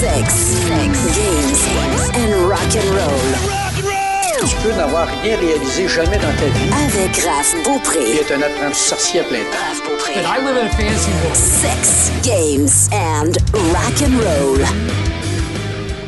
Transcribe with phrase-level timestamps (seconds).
[0.00, 1.60] Sex, sex, games
[2.14, 4.48] and rock and roll.
[4.48, 8.16] Tu peux n'avoir rien réalisé jamais dans ta vie Avec Raph Beaupré.
[8.16, 9.58] être un apprenti sorcier à plein temps.
[9.68, 10.12] Raph Beaupré.
[10.22, 11.36] I live in a fancy world.
[11.36, 13.32] Sex, games and
[13.74, 14.64] rock and roll.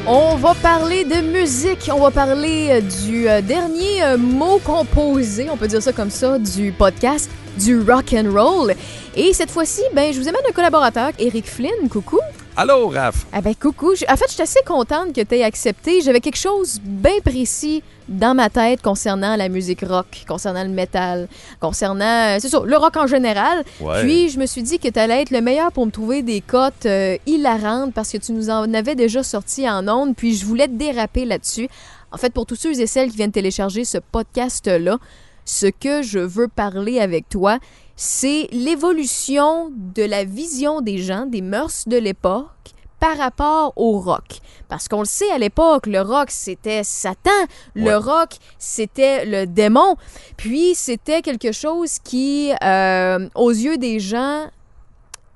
[0.06, 5.48] On va parler de musique, on va parler euh, du euh, dernier euh, mot composé,
[5.50, 8.72] on peut dire ça comme ça, du podcast, du rock and roll.
[9.14, 11.90] Et cette fois-ci, ben, je vous amène un collaborateur, Eric Flynn.
[11.90, 12.20] Coucou.
[12.54, 13.24] Allô, Raph?
[13.32, 13.92] Ah ben coucou.
[13.92, 16.02] En fait, je suis assez contente que tu aies accepté.
[16.02, 21.28] J'avais quelque chose bien précis dans ma tête concernant la musique rock, concernant le métal,
[21.60, 23.64] concernant, euh, c'est ça, le rock en général.
[23.80, 24.02] Ouais.
[24.02, 26.42] Puis je me suis dit que tu allais être le meilleur pour me trouver des
[26.42, 30.14] cotes euh, hilarantes parce que tu nous en avais déjà sorti en ondes.
[30.14, 31.68] Puis je voulais te déraper là-dessus.
[32.10, 34.98] En fait, pour tous ceux et celles qui viennent télécharger ce podcast-là,
[35.44, 37.58] ce que je veux parler avec toi,
[37.96, 44.38] c'est l'évolution de la vision des gens, des mœurs de l'époque par rapport au rock.
[44.68, 47.30] Parce qu'on le sait, à l'époque, le rock, c'était Satan.
[47.74, 49.96] Le rock, c'était le démon.
[50.36, 54.46] Puis, c'était quelque chose qui, euh, aux yeux des gens,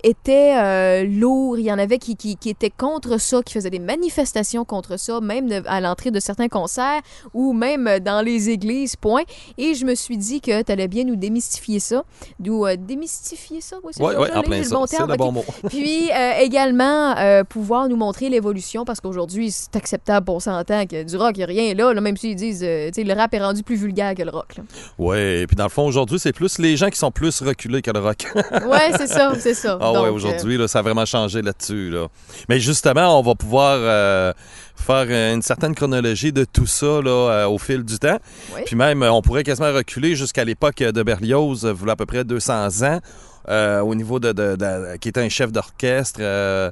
[0.05, 1.59] était euh, lourd.
[1.59, 4.99] Il y en avait qui, qui, qui étaient contre ça, qui faisaient des manifestations contre
[4.99, 7.01] ça, même de- à l'entrée de certains concerts
[7.35, 9.23] ou même dans les églises, point.
[9.59, 12.05] Et je me suis dit que tu allais bien nous démystifier ça.
[12.39, 15.11] D'où euh, démystifier ça, oui, c'est Oui, oui, là, en le bon C'est terme?
[15.11, 15.45] le bon mot.
[15.69, 21.03] Puis euh, également euh, pouvoir nous montrer l'évolution parce qu'aujourd'hui, c'est acceptable, on s'entend que
[21.03, 23.33] du rock, il n'y a rien là, là, même s'ils disent, tu sais, le rap
[23.35, 24.57] est rendu plus vulgaire que le rock.
[24.99, 27.91] Ouais, puis dans le fond, aujourd'hui, c'est plus les gens qui sont plus reculés que
[27.91, 28.27] le rock.
[28.69, 29.79] Ouais, c'est ça, c'est ça.
[29.91, 31.91] Ah Donc, ouais, euh, aujourd'hui, ça a vraiment changé là-dessus.
[31.91, 32.09] Là.
[32.49, 34.33] Mais justement, on va pouvoir euh,
[34.77, 38.19] faire euh, une certaine chronologie de tout ça là, au fil du temps.
[38.55, 38.63] Oui.
[38.67, 42.25] Puis même, on pourrait quasiment reculer jusqu'à l'époque de Berlioz, euh, voilà à peu près
[42.25, 43.01] 200 ans.
[43.49, 46.69] euh, au niveau de, de- de- qui était un chef d'orchestre euh,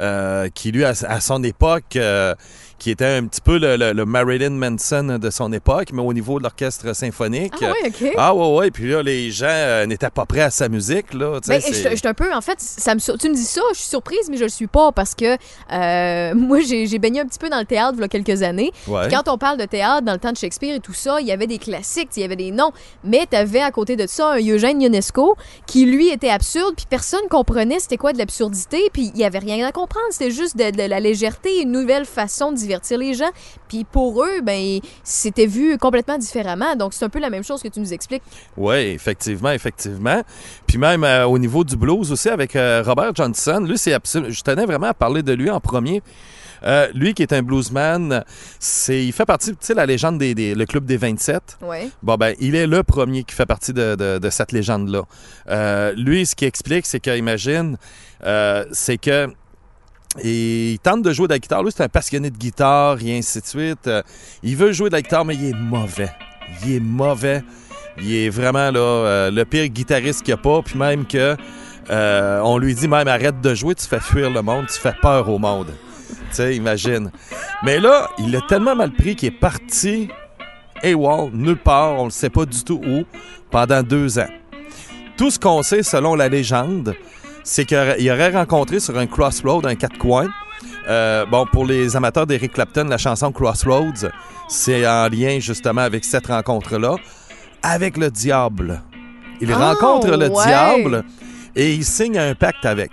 [0.00, 1.96] euh, qui lui à, à son époque
[2.78, 6.12] qui était un petit peu le, le- le Marilyn Manson de son époque mais au
[6.12, 8.12] niveau de l'orchestre symphonique Ah ouais, OK.
[8.16, 11.40] ah ouais ouais puis là les gens euh, n'étaient pas prêts à sa musique là
[11.46, 13.78] Ben, je je suis un peu, en fait, ça me, tu me dis ça, je
[13.78, 15.36] suis surprise, mais je le suis pas parce que
[15.72, 18.70] euh, moi, j'ai baigné un petit peu dans le théâtre il y a quelques années.
[18.86, 19.08] Ouais.
[19.10, 21.32] Quand on parle de théâtre, dans le temps de Shakespeare et tout ça, il y
[21.32, 22.72] avait des classiques, il y avait des noms,
[23.04, 25.36] mais tu avais à côté de ça un Eugène Ionesco
[25.66, 29.38] qui, lui, était absurde, puis personne comprenait c'était quoi de l'absurdité, puis il y avait
[29.38, 33.14] rien à comprendre, c'était juste de, de la légèreté, une nouvelle façon de divertir les
[33.14, 33.30] gens.
[33.68, 36.74] Puis pour eux, ben, c'était vu complètement différemment.
[36.76, 38.22] Donc c'est un peu la même chose que tu nous expliques.
[38.56, 40.22] Oui, effectivement, effectivement.
[40.66, 44.32] Puis même euh, au niveau du blues aussi avec euh, Robert Johnson, lui, c'est absolument.
[44.32, 46.02] Je tenais vraiment à parler de lui en premier.
[46.64, 48.24] Euh, lui qui est un bluesman,
[48.58, 51.58] c'est, il fait partie, tu sais, la légende des, des- le club des 27.
[51.62, 51.90] Ouais.
[52.02, 55.02] Bon, ben, il est le premier qui fait partie de, de- de cette légende-là.
[55.50, 57.76] Euh, lui, ce qu'il explique, c'est qu'imagine,
[58.24, 59.28] euh, c'est que
[60.24, 61.62] il tente de jouer de la guitare.
[61.62, 63.86] Lui, c'est un passionné de guitare et ainsi de suite.
[63.86, 64.02] Euh,
[64.42, 66.10] il veut jouer de la guitare, mais il est mauvais.
[66.64, 67.42] Il est mauvais.
[67.98, 70.62] Il est vraiment là, euh, le pire guitariste qu'il n'y a pas.
[70.62, 71.36] Puis même que
[71.90, 74.94] euh, on lui dit même arrête de jouer, tu fais fuir le monde, tu fais
[75.00, 75.72] peur au monde.
[76.30, 77.10] Tu sais, imagine.
[77.62, 80.08] Mais là, il l'a tellement mal pris qu'il est parti
[80.82, 83.04] AWOL, nulle part, on ne sait pas du tout où,
[83.50, 84.28] pendant deux ans.
[85.16, 86.94] Tout ce qu'on sait, selon la légende,
[87.48, 90.28] c'est qu'il aurait rencontré sur un crossroad, un quatre coins.
[90.88, 94.08] Euh, bon, pour les amateurs d'Eric Clapton, la chanson Crossroads,
[94.48, 96.96] c'est en lien justement avec cette rencontre-là,
[97.62, 98.82] avec le diable.
[99.40, 100.44] Il Ah, rencontre le ouais.
[100.46, 101.04] diable
[101.54, 102.90] et il signe un pacte avec.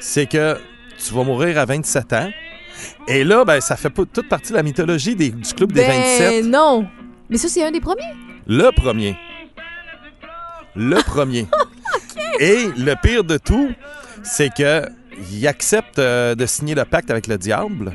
[0.00, 0.58] C'est que
[0.98, 2.30] tu vas mourir à 27 ans.
[3.06, 6.00] Et là, ben, ça fait toute partie de la mythologie des- du club des ben
[6.00, 6.44] 27.
[6.46, 6.86] non.
[7.30, 8.02] Mais ça, c'est un des premiers?
[8.46, 9.16] Le premier.
[10.74, 11.46] Le premier.
[12.40, 13.70] Et le pire de tout,
[14.22, 14.88] c'est que
[15.32, 17.94] il accepte euh, de signer le pacte avec le diable.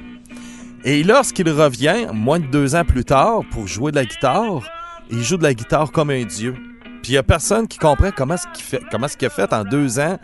[0.84, 4.64] Et lorsqu'il revient, moins de deux ans plus tard, pour jouer de la guitare,
[5.12, 6.56] il joue de la guitare comme un dieu.
[7.04, 9.30] Puis il n'y a personne qui comprend comment ce qu'il fait, comment ce qu'il a
[9.30, 10.20] fait en deux ans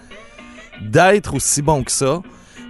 [0.81, 2.21] d'être aussi bon que ça.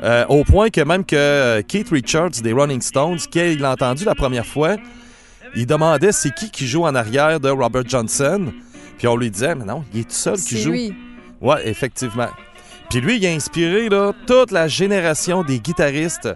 [0.03, 4.03] Euh, au point que même que euh, Keith Richards des Rolling Stones, qu'il a entendu
[4.05, 4.75] la première fois,
[5.55, 8.51] il demandait c'est qui qui joue en arrière de Robert Johnson.
[8.97, 10.71] Puis on lui disait, mais non, il est tout seul qui joue.
[10.71, 10.95] lui.
[11.41, 12.29] Ouais, effectivement.
[12.89, 16.29] Puis lui, il a inspiré là, toute la génération des guitaristes.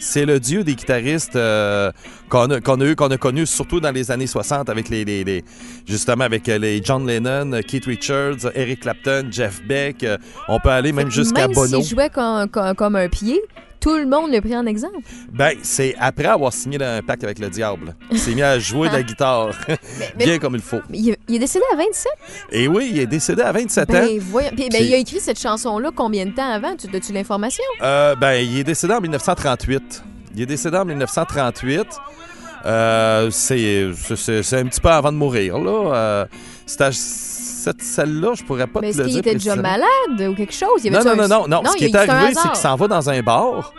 [0.00, 1.90] C'est le dieu des guitaristes euh,
[2.30, 5.04] qu'on a, qu'on a eu, qu'on a connu surtout dans les années 60 avec les,
[5.04, 5.44] les- les-
[5.86, 10.04] justement avec euh, les John Lennon, Keith Richards, Eric Clapton, Jeff Beck.
[10.04, 10.16] euh,
[10.48, 11.82] on peut aller même jusqu'à Même Bono.
[11.82, 13.40] s'il jouait comme, comme, comme un pied,
[13.80, 14.98] tout le monde l'a pris en exemple?
[15.32, 17.94] Ben, c'est après avoir signé un pacte avec le diable.
[18.10, 19.78] Il s'est mis à jouer de la guitare mais-
[20.26, 20.80] bien comme il faut.
[20.90, 22.06] Mais il, il est décédé à 27
[22.52, 23.92] Et oui, il est décédé à 27 ans.
[23.92, 24.50] Ben, voyons.
[24.56, 26.74] Puis, ben, il a écrit cette chanson-là combien de temps avant?
[26.76, 27.64] Tu as-tu l'information?
[27.82, 30.02] Euh, ben, il est décédé en 1938.
[30.34, 31.86] Il est décédé en 1938.
[32.66, 35.94] Euh, c'est un petit peu avant de mourir, là.
[35.94, 36.26] Euh,
[36.66, 36.90] c'est à-
[37.58, 39.20] cette celle-là, je pourrais pas Mais te est-ce le qu'il dire.
[39.20, 40.80] était déjà malade ou quelque chose?
[40.84, 41.70] Il y Non, non, un- non, non, non.
[41.70, 43.72] Ce qui il est a arrivé, c'est qu'il s'en va dans un bar.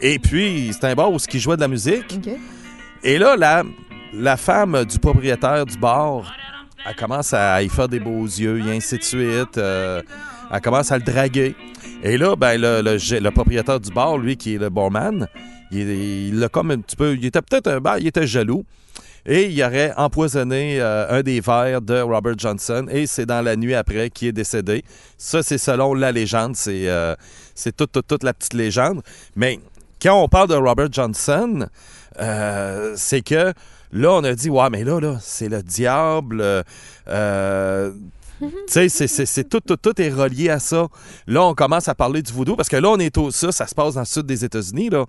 [0.00, 2.18] Et puis, c'est un bar où il jouait de la musique.
[3.02, 3.62] Et là, la,
[4.14, 6.32] la femme du propriétaire du bar,
[6.88, 9.58] elle commence à y faire des beaux yeux et ainsi de suite.
[9.58, 10.02] euh,
[10.52, 11.56] elle commence à le draguer.
[12.02, 15.26] Et là, ben, le, le propriétaire du bar, lui, qui est le barman,
[15.72, 17.14] il, il l'a comme un petit peu.
[17.14, 18.64] Il était peut-être un ben, il était jaloux.
[19.26, 22.86] Et il aurait empoisonné euh, un des verres de Robert Johnson.
[22.90, 24.84] Et c'est dans la nuit après qu'il est décédé.
[25.18, 26.54] Ça, c'est selon la légende.
[26.54, 27.14] C'est euh,
[27.76, 29.02] toute, toute, toute la petite légende.
[29.34, 29.58] Mais
[30.00, 31.66] quand on parle de Robert Johnson,
[32.20, 33.52] euh, c'est que
[33.92, 36.40] là, on a dit, ouais, mais là, là, c'est le diable.
[37.08, 37.92] euh,
[38.40, 40.86] tu sais, c'est- c'est c'est tout, tout, tout est relié à ça.
[41.26, 43.66] Là, on commence à parler du voodoo parce que là, on est au ça, ça
[43.66, 45.04] se passe dans le sud des États-Unis, là,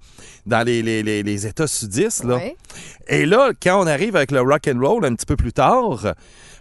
[0.45, 2.23] dans les, les- les- les États sudistes.
[2.23, 2.35] Là.
[2.37, 2.55] Ouais.
[3.07, 6.13] Et là, quand on arrive avec le rock and roll un petit peu plus tard,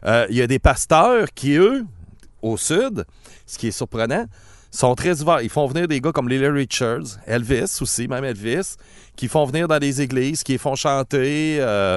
[0.04, 1.84] euh, il y a des pasteurs qui, eux,
[2.42, 3.04] au sud,
[3.46, 4.26] ce qui est surprenant,
[4.70, 5.40] sont très ouverts.
[5.40, 8.74] Ils font venir des gars comme Lily Richards, Elvis aussi, même Elvis,
[9.16, 11.56] qui font venir dans les églises, qui les font chanter.
[11.60, 11.96] euh,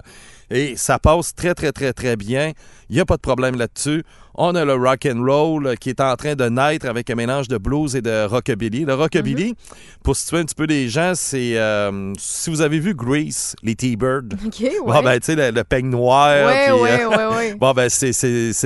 [0.51, 2.53] et ça passe très, très, très, très bien.
[2.89, 4.03] Il n'y a pas de problème là-dessus.
[4.41, 7.15] On a le rock and roll euh, qui est en train de naître avec un
[7.15, 8.85] mélange de blues et de rockabilly.
[8.85, 9.53] Le rockabilly,
[10.01, 11.57] pour situer un petit peu les gens, c'est...
[11.57, 14.29] euh, si vous avez vu Grease, les T-Birds,
[14.61, 14.71] ouais.
[14.85, 16.47] Bon, ben, tu sais, le, le peigne noir.
[16.47, 17.03] ouais, puis, ouais,
[17.51, 17.55] euh.
[17.59, 18.13] Bon, ben, c'est,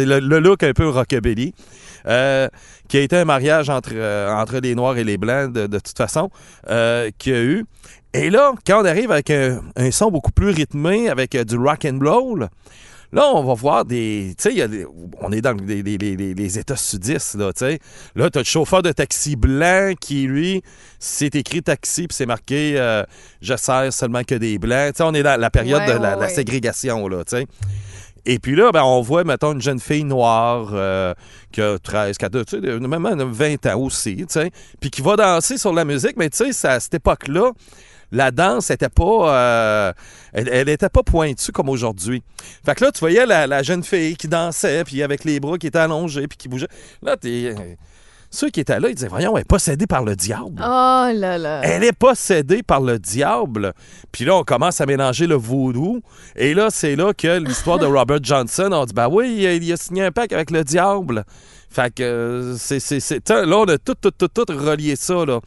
[0.06, 1.56] le, le look un peu rockabilly,
[2.06, 2.48] euh,
[2.88, 3.94] qui a été un mariage entre,
[4.32, 6.30] entre les Noirs et les Blancs, de, de toute façon,
[7.18, 7.66] qu'il y a eu.
[8.14, 11.84] Et là, quand on arrive avec un, un son beaucoup plus rythmé, avec du rock
[11.86, 12.48] and roll,
[13.14, 14.34] là, on va voir des...
[14.38, 14.70] Tu sais,
[15.22, 17.80] on est dans les, les- les- les- les États sudistes, là, tu sais.
[18.16, 20.62] Là, tu as le chauffeur de taxi blanc qui, lui,
[21.00, 23.04] c'est écrit taxi, puis c'est marqué euh,
[23.42, 24.94] Je sers seulement que des blancs».
[24.94, 26.30] Tu sais, on est dans la période Ouais, de la, ouais, la ouais.
[26.30, 27.48] ségrégation, là, tu sais.
[28.26, 31.14] Et puis là, ben, on voit, mettons, une jeune fille noire euh,
[31.52, 34.50] qui a 13, 14, tu sais, même 20 ans aussi, tu sais,
[34.80, 37.52] puis qui va danser sur la musique, mais tu sais, à cette époque-là,
[38.14, 39.94] la danse était pas euh,
[40.32, 42.24] elle, elle était pas pointue comme aujourd'hui.
[42.66, 45.58] Fait que là, tu voyais la, la jeune fille qui dansait, puis avec les bras
[45.58, 46.68] qui étaient allongés, puis qui bougeaient.
[47.02, 47.54] Là, t'es...
[48.36, 50.60] Ceux qui étaient là, ils disaient, voyons, elle est possédée par le diable.
[50.60, 51.62] Oh là là.
[51.64, 53.74] Elle est possédée par le diable.
[54.12, 56.02] Puis là, on commence à mélanger le voodoo.
[56.36, 59.54] Et là, c'est là que l'histoire de Robert Johnson, on dit, ben oui, il a,
[59.54, 61.26] il a signé un pacte avec le diable.
[61.74, 65.26] Fait que c'est, c'est, là, on a tout, tout, tout, tout relié ça.
[65.26, 65.40] Là,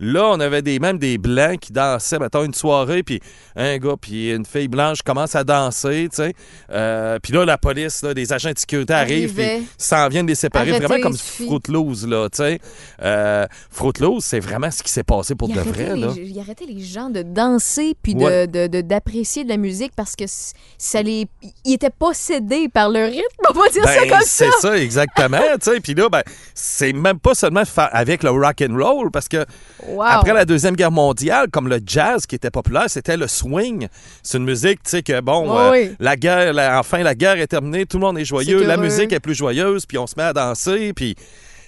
[0.00, 3.20] là on avait des, même des blancs qui dansaient, mettons, une soirée, puis
[3.54, 6.32] un gars, puis une fille blanche commence à danser, tu sais.
[6.70, 10.34] Euh, puis là, la police, là, des agents de sécurité arrivent, puis s'en viennent les
[10.34, 12.58] séparer, Arrêtez, vraiment comme Loose, là, tu sais.
[13.02, 13.46] Euh,
[14.00, 16.08] Loose, c'est vraiment ce qui s'est passé pour il de vrai, les, là.
[16.16, 18.46] il arrêtait les gens de danser puis de- Ouais.
[18.46, 21.26] de- de- d'apprécier de, la musique parce que ça les
[21.64, 24.78] ils étaient possédés par le rythme on va dire ça Ben, comme ça c'est ça,
[24.78, 25.38] exactement.
[25.60, 25.73] tu sais.
[25.80, 26.22] Puis là, ben,
[26.54, 29.44] c'est même pas seulement avec le rock and roll, parce que
[29.88, 30.02] Wow.
[30.02, 33.88] après la Deuxième Guerre mondiale, comme le jazz qui était populaire, c'était le swing.
[34.22, 35.96] C'est une musique, tu sais, que bon, euh, oui.
[36.00, 38.76] la guerre, la- enfin, la guerre est terminée, tout le monde est joyeux, C'est la
[38.76, 41.14] musique est plus joyeuse, puis on se met à danser, puis.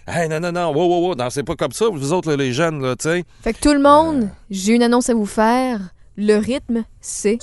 [0.08, 2.80] Hey, non, non, non, wow, wow, wow, dansez pas comme ça, vous autres, les jeunes,
[2.80, 3.24] là, tu sais.
[3.42, 5.80] fait que tout le monde j'ai une annonce à vous faire
[6.16, 7.38] le rythme c'est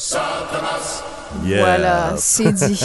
[1.45, 1.59] Yes.
[1.59, 2.79] voilà c'est dit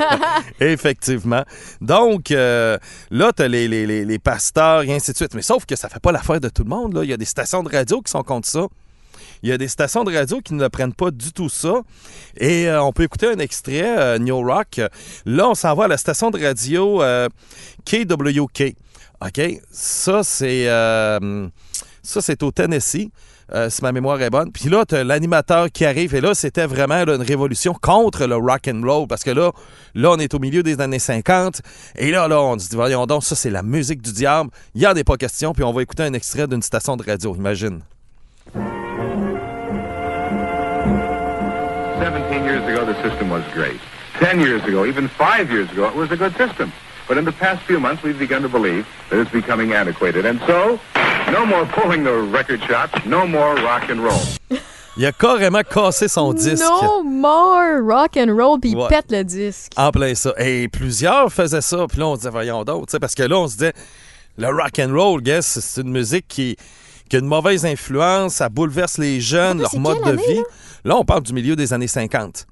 [0.60, 1.44] Effectivement.
[1.80, 2.76] Donc, euh,
[3.10, 5.34] là, tu as les, les, les, les pasteurs et ainsi de suite.
[5.34, 6.94] Mais sauf que ça fait pas l'affaire de tout le monde.
[6.94, 7.04] Là.
[7.04, 8.66] Il y a des stations de radio qui sont contre ça.
[9.42, 11.74] Il y a des stations de radio qui ne prennent pas du tout ça.
[12.36, 14.80] Et euh, on peut écouter un extrait, euh, New Rock.
[15.24, 17.02] Là, on s'en va à la station de radio
[17.84, 18.74] KWK.
[19.20, 19.40] OK?
[19.70, 20.66] Ça, c'est
[22.02, 23.10] ça, c'est au Tennessee.
[23.54, 24.52] Euh, si ma mémoire est bonne.
[24.52, 26.14] Puis là, tu l'animateur qui arrive.
[26.14, 29.06] Et là, c'était vraiment là, une révolution contre le rock and roll.
[29.06, 29.52] Parce que là,
[29.94, 31.62] là, on est au milieu des années 50.
[31.96, 34.50] Et là, là, on se dit, voyons donc, ça, c'est la musique du diable.
[34.74, 35.52] Il n'y en a pas question.
[35.52, 37.34] Puis on va écouter un extrait d'une station de radio.
[37.34, 37.80] Imagine.
[41.98, 43.80] 17 years ago, the system was great.
[44.20, 46.72] 10 years ago, even five years ago, it was a good system.
[47.08, 50.26] But in the past few months, we've begun to believe that it's becoming antiquated.
[50.26, 50.78] And so,
[51.32, 54.58] no more pulling the record shots, no more rock and roll.
[54.96, 56.64] Il a carrément cassé son disque.
[56.64, 58.88] no more rock and roll puis il Ouais.
[58.88, 60.32] pète le disque En plein ça.
[60.38, 61.86] Et plusieurs faisaient ça.
[61.88, 63.72] Puis là, on disait, voyons sais, Parce que là, on se disait,
[64.36, 66.56] le rock and roll, guess, c'est une musique qui,
[67.08, 70.42] qui a une mauvaise influence, ça bouleverse les jeunes, leur mode de année, vie.
[70.84, 70.96] Là?
[70.96, 72.46] on parle du milieu des années 50.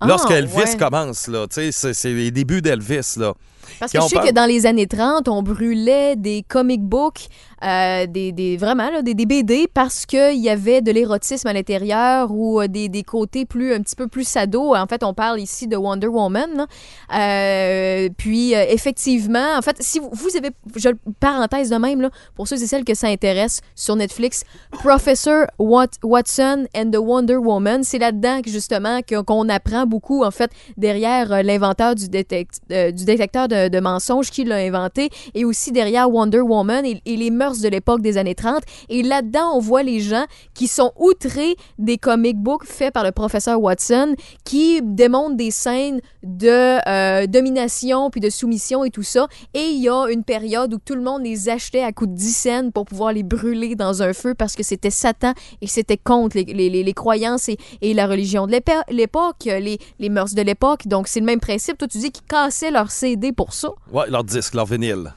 [0.00, 0.76] Ah, Lorsque Elvis ouais.
[0.78, 3.32] commence, là, tu sais, c'est c'est les débuts d'Elvis, là.
[3.80, 7.28] Parce que je sais parle- que dans les années 30, on brûlait des comic books,
[7.64, 12.68] euh, des, vraiment des, BD parce qu'il y avait de l'érotisme à l'intérieur ou euh,
[12.68, 14.74] des, côtés plus un petit peu plus sado.
[14.74, 16.66] En fait, on parle ici de Wonder Woman.
[17.14, 22.66] Euh, puis effectivement, en fait, si vous, avez, je, parenthèse de même pour ceux et
[22.66, 28.40] celles que ça intéresse sur Netflix, Professor Wat- Watson and the Wonder Woman, c'est là-dedans
[28.42, 34.30] que justement qu'on apprend beaucoup en fait derrière l'inventeur du, détect- du détecteur de, mensonges
[34.30, 38.62] qui l'a inventé et aussi derrière Wonder Woman et, les de l'époque des années 30.
[38.88, 40.24] Et là-dedans, on voit les gens
[40.54, 44.14] qui sont outrés des comic books faits par le professeur Watson
[44.44, 49.26] qui démontrent des scènes de euh, domination puis de soumission et tout ça.
[49.54, 52.16] Et il y a une période où tout le monde les achetait à coups de
[52.16, 55.96] 10 cents pour pouvoir les brûler dans un feu parce que c'était Satan et c'était
[55.96, 58.52] contre les, les- croyances et, la religion de
[58.90, 60.86] l'époque, les, les mœurs de l'époque.
[60.86, 61.78] Donc, c'est le même principe.
[61.78, 63.68] Toi, tu dis qu'ils cassaient leur CD pour ça.
[63.92, 65.12] Ouais, leur disque, leur vinyle.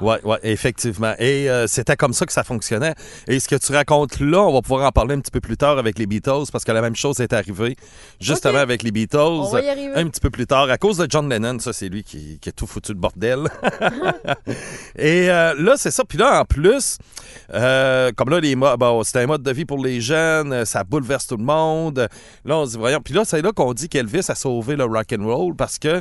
[0.00, 1.14] Ouais, ouais, effectivement.
[1.18, 2.94] Et euh, c'était comme ça que ça fonctionnait.
[3.26, 5.56] Et ce que tu racontes là, on va pouvoir en parler un petit peu plus
[5.56, 7.76] tard avec les Beatles, parce que la même chose est arrivée
[8.20, 9.16] justement avec les Beatles.
[9.18, 9.92] On va y arriver.
[9.94, 12.48] Un petit peu plus tard, à cause de John Lennon, ça c'est lui qui, qui
[12.48, 13.48] a tout foutu le bordel.
[14.96, 16.04] Et euh, là, c'est ça.
[16.04, 16.98] Puis là, en plus,
[17.54, 20.84] euh, comme là, les mo- bon, c'était un mode de vie pour les jeunes, ça
[20.84, 22.08] bouleverse tout le monde.
[22.44, 23.00] Là, on se dit, voyons.
[23.00, 26.00] Puis là, c'est là qu'on dit qu'Elvis a sauvé le rock and roll parce que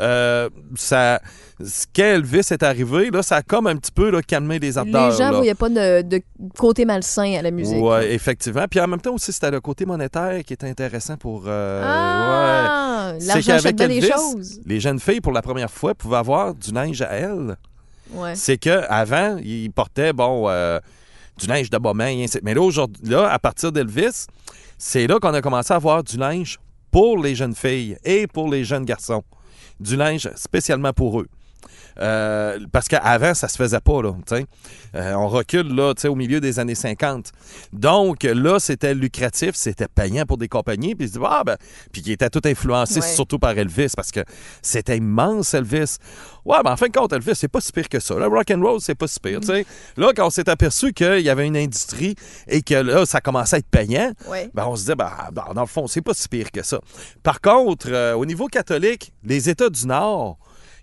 [0.00, 1.20] euh, ça,
[1.64, 5.10] ce qu'Elvis est arrivé, là, ça a comme un petit peu là, calmé les ardeurs.
[5.10, 6.20] Les gens voyaient pas de, de
[6.56, 7.78] côté malsain à la musique.
[7.80, 8.64] Oui, effectivement.
[8.70, 11.44] Puis en même temps aussi, c'était le côté monétaire qui était intéressant pour.
[11.46, 12.68] euh, ouais.
[12.70, 14.60] ah, C'est l'argent achète qu'avec Elvis, choses.
[14.64, 17.56] les jeunes filles, pour la première fois, pouvaient avoir du linge à elles.
[18.12, 18.34] Ouais.
[18.34, 20.78] C'est qu'avant, ils portaient, bon, euh,
[21.38, 21.78] du linge de
[22.24, 24.26] ainsi- Mais là, aujourd'hui, là, à partir d'Elvis,
[24.78, 26.58] c'est là qu'on a commencé à avoir du linge
[26.90, 29.22] pour les jeunes filles et pour les jeunes garçons.
[29.80, 31.28] Du linge spécialement pour eux.
[32.00, 34.12] Euh, parce qu'avant, ça se faisait pas, là.
[34.94, 37.32] Euh, on recule, là, au milieu des années 50.
[37.72, 40.94] Donc, là, c'était lucratif, c'était payant pour des compagnies.
[40.94, 41.56] Puis, ils se disaient, ah, ben,
[41.92, 43.06] puis qui était tout influencé, Ouais.
[43.06, 44.20] surtout par Elvis, parce que
[44.62, 45.96] c'était immense, Elvis.
[46.44, 48.14] Ouais, mais en fin de compte, Elvis, c'est pas si pire que ça.
[48.14, 49.66] Le rock and roll, c'est pas si pire, sais.
[49.96, 52.14] Là, quand on s'est aperçu qu'il y avait une industrie
[52.46, 54.48] et que là, ça commençait à être payant, Ouais.
[54.54, 56.78] ben, on se disait, ben, ben, dans le fond, c'est pas si pire que ça.
[57.22, 60.38] Par contre, euh, au niveau catholique, les États du Nord,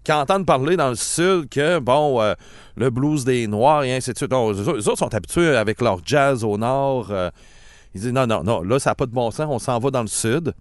[0.05, 2.35] qui entendent parler dans le Sud que, bon, euh,
[2.77, 5.99] le blues des Noirs et ainsi de suite, non, eux, autres- sont habitués avec leur
[6.05, 7.07] jazz au Nord.
[7.09, 7.29] euh,
[7.93, 9.89] ils disent, non, non, non, là, ça n'a pas de bon sens, on s'en va
[9.89, 10.53] dans le Sud.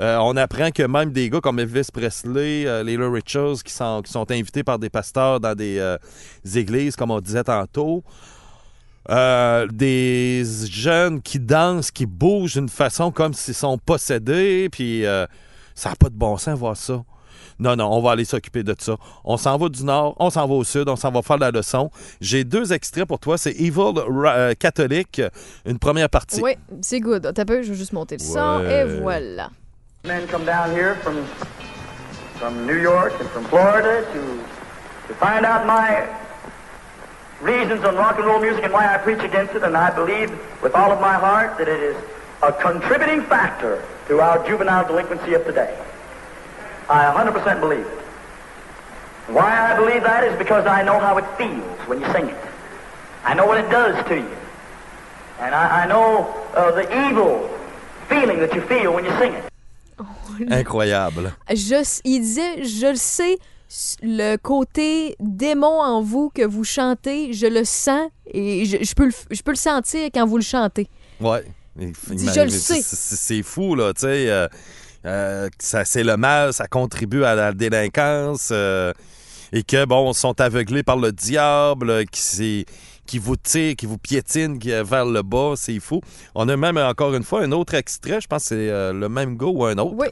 [0.00, 4.62] Euh, on apprend que même des gars comme Elvis Presley, euh, Richards, qui sont, invités
[4.62, 5.96] par des pasteurs dans des, euh,
[6.54, 8.04] églises, comme on disait tantôt,
[9.08, 15.04] des jeunes qui dansent, qui bougent d'une façon comme s'ils sont possédés, puis
[15.74, 17.02] ça n'a pas de bon sens voir ça.
[17.58, 18.96] Non, non, on va aller s'occuper de ça.
[19.24, 21.50] On s'en va du nord, on s'en va au sud, on s'en va faire la
[21.50, 21.90] leçon.
[22.20, 23.36] J'ai deux extraits pour toi.
[23.38, 25.20] C'est Evil Ra- euh, Catholic,
[25.66, 26.40] une première partie.
[26.42, 27.30] Oui, c'est good.
[27.34, 28.80] T'as peu, je vais juste monter le son Ouais.
[28.80, 29.50] et voilà.
[30.04, 31.16] Men come down here from
[32.38, 34.20] from New York and from Florida to
[35.08, 36.04] to find out my
[37.42, 40.30] reasons on rock and roll music and why I preach against it, and I believe
[40.62, 41.96] with all of my heart that it is
[42.42, 45.74] a contributing factor to our juvenile delinquency of today.
[46.88, 47.98] I 100% believe it.
[49.28, 52.36] Why I believe that is because I know how it feels when you sing it.
[53.24, 54.30] I know what it does to you.
[55.40, 56.26] And I, I know
[56.56, 57.48] uh, the evil
[58.08, 59.44] feeling that you feel when you sing it.
[60.50, 61.32] Incroyable.
[61.50, 63.38] Je, il disait, je le sais,
[64.02, 69.06] le côté démon en vous que vous chantez, je le sens et je, je peux,
[69.06, 70.88] le, je peux le sentir quand vous le chantez.
[71.20, 71.44] Ouais.
[71.78, 72.80] Il- il- je le sais.
[72.82, 74.30] C'est c'est fou, là, tu sais.
[74.30, 74.48] euh,
[75.06, 78.48] euh, ça- c'est le mal, ça contribue à la délinquance.
[78.52, 78.92] euh,
[79.52, 82.66] et que, bon, sont aveuglés par le diable, euh, qui,
[83.06, 85.54] qui vous tire, qui vous piétine qui- vers le bas.
[85.56, 86.02] C'est fou.
[86.34, 88.20] On a même, encore une fois, un autre extrait.
[88.20, 89.94] Je pense que c'est euh, le même gars ou un autre.
[89.96, 90.08] Oui.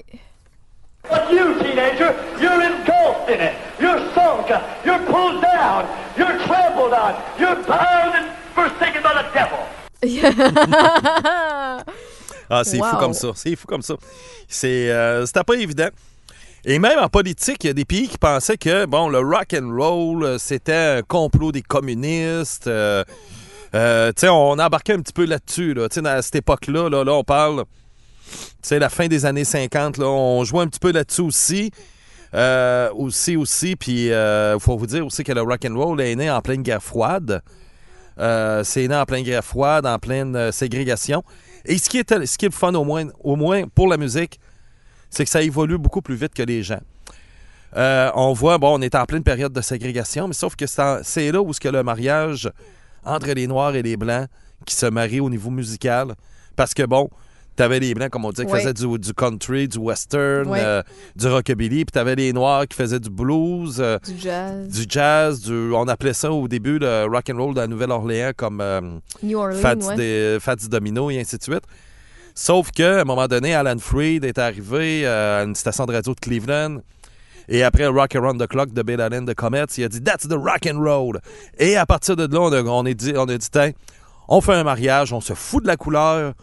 [1.09, 3.53] But you, teenager, you're engulfed in it.
[3.81, 4.49] You're sunk.
[4.85, 5.85] You're pulled down.
[6.17, 7.15] You're trampled on.
[7.39, 9.59] You're bound and forsaken by the devil.
[12.51, 13.29] Ah, c'est fou comme ça.
[13.35, 13.95] C'est fou comme ça.
[14.49, 15.89] C'est, euh, c'était pas évident.
[16.69, 19.55] Et même en politique, il y a des pays qui pensaient que, bon, le rock
[19.55, 22.67] and roll, euh, c'était un complot des communistes.
[22.67, 23.05] euh,
[23.77, 25.87] euh, on embarquait un petit peu là-dessus, là.
[26.05, 27.65] À cette époque-là, là, là, on parle,
[28.69, 31.71] la fin des années 50, là, on jouait un petit peu là-dessus aussi.
[32.35, 36.17] Euh, aussi, aussi, puis il faut vous dire aussi que le rock and roll est
[36.17, 37.43] né en pleine guerre froide.
[38.19, 41.23] C'est né en pleine guerre froide, en pleine ségrégation.
[41.67, 44.39] Et ce qui, est, ce fun, au moins, pour la musique,
[45.11, 46.81] c'est que ça évolue beaucoup plus vite que les gens.
[47.77, 51.33] Euh, on voit, bon, on est en pleine période de ségrégation, mais sauf que c'est
[51.33, 52.51] là où ce que le mariage
[53.05, 54.29] entre les Noirs et les Blancs
[54.65, 56.15] qui se marient au niveau musical.
[56.55, 57.11] Parce que, bon,
[57.57, 60.83] t'avais les Blancs, comme on dit, qui faisaient du, du country, du western, euh,
[61.17, 64.69] du rockabilly, puis t'avais les Noirs qui faisaient du blues, euh, Du jazz.
[64.69, 68.33] du jazz, du, on appelait ça au début le rock and roll de la Nouvelle-Orléans
[68.37, 68.81] comme euh,
[69.23, 69.97] New Orleans, Fats, ouais.
[69.97, 71.65] des- Fats Domino et ainsi de suite.
[72.35, 76.21] Sauf qu'à un moment donné, Alan Freed est arrivé à une station de radio de
[76.21, 76.79] Cleveland.
[77.49, 80.29] Et après Rock Around the Clock de Bill Allen de Comets, il a dit That's
[80.29, 81.21] the rock and roll.
[81.59, 83.71] Et à partir de là, on a, on est dit, on a dit Tiens,
[84.29, 86.35] on fait un mariage, on se fout de la couleur,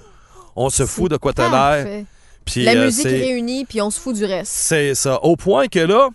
[0.55, 2.05] on se fout de quoi t'as l'air.
[2.45, 4.51] Puis, La euh, musique réunie, puis on se fout du reste.
[4.51, 5.17] c'est ça.
[5.23, 6.09] Au point que là,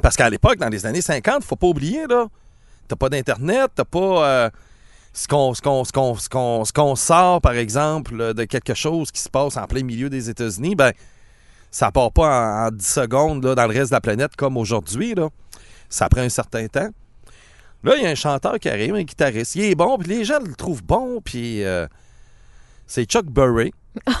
[0.00, 2.26] parce qu'à l'époque, dans les années 50, faut pas oublier, là,
[2.88, 4.26] t'as pas d'Internet, t'as pas.
[4.28, 4.50] euh,
[5.12, 5.28] ce
[6.72, 10.74] qu'on sort, par exemple, de quelque chose qui se passe en plein milieu des États-Unis,
[10.74, 10.90] ben,
[11.70, 14.56] ça part pas en, en 10 secondes là, dans le reste de la planète comme
[14.56, 15.14] aujourd'hui.
[15.14, 15.28] là.
[15.88, 16.88] Ça prend un certain temps.
[17.84, 19.54] Là, il y a un chanteur qui arrive, un guitariste.
[19.56, 21.86] Il est bon, puis les gens le trouvent bon, puis euh,
[22.86, 23.72] c'est Chuck Berry.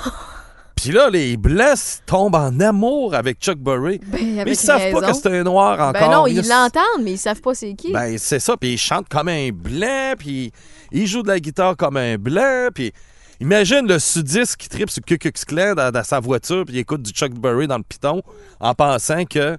[0.76, 4.00] Puis là, les Blancs tombent en amour avec Chuck Berry.
[4.06, 5.00] Ben, Mais ils savent raison.
[5.00, 5.92] pas que c'est un noir encore.
[5.92, 7.92] Ben non, ils Ils- l'entendent, mais ils savent pas c'est qui.
[7.92, 8.56] Ben, c'est ça.
[8.56, 10.52] Puis il chante comme un blanc, puis
[10.92, 12.92] il joue de la guitare comme un blanc, puis
[13.40, 16.78] imagine le sudiste qui tripe sur Ku Klux Klan dans, dans sa voiture, puis il
[16.80, 18.20] écoute du Chuck Berry dans le piton
[18.60, 19.56] en pensant que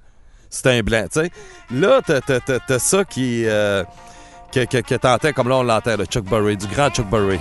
[0.50, 1.32] c'est un blanc, tu sais.
[1.72, 3.46] Là, t'as, t'as- t'as- t'as ça qui...
[3.46, 3.84] euh,
[4.52, 7.40] que, que, que t'entends comme là on l'entend, le Chuck Berry, du grand Chuck Berry.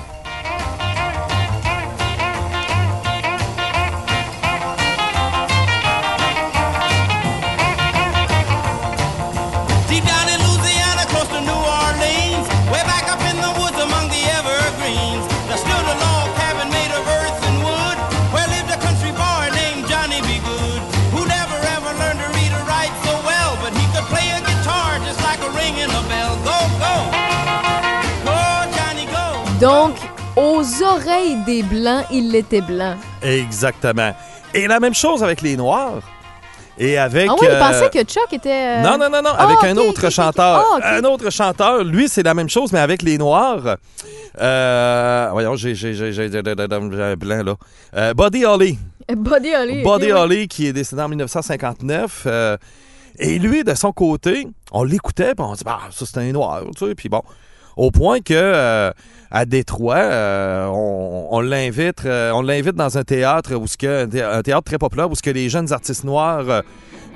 [29.65, 29.95] Donc,
[30.37, 32.97] aux oreilles des Blancs, il était blanc.
[33.23, 34.13] Exactement.
[34.53, 36.03] Et la même chose avec les Noirs.
[36.77, 37.29] Et avec...
[37.31, 38.51] ah oui, il euh, pensait que Chuck était...
[38.51, 40.63] euh, Non, non, non, non, Ah, avec ok, un autre chanteur.
[40.83, 40.97] Ah.
[40.97, 43.77] Un autre chanteur, lui, c'est la même chose, mais avec les Noirs.
[44.39, 47.55] Euh, voyons, j'ai j'ai- j'ai- j'ai- j'ai un blanc, là.
[47.97, 48.79] Euh, Buddy Holly.
[49.17, 49.83] Buddy Holly.
[49.83, 50.13] Buddy.
[50.13, 52.25] Holly, qui est décédé en 1959.
[52.27, 52.59] euh,
[53.19, 56.65] et lui, de son côté, on l'écoutait, puis on dit, bah, ça, c'est un Noir,
[56.77, 56.95] tu sais.
[56.95, 57.23] Puis bon,
[57.79, 58.93] au point que
[59.37, 64.05] à Détroit, euh, on, on l'invite euh, on l'invite dans un théâtre, où ce que,
[64.05, 66.61] un thé- un théâtre très populaire, où ce que les jeunes artistes noirs euh,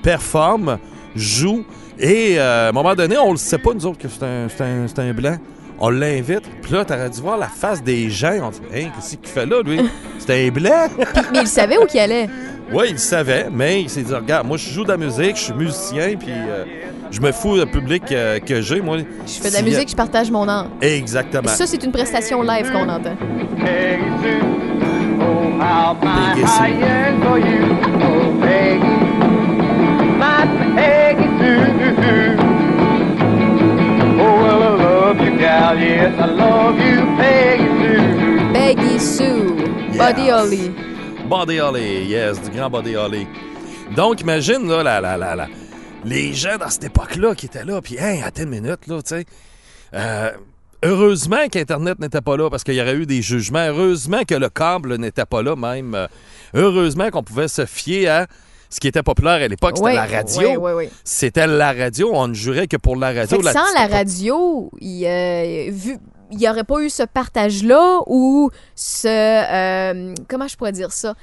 [0.03, 0.79] performent,
[1.15, 1.65] jouent.
[1.99, 5.09] Et à un moment donné, on le sait pas, nous autres, que c'est un, un-
[5.11, 5.37] un blanc.
[5.81, 6.43] On l'invite.
[6.63, 8.37] Puis là, t'aurais dû voir la face des gens.
[8.43, 9.81] On dit, hein, qu'est-ce qu'il fait là, lui?
[10.19, 10.89] C'est un blanc?
[11.33, 12.29] Mais il savait où qu'il allait.
[12.73, 15.43] Oui, il savait, mais il s'est dit regarde, moi je joue de la musique, je
[15.45, 16.65] suis musicien, puis euh,
[17.11, 18.99] je me fous du public euh, que j'ai, moi.
[18.99, 20.67] Je fais de la musique, je partage mon art.
[20.83, 21.49] Exactement.
[21.49, 23.17] Ça, c'est une prestation live qu'on entend.
[38.53, 39.55] Peggy Sue.
[39.97, 40.88] Buddy Holly.
[41.29, 43.27] Buddy Holly, yes, du grand Buddy Holly.
[43.95, 45.49] Donc, imagine, là, la, la, la, la-
[46.05, 49.17] les gens dans cette époque-là qui étaient là, puis, hey, attends une minute, là, tu
[49.17, 49.25] sais.
[49.95, 50.31] Euh,
[50.85, 53.67] heureusement qu'Internet n'était pas là, parce qu'il y aurait eu des jugements.
[53.67, 55.95] Heureusement que le câble n'était pas là, même.
[55.95, 56.07] Euh,
[56.55, 58.27] Heureusement qu'on pouvait se fier à
[58.71, 60.81] ce qui était populaire à l'époque, c'était la radio.
[61.05, 62.11] C'était la radio.
[62.15, 63.37] On ne jurait que pour la radio.
[63.37, 65.99] Fait que sans la radio, il euh, vu
[66.31, 69.07] il n'y aurait pas eu ce partage-là ou ce...
[69.09, 71.15] euh, comment je pourrais dire ça?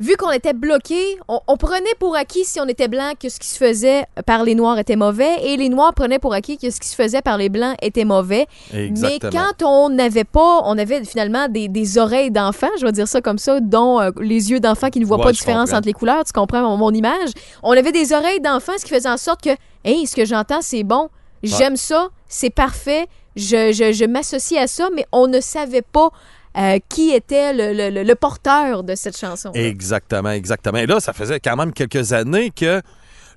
[0.00, 3.40] Vu qu'on était bloqué, on, on prenait pour acquis si on était blanc que ce
[3.40, 6.70] qui se faisait par les Noirs était mauvais et les Noirs prenaient pour acquis que
[6.70, 8.46] ce qui se faisait par les Blancs était mauvais.
[8.72, 9.32] Exactement.
[9.34, 13.08] Mais quand on n'avait pas, on avait finalement des, des oreilles d'enfant, je vais dire
[13.08, 15.70] ça comme ça, dont euh, les yeux d'enfant qui ne voient Ouais, pas de différence
[15.70, 15.78] comprends.
[15.78, 17.30] entre les couleurs, tu comprends mon, mon image?
[17.64, 19.50] On avait des oreilles d'enfant, ce qui faisait en sorte que,
[19.84, 21.08] hey, ce que j'entends, c'est bon,
[21.42, 23.08] j'aime ça, c'est parfait,
[23.38, 26.10] je, je, m'associe à ça, mais on ne savait pas
[26.56, 29.52] euh, qui était le porteur de cette chanson.
[29.54, 30.78] Exactement, exactement.
[30.78, 32.82] Et là, ça faisait quand même quelques années que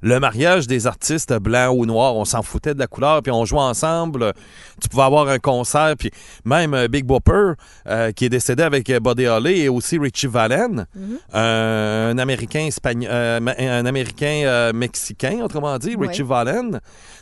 [0.01, 3.45] le mariage des artistes blancs ou noirs, on s'en foutait de la couleur, puis on
[3.45, 4.33] jouait ensemble.
[4.81, 6.11] Tu pouvais avoir un concert, puis
[6.43, 7.53] même euh, Big Bopper,
[7.87, 10.85] euh, qui est décédé avec euh, Buddy Holly, et aussi Richie Valens,
[11.33, 15.95] un Américain euh, un Américain mexicain, autrement dit.
[15.99, 16.79] Richie Valens.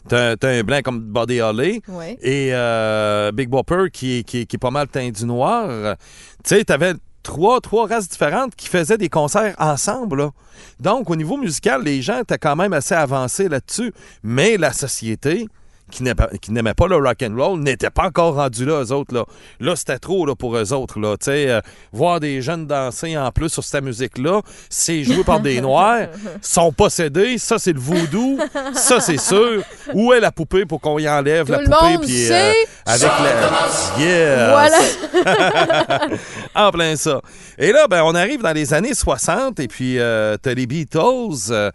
[0.08, 1.82] T'as un blanc comme Buddy Holly.
[2.22, 2.52] Et
[3.34, 5.96] Big Bopper, qui, qui est pas mal teint du noir.
[6.44, 10.29] Tu sais, t'avais trois, trois races différentes qui faisaient des concerts ensemble.
[10.79, 13.93] Donc, au niveau musical, les gens étaient quand même assez avancés là-dessus.
[14.23, 15.47] Mais la société
[15.89, 16.04] qui
[16.52, 19.13] n'aimait pas- le rock and roll n'était pas encore rendue là, eux autres.
[19.13, 19.25] Là,
[19.60, 20.99] là c'était trop là, pour eux autres.
[20.99, 21.15] Là.
[21.17, 25.39] Tu sais, euh, voir des jeunes danser en plus sur cette musique-là, c'est joué par
[25.39, 26.08] des noirs,
[26.41, 28.38] sont possédés, ça c'est le voodoo,
[28.73, 29.62] ça c'est sûr.
[29.93, 31.97] Où est la poupée pour qu'on y enlève Tout la poupée?
[32.06, 32.54] puis, sait.
[32.86, 34.04] avec la...
[34.04, 34.49] Yeah!
[34.52, 36.10] Voilà.
[36.56, 37.21] en plein ça.
[37.58, 41.52] Et là, ben, on arrive dans les années 60 et puis euh, t'as les Beatles.
[41.52, 41.71] euh,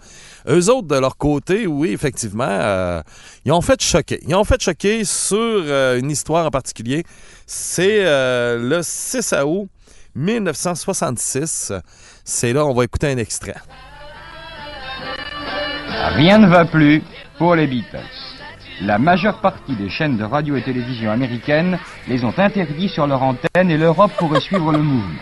[0.49, 3.01] eux autres, de leur côté, oui, effectivement, euh,
[3.45, 4.04] ils ont fait choquer.
[4.11, 7.05] Ils ont fait choquer sur euh, une histoire en particulier.
[7.47, 9.69] C'est euh, le 6 août
[10.15, 11.73] 1966.
[12.25, 13.57] C'est là, on va écouter un extrait.
[16.17, 17.03] Rien ne va plus
[17.39, 17.99] pour les Beatles.
[18.83, 23.23] La majeure partie des chaînes de radio et télévision américaines les ont interdits sur leur
[23.23, 25.21] antenne et l'Europe pourrait suivre le mouvement.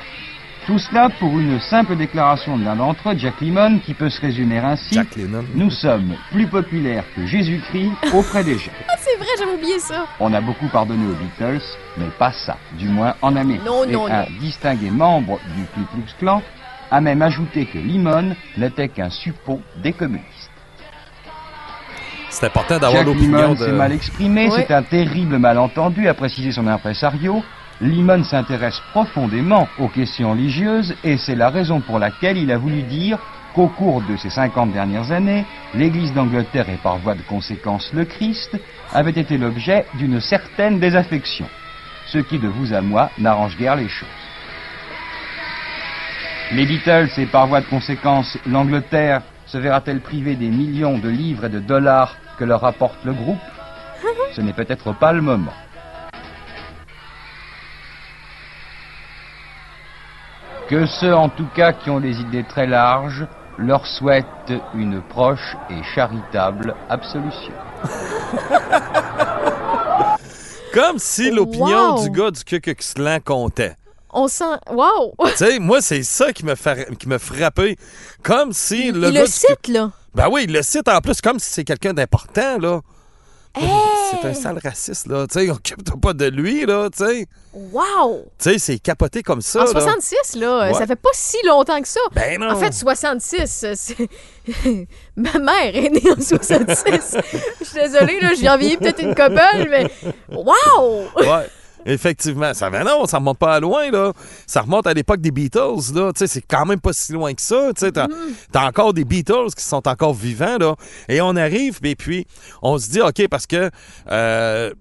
[0.66, 4.20] Tout cela pour une simple déclaration de l'un d'entre eux, Jack Lemmon, qui peut se
[4.20, 5.44] résumer ainsi Jack Lennon.
[5.57, 8.70] Nous sommes plus populaires que Jésus-Christ auprès des gens.
[8.98, 10.07] C'est vrai, j'avais oublié ça.
[10.20, 11.64] On a beaucoup pardonné aux Beatles,
[11.98, 13.64] mais pas ça, du moins en Amérique.
[13.66, 14.27] Non, et non, un non.
[14.38, 16.40] distingué membre du Ku Klux Klan
[16.92, 20.51] a même ajouté que Limon n'était qu'un suppôt des communistes.
[22.31, 23.59] C'est important d'avoir l'opinion Lemmon de...
[23.59, 24.55] s'est mal exprimé, Oui.
[24.57, 27.42] c'est un terrible malentendu, a précisé son impresario.
[27.83, 32.83] Limon s'intéresse profondément aux questions religieuses et c'est la raison pour laquelle il a voulu
[32.83, 33.18] dire
[33.57, 38.05] qu'au cours de ces 50 dernières années, l'Église d'Angleterre et par voie de conséquence le
[38.05, 38.57] Christ
[38.92, 41.47] avaient été l'objet d'une certaine désaffection,
[42.07, 44.09] ce qui de vous à moi n'arrange guère les choses.
[46.53, 51.47] Les Beatles et par voie de conséquence l'Angleterre se verra-t-elle privée des millions de livres
[51.47, 53.40] et de dollars que leur apporte le groupe?
[54.35, 55.53] Ce n'est peut-être pas le moment.
[60.72, 63.26] Que ceux en tout cas qui ont des idées très larges
[63.58, 67.52] leur souhaitent une proche et charitable absolution.
[70.72, 72.02] Comme si l'opinion Wow.
[72.04, 73.76] du gars du Klan comptait.
[74.14, 74.44] On sent.
[74.70, 75.14] Wow!
[75.26, 77.76] tu sais, moi, c'est ça qui me, fait, qui me frappait.
[78.22, 79.90] Comme si le Il gars le du- cite, là.
[80.14, 82.80] Ben oui, il le cite en plus comme si c'est quelqu'un d'important, là.
[83.54, 83.68] Hey!
[84.11, 85.26] C'est un sale raciste, là.
[85.26, 87.26] Tu sais, on occupe pas de lui, là, tu sais.
[87.54, 88.24] Wow!
[88.38, 89.70] Tu sais, c'est capoté comme ça, En là.
[89.72, 90.74] 66, là, Ouais.
[90.74, 92.00] ça fait pas si longtemps que ça.
[92.12, 92.50] Ben non.
[92.52, 94.08] En fait, 66, euh, c'est...
[95.16, 97.16] Ma mère est née en 66.
[97.60, 99.90] Je suis désolée, là, j'ai envie peut-être une couple, mais...
[100.30, 101.04] Wow!
[101.16, 101.46] Ouais.
[101.84, 102.54] Effectivement.
[102.54, 104.12] Ça, ben non, ça remonte pas à loin, là.
[104.46, 106.12] Ça remonte à l'époque des Beatles, là.
[106.12, 107.70] Tu sais, c'est quand même pas si loin que ça.
[107.74, 108.06] Tu sais, t'as,
[108.52, 110.76] t'as encore des Beatles qui sont encore vivants, là.
[111.08, 112.24] Et on arrive, et puis,
[112.62, 113.68] on se dit, OK, parce que.
[114.10, 114.72] euh,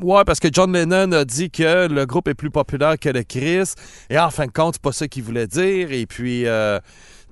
[0.00, 3.22] Ouais, parce que John Lennon a dit que le groupe est plus populaire que le
[3.24, 3.78] Christ.
[4.08, 5.92] Et en fin de compte, c'est pas ça qu'il voulait dire.
[5.92, 6.78] Et puis, euh,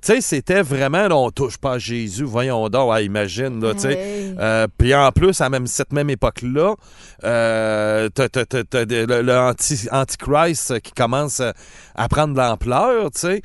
[0.03, 3.73] tu sais, c'était vraiment, là, on touche pas à Jésus, voyons donc, ah, imagine, là,
[3.73, 4.33] tu sais.
[4.39, 6.75] Euh, Puis en plus, à même, cette même époque-là,
[7.23, 11.53] euh, t'as, t'as- t'as- le, le anti, Antichrist qui commence à,
[11.95, 13.41] à prendre de l'ampleur, tu sais.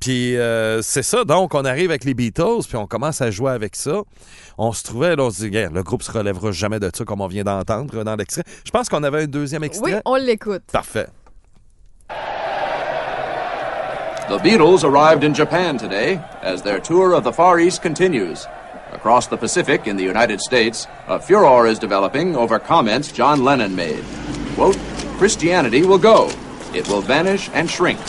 [0.00, 3.52] Puis euh, c'est ça, donc on arrive avec les Beatles, puis on commence à jouer
[3.52, 4.02] avec ça.
[4.58, 7.20] On se trouvait, là, on se dit, le groupe se relèvera jamais de ça, comme
[7.20, 8.44] on vient d'entendre dans l'extrait.
[8.64, 9.94] Je pense qu'on avait un deuxième extrait.
[9.94, 10.62] Oui, on l'écoute.
[10.70, 11.06] Parfait.
[14.28, 18.46] The Beatles arrived in Japan today as their tour of the Far East continues.
[18.92, 23.76] Across the Pacific in the United States, a furor is developing over comments John Lennon
[23.76, 24.02] made.
[24.56, 24.76] Quote,
[25.18, 26.28] Christianity will go.
[26.74, 28.00] It will vanish and shrink.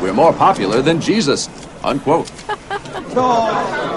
[0.00, 1.48] We're more popular than Jesus.
[1.82, 2.28] Unquote.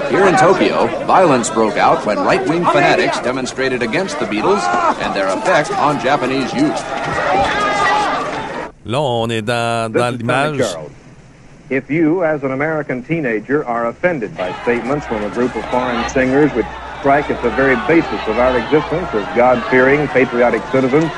[0.09, 4.61] Here in Tokyo, violence broke out when right-wing fanatics demonstrated against the Beatles
[5.01, 6.79] and their effect on Japanese youth.
[8.85, 10.61] Là, on est dans, dans l'image.
[11.69, 16.09] If you, as an American teenager, are offended by statements from a group of foreign
[16.09, 16.65] singers which
[16.99, 21.11] strike at the very basis of our existence as God-fearing, patriotic citizens,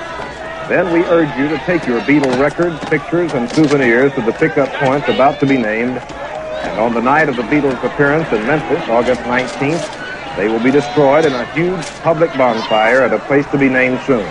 [0.71, 4.69] then we urge you to take your Beatle records, pictures, and souvenirs to the pickup
[4.75, 5.97] points about to be named.
[5.97, 10.71] And on the night of the Beatles' appearance in Memphis, August 19th, they will be
[10.71, 14.25] destroyed in a huge public bonfire at a place to be named soon.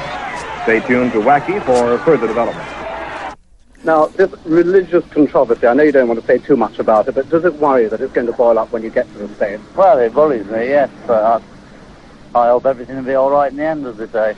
[0.62, 2.66] Stay tuned to Wacky for further development.
[3.84, 7.16] Now, this religious controversy, I know you don't want to say too much about it,
[7.16, 9.18] but does it worry you that it's going to boil up when you get to
[9.18, 9.62] the States?
[9.76, 11.22] Well, it worries me, yes, but
[12.34, 14.36] I, I hope everything will be all right in the end of the day.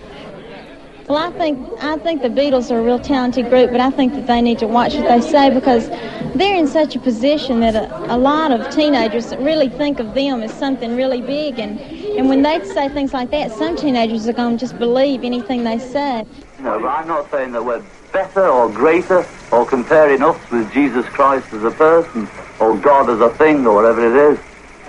[1.13, 4.15] Well, I think I think the Beatles are a real talented group, but I think
[4.15, 5.91] that they need to watch what they say because
[6.35, 10.43] they're in such a position that a, a lot of teenagers really think of them
[10.43, 11.79] as something really big, and
[12.17, 15.65] and when they say things like that, some teenagers are going to just believe anything
[15.65, 16.25] they say.
[16.61, 21.45] No, I'm not saying that we're better or greater or comparing us with Jesus Christ
[21.53, 22.27] as a person
[22.59, 24.39] or God as a thing or whatever it is.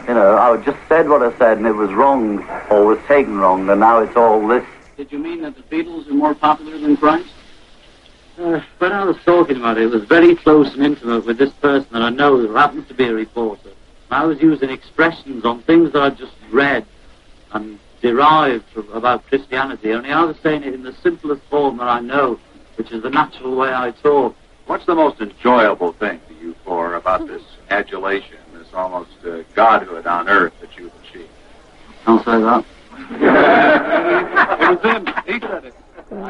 [0.07, 2.39] You know, I just said what I said and it was wrong
[2.71, 4.63] or was taken wrong, and now it's all this.
[4.95, 7.29] Did you mean that the Beatles are more popular than Christ?
[8.37, 11.51] Uh, when I was talking about it, it was very close and intimate with this
[11.53, 13.69] person that I know who happens to be a reporter.
[14.11, 16.85] I was using expressions on things that I just read
[17.53, 21.87] and derived from, about Christianity, only I was saying it in the simplest form that
[21.87, 22.39] I know,
[22.75, 24.35] which is the natural way I talk.
[24.67, 30.05] What's the most enjoyable thing to you for about this adulation, this almost uh, godhood
[30.05, 31.29] on earth that you've achieved?
[32.05, 33.89] Don't say that.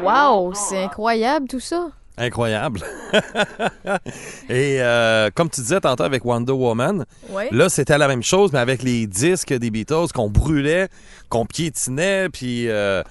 [0.02, 1.88] Wow, c'est incroyable tout ça.
[2.16, 2.80] Incroyable.
[4.48, 7.48] Et euh, comme tu disais tantôt avec Wonder Woman, Ouais.
[7.50, 10.88] là, c'était la même chose, mais avec les disques des Beatles qu'on brûlait,
[11.28, 13.02] qu'on piétinait, puis euh,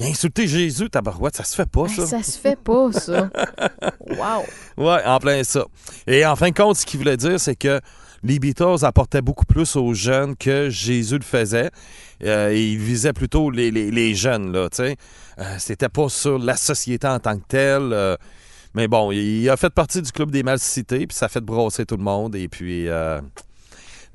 [0.00, 2.02] insulté Jésus, tabarouette, ça se fait pas, ça.
[2.02, 3.28] Hey, ça se fait pas, ça.
[4.08, 4.44] wow.
[4.76, 5.64] Ouais, en plein ça.
[6.06, 7.80] Et en fin de compte, ce qu'il voulait dire, c'est que
[8.24, 11.70] les Beatles apportaient beaucoup plus aux jeunes que Jésus le faisait.
[12.24, 14.96] Euh, et il visait plutôt les, les- jeunes, là, tu sais.
[15.38, 17.92] Euh, C'était pas sur la société en tant que telle.
[17.92, 18.16] euh,
[18.74, 21.40] mais bon, il a fait partie du club des mal cités, puis ça a fait
[21.40, 22.34] brasser tout le monde.
[22.34, 23.20] Et puis, euh,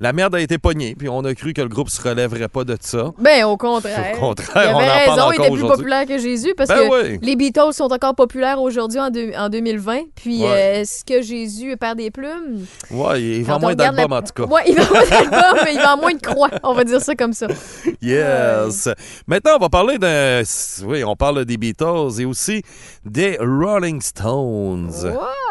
[0.00, 2.64] la merde a été pognée, puis on a cru que le groupe se relèverait pas
[2.64, 3.12] de ça.
[3.18, 4.14] Ben, au contraire.
[4.16, 6.68] Au contraire, il avait on en parle raison, il était plus populaire que Jésus parce
[6.70, 7.18] Ben que oui.
[7.22, 9.08] les Beatles sont encore populaires aujourd'hui en,
[9.38, 9.98] en 2020.
[10.14, 10.48] Puis, Ouais.
[10.48, 12.64] euh, est-ce que Jésus perd des plumes?
[12.90, 14.44] Ouais, il vend moins d'albums, la- en tout cas.
[14.44, 16.50] Ouais, il vend moins d'albums, mais il vend moins de croix.
[16.62, 17.46] On va dire ça comme ça.
[18.02, 18.88] Yes.
[19.26, 20.42] Maintenant, on va parler d'un.
[20.84, 22.62] Oui, on parle des Beatles et aussi
[23.04, 24.90] des Rolling Stones.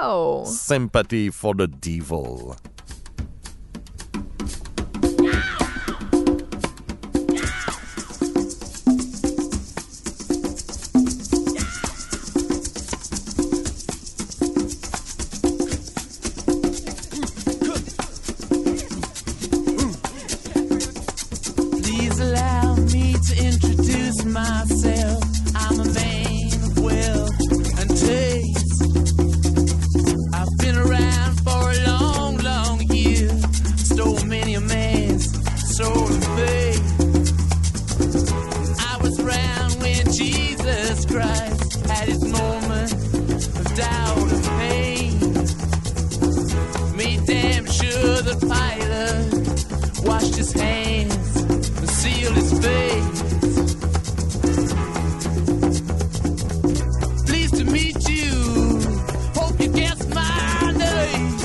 [0.01, 0.43] Wow!
[0.45, 2.55] Sympathy for the Devil.
[50.05, 53.21] Washed his hands and sealed his face.
[57.25, 58.79] Pleased to meet you.
[59.35, 61.37] Hope you guess my name.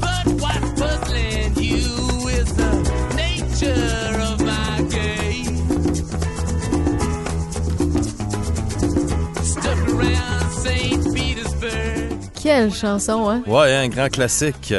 [0.00, 2.72] But what's puzzling you is the
[3.16, 5.56] nature of my game.
[9.42, 11.14] Stuck around St.
[11.14, 12.32] Petersburg.
[12.40, 13.42] Quelle chanson, hein?
[13.46, 14.74] Ouais, un grand classique.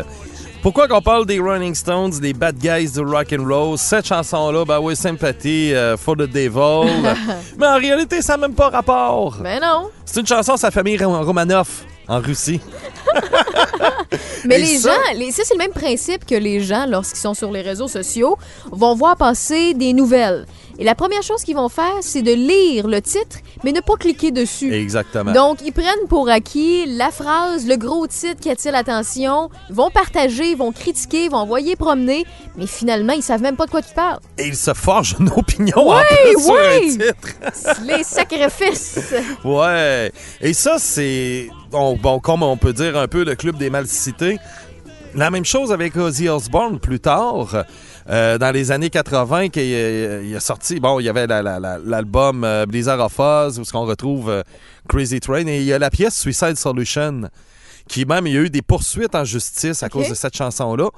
[0.62, 3.78] Pourquoi qu'on parle des Rolling Stones, des bad guys du rock and roll?
[3.78, 6.92] Cette chanson-là, ben oui, Sympathy euh, for the Devil.
[7.58, 9.38] Mais en réalité, ça n'a même pas rapport.
[9.42, 9.90] Ben non.
[10.06, 11.70] C'est une chanson de sa famille Ro- Romanov
[12.10, 12.60] en Russie.
[14.46, 17.20] Mais Et les ça- gens, les, ça c'est le même principe que les gens, lorsqu'ils
[17.20, 18.38] sont sur les réseaux sociaux,
[18.72, 20.46] vont voir passer des nouvelles.
[20.82, 23.98] Et la première chose qu'ils vont faire, c'est de lire le titre, mais ne pas
[23.98, 24.74] cliquer dessus.
[24.74, 25.34] Exactement.
[25.34, 29.90] Donc, ils prennent pour acquis la phrase, le gros titre qui attire l'attention, ils vont
[29.92, 33.72] partager, ils vont critiquer, ils vont envoyer promener, mais finalement, ils savent même pas de
[33.72, 34.20] quoi ils parlent.
[34.38, 36.92] Et il se forge une opinion en Oui, plus sur un oui!
[36.98, 37.84] titre.
[37.86, 39.00] Les sacrifices!
[39.44, 40.12] Ouais.
[40.40, 43.86] Et ça, c'est, bon, bon, comme on peut dire un peu le club des mal
[43.86, 44.38] cités.
[45.16, 47.66] La même chose avec Ozzy Osbourne plus tard.
[48.10, 51.42] Euh, dans les années 80, qu'il euh, il a sorti, bon, il y avait la-
[51.42, 54.44] la- la- l'album euh, Blizzard of Oz, où on retrouve
[54.88, 57.30] Crazy Train, et il y a la pièce Suicide Solution,
[57.88, 60.90] qui même, il y a eu des poursuites en justice à cause de cette chanson-là.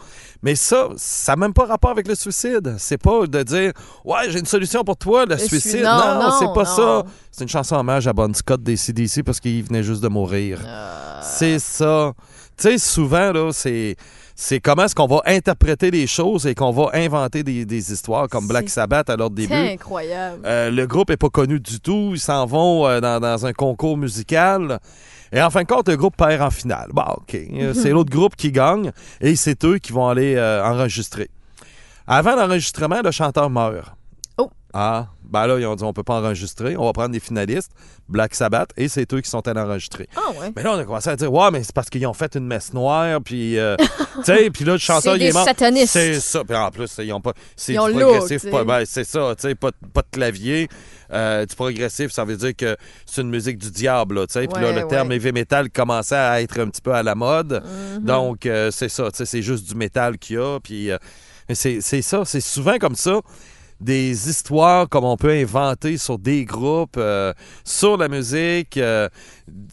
[0.43, 2.75] Mais ça, ça n'a même pas rapport avec le suicide.
[2.79, 3.71] C'est pas de dire,
[4.03, 5.71] ouais, j'ai une solution pour toi, le, Le suicide.
[5.71, 6.75] sui- non, non, c'est pas non.
[7.03, 7.03] ça.
[7.31, 10.59] C'est une chanson hommage à Bon Scott des CDC parce qu'il venait juste de mourir.
[11.23, 12.11] C'est ça.
[12.57, 13.95] Tu sais, souvent, là, c'est.
[14.41, 18.27] C'est comment est-ce qu'on va interpréter les choses et qu'on va inventer des, des histoires
[18.27, 19.53] comme Black Sabbath à leur début.
[19.53, 20.41] C'est incroyable.
[20.45, 22.13] Euh, le groupe est pas connu du tout.
[22.13, 24.79] Ils s'en vont euh, dans, dans un concours musical.
[25.31, 26.89] Et en fin de compte, le groupe perd en finale.
[26.91, 27.35] Bon, OK.
[27.35, 31.29] Euh, C'est l'autre groupe qui gagne et c'est eux qui vont aller euh, enregistrer.
[32.07, 33.95] Avant l'enregistrement, le chanteur meurt.
[34.39, 34.49] Oh.
[34.73, 37.71] Ah, ben là, ils ont dit on peut pas enregistrer, on va prendre des finalistes,
[38.09, 40.07] Black Sabbath, et c'est eux qui sont allés enregistrer.
[40.15, 40.51] Ah ouais.
[40.55, 42.45] Mais là, on a commencé à dire, ouais, mais c'est parce qu'ils ont fait une
[42.45, 43.75] messe noire, puis, euh,
[44.17, 45.45] tu sais, puis là, le chanteur, il est mort.
[45.91, 46.43] C'est ça.
[46.43, 47.33] Puis en plus, ils ont pas.
[47.55, 47.73] C'est
[48.11, 48.43] progressif.
[48.65, 50.67] ben, c'est ça, tu sais, pas, de- pas de clavier.
[51.13, 54.47] Euh, du progressif, ça veut dire que c'est une musique du diable, là, tu sais.
[54.47, 57.15] Puis là, Ouais, le terme heavy metal commençait à être un petit peu à la
[57.15, 57.61] mode.
[57.97, 58.05] Mhm.
[58.05, 60.59] Donc, euh, c'est ça, tu sais, c'est juste du métal qu'il y a.
[60.61, 60.97] Puis, euh,
[61.53, 63.19] c'est ça, c'est souvent comme ça
[63.81, 67.33] des histoires comme on peut inventer sur des groupes, euh,
[67.65, 68.77] sur la musique.
[68.77, 69.09] euh,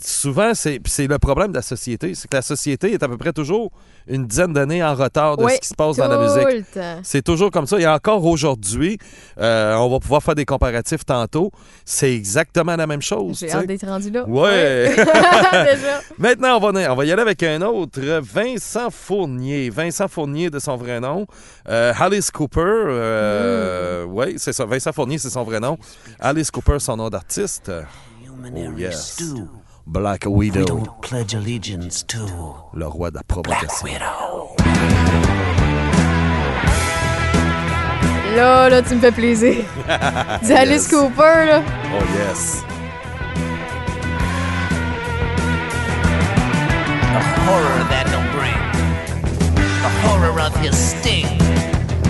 [0.03, 2.15] souvent, c'est le problème de la société.
[2.15, 3.71] C'est que la société est à peu près toujours
[4.07, 6.79] une dizaine d'années en retard de Oui, ce qui se passe dans la musique.
[7.03, 7.79] C'est toujours comme ça.
[7.79, 8.99] Et encore aujourd'hui,
[9.39, 11.51] euh, on va pouvoir faire des comparatifs tantôt.
[11.85, 13.39] C'est exactement la même chose.
[13.41, 14.25] J'ai hâte d'être rendu là.
[14.27, 14.95] Ouais.
[14.97, 16.01] Déjà.
[16.19, 19.69] Maintenant, on va, on va y aller avec un autre, Vincent Fournier.
[19.71, 21.27] Vincent Fournier de son vrai nom.
[21.69, 22.61] Euh, Alice Cooper.
[22.63, 24.65] euh, Oui, c'est ça.
[24.65, 25.77] Vincent Fournier, c'est son vrai nom.
[26.19, 27.71] Alice Cooper, son nom d'artiste.
[27.71, 29.17] Oh, yes.
[29.91, 30.61] Black Widow.
[30.61, 32.19] We don't pledge allegiance to.
[32.75, 33.89] Le roi de la provocation.
[38.37, 39.65] Là, là, tu me fais plaisir.
[40.43, 40.89] Dis Alice Yes.
[40.91, 41.63] Cooper, là.
[41.95, 42.63] Oh, yes.
[47.15, 48.61] The horror that he'll bring.
[49.83, 51.27] The horror of his sting.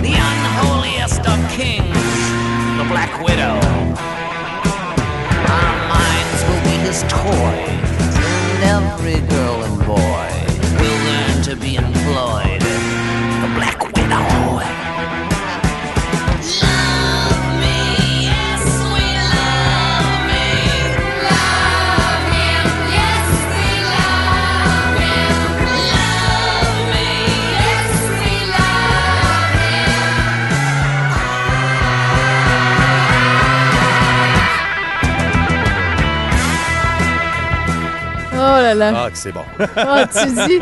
[0.03, 1.95] The unholiest of kings.
[2.77, 3.57] The Black Widow.
[6.89, 7.55] His toy.
[8.65, 9.68] And every girl
[38.73, 39.03] là là.
[39.05, 39.43] Ah, que c'est bon.
[39.75, 40.59] Ah, tu dis.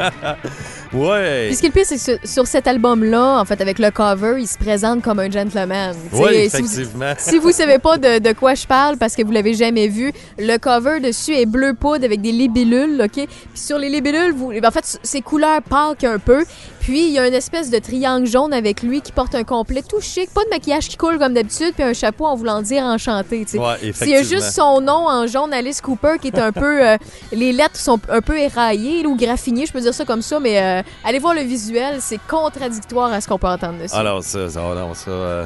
[0.94, 1.48] Ouais.
[1.48, 3.78] Puis ce qui est le pire, c'est que sur, sur cet album-là, en fait, avec
[3.78, 5.94] le cover, il se présente comme un gentleman.
[6.14, 7.14] Oui, si vous- effectivement.
[7.18, 10.14] Si vous savez pas de, de quoi je parle parce que vous l'avez jamais vu,
[10.40, 13.12] le cover dessus est bleu poudre avec des libellules, OK?
[13.16, 16.46] Puis sur les libellules, vous, en fait, c'est couleur pâque un peu.
[16.88, 19.82] Puis il y a une espèce de triangle jaune avec lui qui porte un complet
[19.82, 22.84] tout chic, pas de maquillage qui coule comme d'habitude, puis un chapeau en voulant dire
[22.84, 23.46] enchanté.
[23.56, 26.88] Ouais, S'il y a juste son nom en jaune, Alice Cooper, qui est un peu...
[26.88, 26.96] euh,
[27.34, 30.62] les lettres sont un peu éraillées ou graffinées, je peux dire ça comme ça, mais
[30.62, 33.94] euh, allez voir le visuel, c'est contradictoire à ce qu'on peut entendre dessus.
[33.94, 35.12] Alors, ça, ça, non, ça.
[35.12, 35.46] euh,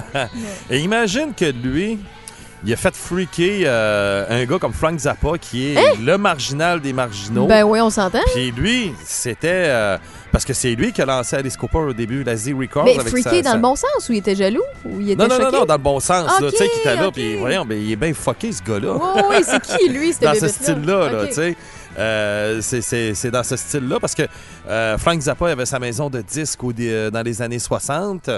[0.70, 2.00] Et imagine que lui,
[2.66, 6.92] il a fait freaker euh, un gars comme Frank Zappa, qui est le marginal des
[6.92, 7.46] marginaux.
[7.46, 8.18] Ben oui, on s'entend.
[8.34, 9.48] Puis lui, c'était.
[9.66, 9.98] euh,
[10.34, 12.84] parce que c'est lui qui a lancé Alice Cooper au début, la Z Records.
[12.84, 15.12] Mais avec freaké sa- dans sa- le bon sens, ou il était jaloux, ou il
[15.12, 15.56] était Non, non, non, choqué?
[15.60, 16.30] non, dans le bon sens.
[16.40, 18.94] tu sais, qui était là, puis voyons, ben, il est bien fucké, ce gars-là.
[18.96, 21.56] Oui, oui, c'est qui, lui, cette Dans ce style-là, là, tu sais.
[21.96, 24.22] Euh, c'est- dans ce style-là parce que
[24.68, 28.28] euh, Frank Zappa avait sa maison de disques au euh, dans les années 60.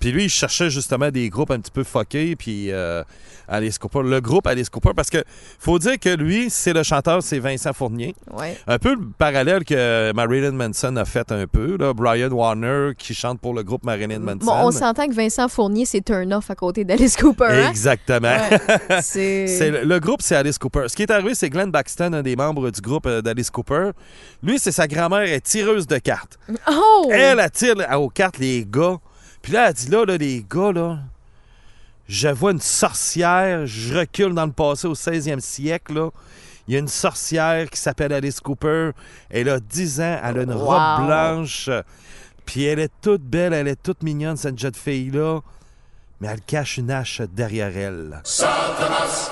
[0.00, 2.34] Puis lui, il cherchait justement des groupes un petit peu fuckés.
[2.34, 2.72] Puis
[3.48, 5.22] Alice Cooper, le groupe Alice Cooper, parce que
[5.58, 8.14] faut dire que lui, c'est le chanteur, c'est Vincent Fournier.
[8.32, 8.56] Ouais.
[8.66, 11.76] Un peu le parallèle que Marilyn Manson a fait un peu.
[11.78, 11.92] Là.
[11.94, 14.38] Brian Warner qui chante pour le groupe Marilyn Manson.
[14.46, 17.44] Bon, on s'entend que Vincent Fournier, c'est turn off à côté d'Alice Cooper.
[17.50, 17.68] hein?
[17.70, 18.28] Exactement.
[18.28, 19.00] Ouais.
[19.02, 20.86] C'est- C'est le, le groupe, c'est Alice Cooper.
[20.88, 23.90] Ce qui est arrivé, c'est Glenn Baxton, un des membres du groupe euh, d'Alice Cooper.
[24.42, 26.38] Lui, c'est sa grand-mère est tireuse de cartes.
[26.70, 27.08] Oh!
[27.12, 28.96] Elle, elle tire là, aux cartes les gars.
[29.42, 30.98] Puis là, elle dit là, là, les gars, là,
[32.06, 36.10] je vois une sorcière, je recule dans le passé au 16e siècle, là.
[36.66, 38.92] Il y a une sorcière qui s'appelle Alice Cooper.
[39.28, 40.64] Elle a 10 ans, elle a une Wow.
[40.64, 41.68] robe blanche.
[42.46, 45.40] Puis elle est toute belle, elle est toute mignonne, cette jeune fille-là.
[46.24, 48.22] Mais elle cache une hache derrière elle.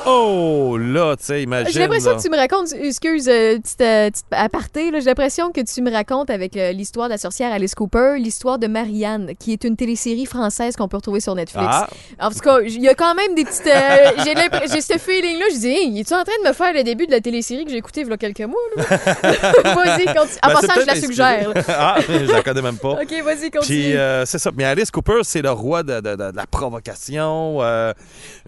[0.04, 1.72] Oh, là, tu sais, imagine.
[1.72, 5.52] J'ai l'impression que tu me racontes, excuse, euh, petite, euh, petite aparté, là, j'ai l'impression
[5.52, 9.32] que tu me racontes avec euh, l'histoire de la sorcière Alice Cooper, l'histoire de Marianne,
[9.38, 11.66] qui est une télésérie française qu'on peut retrouver sur Netflix.
[11.66, 11.88] Ah.
[12.20, 13.66] En tout cas, il y a quand même des petites...
[13.66, 16.74] euh, j'ai l'impression- j'ai ce feeling-là, je dis, hey, es-tu en train de me faire
[16.74, 18.60] le début de la télésérie que j'ai écoutée il y a quelques mois?
[18.76, 20.38] vas-y, continue.
[20.42, 21.52] En Ben, passant, je la suggère.
[21.68, 22.90] ah, je la connais même pas.
[23.02, 23.60] OK, vas-y, continue.
[23.62, 24.50] Puis euh, c'est ça.
[24.54, 26.81] Mais Alice Cooper, c'est le roi de, de- de- de la provocation.
[26.88, 27.92] Euh,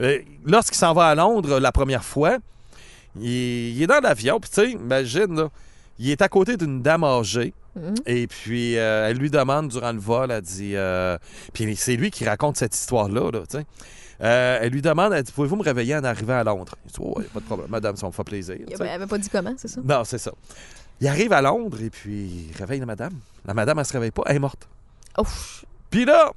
[0.01, 2.39] euh, Lorsqu'il s'en va à Londres la première fois,
[3.21, 4.41] il, il est dans l'avion.
[4.41, 5.49] Puis tu sais, imagine, là,
[5.99, 7.55] il est à côté d'une dame âgée.
[7.77, 7.95] Mhm.
[8.07, 10.77] Et puis, euh, elle lui demande durant le vol, elle dit.
[10.77, 11.19] euh,
[11.53, 13.67] puis c'est lui qui raconte cette histoire-là, là, tu sais.
[14.21, 16.77] Euh, elle lui demande, elle dit Pouvez-vous me réveiller en arrivant à Londres?
[16.87, 18.57] Il dit Ouais, pas de problème, madame, ça me fait plaisir.
[18.69, 18.89] Il sais.
[18.89, 19.81] avait pas dit comment, c'est ça?
[19.85, 20.31] Non, c'est ça.
[21.01, 23.13] Il arrive à Londres et puis il réveille la madame.
[23.45, 24.69] La madame, elle se réveille pas, elle est morte.
[25.19, 25.65] Ouf.
[25.91, 26.31] Puis là,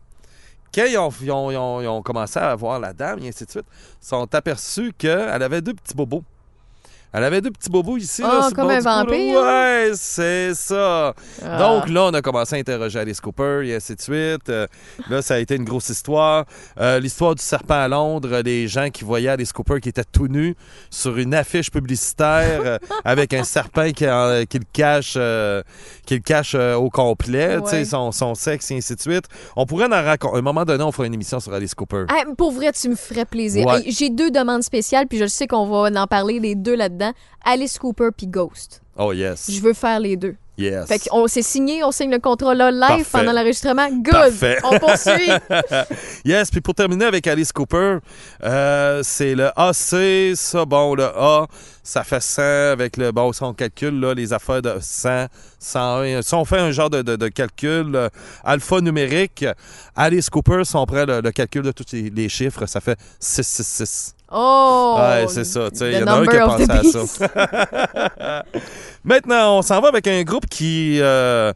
[0.74, 3.66] quand ils ont, commencé à voir la dame et ainsi de suite,
[4.02, 6.24] ils sont aperçus qu'elle avait deux petits bobos.
[7.14, 8.22] Elle avait deux petits bobos ici.
[8.24, 11.14] Ah, là, le comme un vampire, Ouais, c'est ça.
[11.44, 11.58] Ah.
[11.58, 14.50] Donc là, on a commencé à interroger Alice Cooper et ainsi de suite.
[14.50, 14.68] Euh,
[15.10, 16.46] là, ça a été une grosse histoire.
[16.80, 20.28] Euh, L'histoire du serpent à Londres, les gens qui voyaient Alice Cooper qui était tout
[20.28, 20.56] nu
[20.90, 25.62] sur une affiche publicitaire euh, avec un serpent qui, le cache, euh,
[26.06, 27.86] qui le cache euh, au complet, Ouais.
[27.86, 29.26] son, son sexe et ainsi de suite.
[29.56, 30.36] On pourrait en raconter.
[30.36, 32.06] À un moment donné, on fera une émission sur Alice Cooper.
[32.10, 33.66] Ah, pour vrai, tu me ferais plaisir.
[33.66, 33.84] Ouais.
[33.88, 36.97] J'ai deux demandes spéciales, puis je sais qu'on va en parler les deux là-dedans.
[37.44, 38.82] Alice Cooper puis Ghost.
[38.98, 39.50] Oh yes.
[39.52, 40.36] Je veux faire les deux.
[40.60, 40.88] Yes.
[40.88, 43.06] Fait qu'on s'est signé, on signe le contrat là live Parfait.
[43.12, 43.88] pendant l'enregistrement.
[43.92, 44.12] Good.
[44.12, 44.58] Parfait.
[44.64, 45.30] On poursuit.
[46.26, 48.00] yes, puis pour terminer avec Alice Cooper,
[48.44, 51.46] euh, c'est le AC, ça, bon, le A,
[51.84, 52.42] ça fait 100
[52.72, 55.28] avec le, bon, si on calcule, là, les affaires de 100,
[55.60, 56.24] 101.
[56.24, 58.10] Si on fait un genre de, de- de calcul euh,
[58.44, 59.46] alphanumérique,
[59.96, 62.98] Alice Cooper, si on prend le, le calcul de tous les, les chiffres, ça fait
[63.20, 64.16] 666.
[64.32, 64.98] Oh!
[65.00, 65.70] Ouais, c'est ça.
[65.72, 68.44] tu sais, the Il y en a un qui a pensé à ça.
[69.04, 71.00] Maintenant, on s'en va avec un groupe qui.
[71.02, 71.54] euh,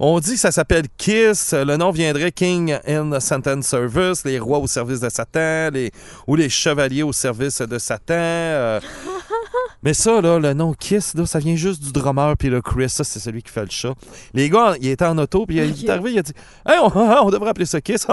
[0.00, 1.52] on dit que ça s'appelle Kiss.
[1.54, 5.90] Le nom viendrait King in Satan Service, les rois au service de Satan, les,
[6.26, 8.14] ou les chevaliers au service de Satan.
[8.14, 8.80] euh.
[9.84, 12.88] Mais ça, là, le nom Kiss, là, ça vient juste du drummer, puis le Chris,
[12.88, 13.94] ça, c'est celui qui fait le chat.
[14.34, 16.32] Les gars, il était en auto, puis il est arrivé, il a dit
[16.66, 16.88] Hey, on,
[17.26, 18.06] on devrait appeler ça Kiss.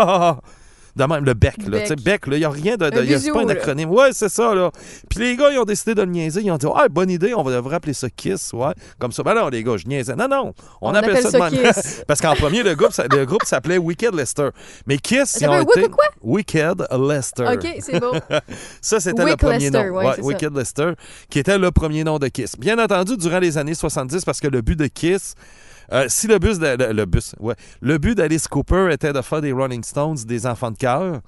[0.95, 1.69] De même, le bec, là.
[1.71, 1.81] Bec.
[1.81, 2.89] Tu sais, bec, là, il n'y a rien de.
[2.89, 3.51] de Un y a- c'est pas un là.
[3.51, 3.89] acronyme.
[3.91, 4.71] Ouais, c'est ça, là.
[5.09, 6.41] Puis les gars, ils ont décidé de le niaiser.
[6.41, 8.71] Ils ont dit, ah, bonne idée, on va devrait appeler ça Kiss, ouais.
[8.97, 9.21] Comme ça.
[9.23, 10.15] Ben non, les gars, je niaisais.
[10.15, 10.53] Non, non.
[10.81, 11.73] On, On appelle, appelle ça de ça même.
[12.07, 14.49] Parce qu'en premier, le groupe, ça- le groupe s'appelait Wicked Lester.
[14.87, 15.79] Mais Kiss, Ça ils ont été.
[15.81, 16.05] Wicked quoi?
[16.21, 17.45] Wicked Lester.
[17.53, 18.13] OK, c'est beau.
[18.81, 19.97] Ça, c'était le premier Lester, nom.
[19.97, 20.21] ouais, ça.
[20.21, 20.91] Wicked Lester,
[21.29, 22.57] qui était le premier nom de Kiss.
[22.57, 25.35] Bien entendu, durant les années 70, parce que le but de Kiss,
[25.93, 29.21] euh, si le bus, de- le, le bus, ouais, le but d'Alice Cooper était de
[29.21, 31.21] faire des Rolling Stones, des enfants de cœur.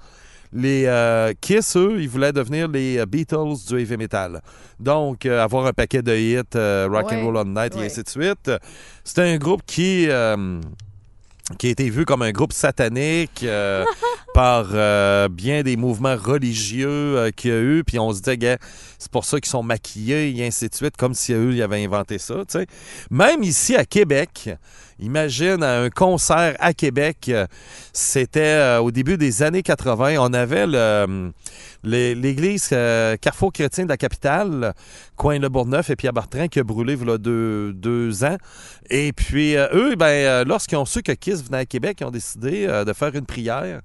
[0.50, 4.40] Les euh, Kiss, eux, ils voulaient devenir les euh, Beatles du heavy metal.
[4.80, 7.84] Donc, euh, avoir un paquet de hits, euh, Rock and Ouais, Roll All Night et
[7.84, 8.50] ainsi de suite.
[9.04, 10.08] C'était un groupe qui...
[11.56, 13.84] qui a été vu comme un groupe satanique euh,
[14.34, 17.84] par euh, bien des mouvements religieux euh, qu'il y a eu.
[17.84, 18.58] Puis on se disait, gars,
[18.98, 21.82] c'est pour ça qu'ils sont maquillés et ainsi de suite, comme si eux, ils avaient
[21.82, 22.34] inventé ça.
[22.46, 22.66] tu sais.
[23.10, 24.50] Même ici à Québec,
[24.98, 27.46] imagine un concert à Québec, euh,
[27.92, 31.30] c'était euh, au début des années 80, on avait euh,
[31.84, 34.74] l'église Carrefour chrétien de la capitale,
[35.16, 38.36] coin Le Bourgneuf et Pierre Bertrand, qui a brûlé voilà deux, deux ans.
[38.90, 42.66] Et puis, eux, ben, lorsqu'ils ont su que Kiss venait à Québec, ils ont décidé
[42.66, 43.80] de faire une prière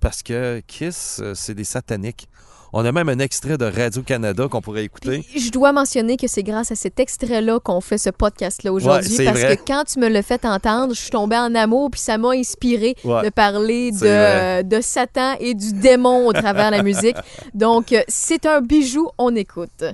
[0.00, 2.28] parce que Kiss, c'est des sataniques.
[2.74, 5.22] On a même un extrait de Radio-Canada qu'on pourrait écouter.
[5.36, 9.14] Je dois mentionner que c'est grâce à cet extrait-là qu'on fait ce podcast-là aujourd'hui.
[9.18, 9.56] Ouais, parce vrai.
[9.58, 12.30] que quand tu me l'as fait entendre, je suis tombée en amour, puis ça m'a
[12.30, 17.16] inspiré Ouais, de parler de, de Satan et du démon au travers de la musique.
[17.52, 19.84] Donc, euh, c'est un bijou, on écoute.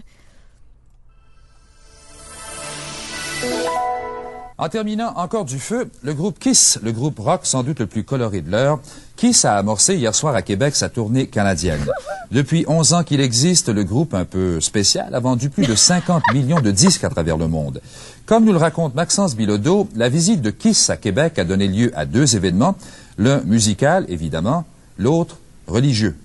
[4.61, 8.03] En terminant, encore du feu, le groupe Kiss, le groupe rock sans doute le plus
[8.03, 8.81] coloré de l'heure,
[9.15, 11.87] Kiss a amorcé hier soir à Québec sa tournée canadienne.
[12.33, 16.25] Depuis 11 ans qu'il existe, le groupe un peu spécial a vendu plus de 50
[16.35, 17.81] millions de disques à travers le monde.
[18.27, 21.93] Comme nous le raconte Maxence Bilodeau, la visite de Kiss à Québec a donné lieu
[21.95, 22.77] à deux événements,
[23.17, 24.65] l'un musical évidemment,
[24.99, 25.39] l'autre
[25.69, 26.17] religieux.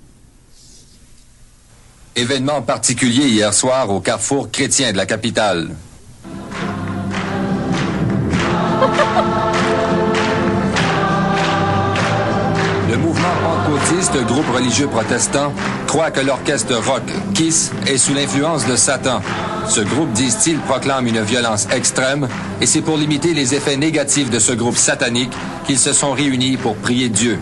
[2.16, 5.70] Événement particulier hier soir au carrefour chrétien de la capitale.
[14.04, 15.54] Pentecôtiste, groupe religieux protestant,
[15.88, 19.22] croit que l'orchestre rock Kiss est sous l'influence de Satan.
[19.68, 22.28] Ce groupe, disent-ils, proclame une violence extrême
[22.62, 25.32] et c'est pour limiter les effets négatifs de ce groupe satanique
[25.66, 27.39] qu'ils se sont réunis pour prier Dieu.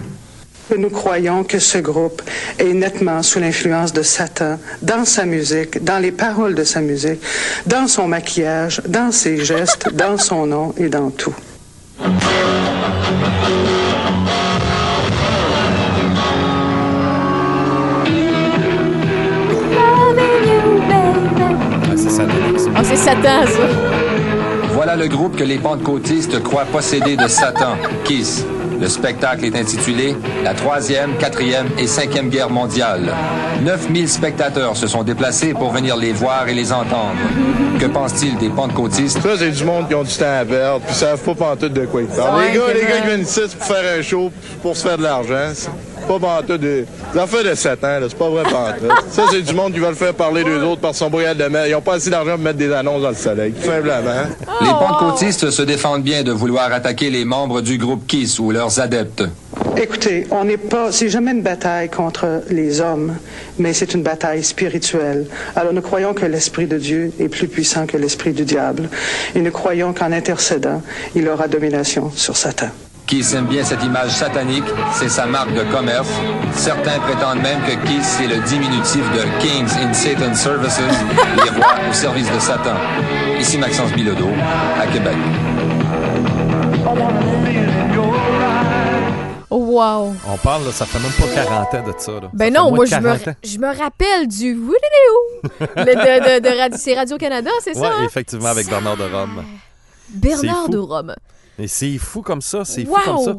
[0.78, 2.22] Nous croyons que ce groupe
[2.57, 7.20] est nettement sous l'influence de Satan dans sa musique, dans les paroles de sa musique,
[7.66, 11.36] dans son maquillage, dans ses gestes, dans son nom et dans tout.
[23.02, 23.64] Satan, ça.
[24.74, 28.45] Voilà le groupe que les pentecôtistes croient posséder de Satan, Kiss.
[28.80, 33.12] Le spectacle est intitulé La troisième, quatrième et cinquième guerre mondiale.
[33.64, 37.16] 9000 spectateurs se sont déplacés pour venir les voir et les entendre.
[37.80, 39.20] Que pense-t-il des pentecôtistes?
[39.20, 41.74] Ça, c'est du monde qui ont du temps à perdre, puis ils savent pas pantoute
[41.74, 42.43] de quoi ils parlent.
[42.43, 44.32] Les gars, les gars qui viennent ici pour faire un show,
[44.62, 45.54] pour se faire de l'argent.
[46.02, 46.86] C'est pas pantoute de...
[47.14, 48.91] Des affaires de 7 ans, là, c'est pas vrai pantoute.
[49.10, 51.68] Ça, c'est du monde qui veulent faire parler d'eux autres par son brouillard de mer.
[51.68, 54.12] Ils ont pas assez d'argent pour mettre des annonces dans le soleil, tout simplement.
[54.62, 58.80] Les pentecôtistes se défendent bien de vouloir attaquer les membres du groupe Kiss ou leurs
[58.80, 59.24] adeptes.
[59.78, 63.16] Écoutez, on n'est pas, c'est jamais une bataille contre les hommes,
[63.58, 65.28] mais c'est une bataille spirituelle.
[65.56, 68.89] Alors nous croyons que l'Esprit de Dieu est plus puissant que l'Esprit du diable.
[69.34, 70.82] Et nous croyons qu'en intercédant,
[71.16, 72.68] il aura domination sur Satan.
[73.12, 76.07] Kiss aime bien cette image satanique, c'est sa marque de commerce.
[76.55, 80.80] Certains prétendent même que Kiss est le diminutif de Kings in Satan Services,
[81.43, 82.74] les rois au service de Satan.
[83.38, 84.30] Ici Maxence Bilodeau,
[84.82, 85.18] à Québec.
[89.49, 90.16] Oh, wow.
[90.30, 92.12] On parle, là, ça fait même pas 40 ans de ça.
[92.14, 92.30] Là.
[92.32, 93.34] Ben Ça non, moi, je me, 40 ans.
[93.43, 94.53] je me rappelle du.
[94.53, 97.82] Le de, de, de Radio- c'est Radio-Canada, c'est ça?
[97.82, 98.05] Ouais, hein?
[98.05, 99.43] effectivement, avec Bernard de Rome.
[100.07, 100.78] Bernard C'est de.
[100.78, 101.14] Rome.
[101.62, 103.36] Et c'est fou comme ça, c'est fou comme ça.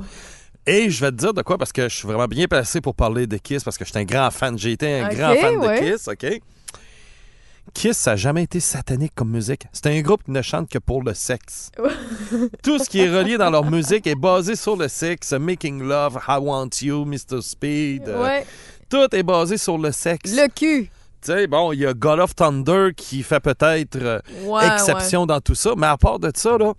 [0.64, 2.94] Et je vais te dire de quoi, parce que je suis vraiment bien placé pour
[2.94, 4.56] parler de Kiss, parce que je suis un grand fan.
[4.56, 5.80] J'ai été un grand fan ouais.
[5.80, 6.40] de Kiss, OK?
[7.74, 9.66] Kiss, ça n'a jamais été satanique comme musique.
[9.72, 11.70] C'est un groupe qui ne chante que pour le sexe.
[12.62, 15.32] Tout ce qui est relié dans leur musique est basé sur le sexe.
[15.32, 17.40] Making Love, I Want You, Mr.
[17.40, 18.08] Speed.
[18.08, 18.40] euh,
[18.88, 20.32] tout est basé sur le sexe.
[20.32, 20.90] Le cul.
[21.22, 25.24] Tu sais, bon, il y a God of Thunder qui fait peut-être euh, Ouais, exception
[25.24, 26.72] dans tout ça, mais à part de ça, là,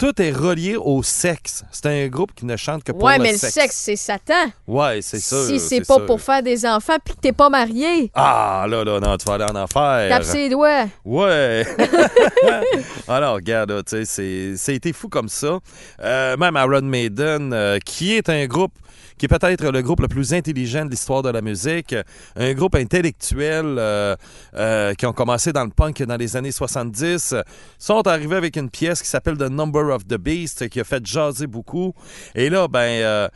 [0.00, 1.62] tout est relié au sexe.
[1.70, 3.54] C'est un groupe qui ne chante que pour Ouais, le mais sexe.
[3.56, 4.50] le sexe, c'est Satan.
[4.66, 5.46] Ouais, c'est ça.
[5.46, 8.98] Si c'est pas pour faire des enfants puis que t'es pas marié, Ah, là, là,
[8.98, 10.08] non, tu vas aller en enfer.
[10.08, 10.86] tape ses doigts.
[11.04, 11.66] Ouais.
[13.08, 15.58] Alors, regarde, tu sais, été fou comme ça.
[16.02, 18.72] Euh, même Iron Maiden, euh, qui est un groupe
[19.20, 21.94] qui est peut-être le groupe le plus intelligent de l'histoire de la musique,
[22.36, 24.16] un groupe intellectuel euh,
[24.54, 27.42] euh, qui ont commencé dans le punk dans les années 70, euh,
[27.78, 31.04] sont arrivés avec une pièce qui s'appelle The Number of the Beast, qui a fait
[31.04, 31.92] jaser beaucoup.
[32.34, 33.28] Et là, ben, euh,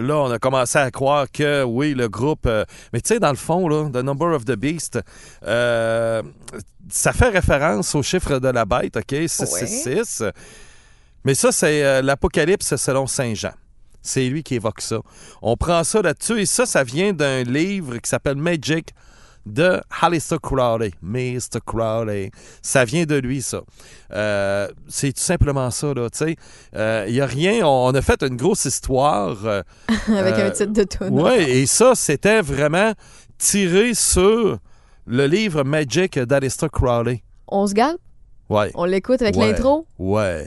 [0.00, 2.48] là, on a commencé à croire que, oui, le groupe...
[2.92, 4.98] mais tu sais, dans le fond, là, The Number of the Beast,
[5.44, 9.14] ça fait référence au chiffre de la bête, OK?
[9.28, 10.24] 666.
[11.24, 13.52] Mais ça, c'est euh, l'Apocalypse selon Saint Jean.
[14.02, 14.98] C'est lui qui évoque ça.
[15.42, 18.90] On prend ça là-dessus et ça, ça vient d'un livre qui s'appelle Magic
[19.46, 20.92] de Alistair Crowley.
[21.02, 21.58] Mr.
[21.66, 22.30] Crowley.
[22.62, 23.62] Ça vient de lui, ça.
[24.12, 26.36] Euh, c'est tout simplement ça, là, tu sais.
[27.08, 27.66] Il n'y a rien.
[27.66, 29.44] On, on a fait une grosse histoire.
[29.44, 29.62] euh,
[30.08, 31.08] Avec euh, un titre de tune.
[31.10, 32.92] Oui, et ça, c'était vraiment
[33.36, 34.58] tiré sur
[35.06, 37.24] le livre Magic d'Alistair Crowley.
[37.48, 37.96] On se garde?
[38.48, 38.70] Ouais.
[38.74, 39.50] On l'écoute avec Ouais.
[39.50, 39.86] l'intro?
[39.98, 40.46] Ouais.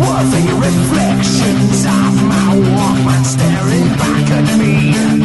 [0.00, 5.19] the reflections of my Walkman staring back at me.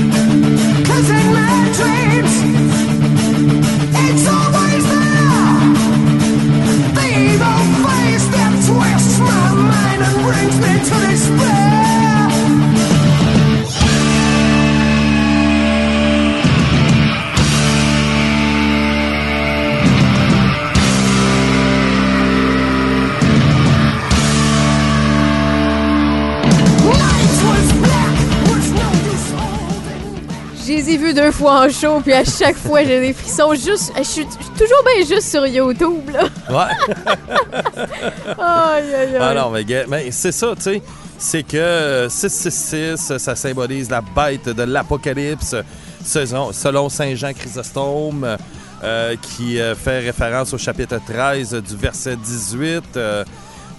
[31.15, 33.53] Deux fois en show, puis à chaque fois, j'ai des frissons.
[33.55, 36.23] Juste, je suis toujours bien juste sur YouTube, là.
[36.49, 37.03] Ouais.
[38.37, 39.17] Aïe, aïe, aïe.
[39.19, 40.81] Ah non, mais, mais c'est ça, tu sais.
[41.17, 45.55] C'est que euh, 666, ça symbolise la bête de l'Apocalypse,
[46.03, 48.37] selon, selon Saint Jean Chrysostome,
[48.83, 52.83] euh, qui euh, fait référence au chapitre 13 du verset 18.
[52.97, 53.23] euh,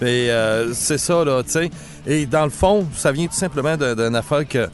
[0.01, 1.69] et euh, c'est ça, là, tu sais.
[2.07, 4.67] Et dans le fond, ça vient tout simplement d'une affaire que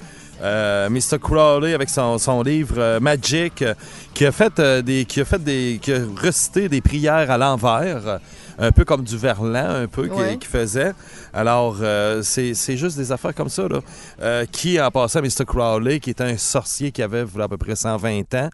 [0.43, 1.19] Euh, Mr.
[1.21, 3.73] Crowley avec son, son livre euh, Magic, euh,
[4.13, 8.19] qui a fait des, qui a fait des, qui a recité des prières à l'envers,
[8.59, 10.37] un peu comme du Verlan, un peu qui- Ouais.
[10.37, 10.91] qui faisait.
[11.33, 13.79] Alors euh, c'est juste des affaires comme ça là.
[14.21, 15.45] Euh, qui en passant Mr.
[15.47, 18.49] Crowley, qui était un sorcier qui avait voilà, à peu près 120 ans.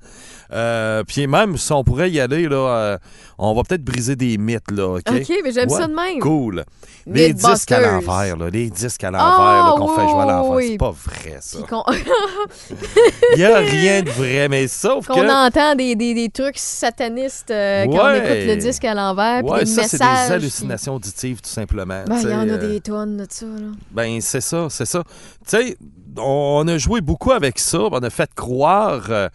[0.52, 2.98] Euh, puis même si on pourrait y aller là,
[3.38, 4.96] on va peut-être briser des mythes là.
[4.96, 6.20] Ok, Ok, mais j'aime Ouais, ça de même.
[6.20, 6.64] Cool.
[7.06, 10.26] Les disques à l'envers là, les disques à l'envers Ah, là, qu'on fait jouer à
[10.26, 10.68] l'envers, oui.
[10.72, 11.58] c'est pas vrai ça.
[13.36, 15.48] Il n'y a rien de vrai, mais sauf qu'on que.
[15.48, 19.66] entend des, des, des trucs satanistes quand on écoute le disque à l'envers, Ouais, des
[19.66, 22.04] ça, c'est des hallucinations auditives, tout simplement.
[22.08, 23.72] Ben, il y en a euh, des tonnes de ça, là.
[23.92, 25.04] Ben, c'est ça, c'est ça.
[25.48, 25.78] Tu sais,
[26.18, 29.06] on a joué beaucoup avec ça, on a fait croire.
[29.10, 29.30] euh,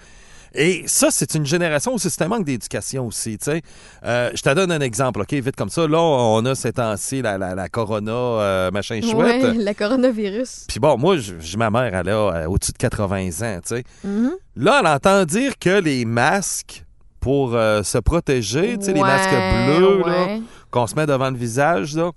[0.56, 3.62] et ça, c'est une génération où c'est un manque d'éducation aussi, tu sais.
[4.04, 5.88] Euh, je te donne un exemple, OK, vite comme ça.
[5.88, 9.42] Là, on a ces temps-ci la, la, la corona, euh, machin chouette.
[9.42, 10.66] Ouais, le coronavirus.
[10.68, 13.84] Puis bon, moi, j'ai ma mère, elle a euh, au-dessus de 80 ans, tu sais.
[14.04, 14.30] Mhm.
[14.54, 16.84] Là, elle entend dire que les masques
[17.18, 20.40] pour euh, se protéger, tu sais, les masques bleus ouais.
[20.70, 22.12] qu'on se met devant le visage, là,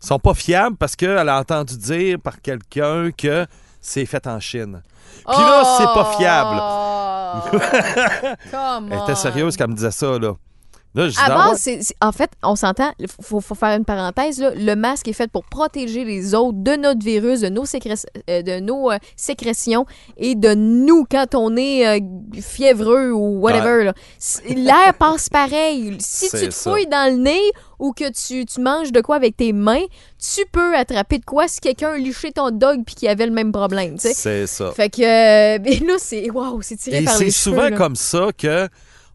[0.00, 3.46] sont pas fiables parce qu'elle a entendu dire par quelqu'un que
[3.80, 4.82] c'est fait en Chine.
[5.26, 6.60] Puis là, c'est pas fiable.
[8.50, 10.32] Come Elle était sérieuse quand elle me disait ça, là.
[10.94, 13.76] Là, je dis, À ah c'est- c'est- en fait, on s'entend, il faut, faut faire
[13.76, 14.40] une parenthèse.
[14.40, 17.94] Là, le masque est fait pour protéger les autres de notre virus, de nos, sécré-
[18.30, 19.84] euh, de nos euh, sécrétions
[20.16, 22.00] et de nous quand on est euh,
[22.40, 23.92] fiévreux ou whatever.
[24.48, 24.54] Ouais.
[24.54, 25.96] L'air passe pareil.
[26.00, 26.70] Si C'est tu te ça.
[26.70, 27.40] fouilles dans le nez
[27.78, 29.84] ou que tu, tu manges de quoi avec tes mains,
[30.18, 33.32] tu peux attraper de quoi si quelqu'un a liché ton dog puis qu'il avait le
[33.32, 33.96] même problème.
[33.98, 34.72] C'est ça.
[34.72, 35.02] Fait que
[35.86, 37.70] là, c'est wow, c'est tiré Et par c'est les souvent cheveux.
[37.70, 37.76] là.
[37.76, 38.68] comme ça que.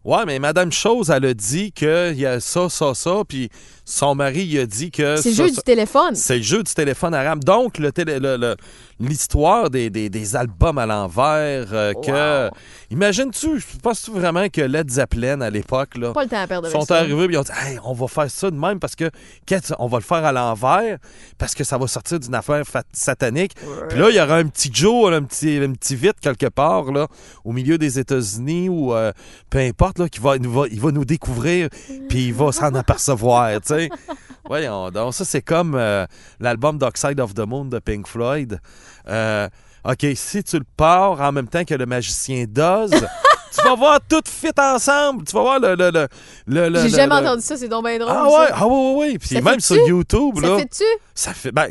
[0.04, 3.48] Ouais, mais Madame Chose, elle a dit qu'il y a ça, ça, ça, puis
[3.86, 5.16] son mari, il a dit que.
[5.16, 6.14] C'est le jeu ça- du téléphone.
[6.14, 7.42] C'est le jeu du téléphone arabe.
[7.42, 8.56] Donc, le télé- le- le-
[9.00, 12.50] l'histoire des, des- des albums à l'envers, euh, que.
[12.94, 16.12] Imagines-tu, penses-tu vraiment que Led Zeppelin, à l'époque, là.
[16.12, 16.98] Pas le temps à perdre avec sont ça.
[17.00, 19.10] arrivés et ils ont dit Hey, on va faire ça de même parce que
[19.46, 20.98] qu'est-ce- on va le faire à l'envers
[21.36, 23.54] parce que ça va sortir d'une affaire fat- satanique.
[23.88, 26.92] Puis là, il y aura un petit Joe, un petit, un petit vite quelque part
[26.92, 27.08] là,
[27.44, 29.10] au milieu des États-Unis ou euh,
[29.50, 31.68] peu importe là, qui va, il va, il va nous découvrir
[32.08, 33.50] puis il va s'en apercevoir.
[33.60, 33.88] tu sais.
[34.46, 36.06] Voyons donc, ça c'est comme euh,
[36.38, 38.60] l'album Dark Side of the Moon de Pink Floyd.
[39.08, 39.48] Euh,
[39.84, 42.90] OK, si tu le pars en même temps que le magicien d'Oz,
[43.54, 45.24] tu vas voir tout fit ensemble.
[45.24, 45.74] Tu vas voir le.
[45.74, 46.06] le, le,
[46.46, 48.12] le- le- J'ai jamais entendu ça, c'est donc bien drôle.
[48.14, 48.54] Ah ouais, ça.
[48.60, 49.18] ah ouais, ouais, ouais.
[49.18, 50.58] Puis Ça même sur YouTube, Ça là.
[50.58, 50.84] fait-tu?
[51.14, 51.52] Ça fait.
[51.52, 51.68] Ben,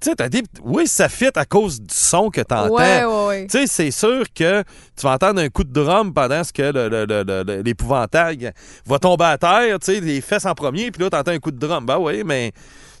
[0.00, 0.42] tu sais, t'as dit.
[0.64, 2.74] Oui, ça fit à cause du son que t'entends.
[2.74, 3.46] Ouais, ouais, ouais.
[3.48, 4.62] Tu sais, c'est sûr que
[4.96, 7.62] tu vas entendre un coup de drum pendant ce que le- le- le- le- le-
[7.62, 8.50] l'épouvantail
[8.84, 11.52] va tomber à terre, tu sais, les fesses en premier, puis là, t'entends un coup
[11.52, 11.86] de drum.
[11.86, 12.50] Ben oui, mais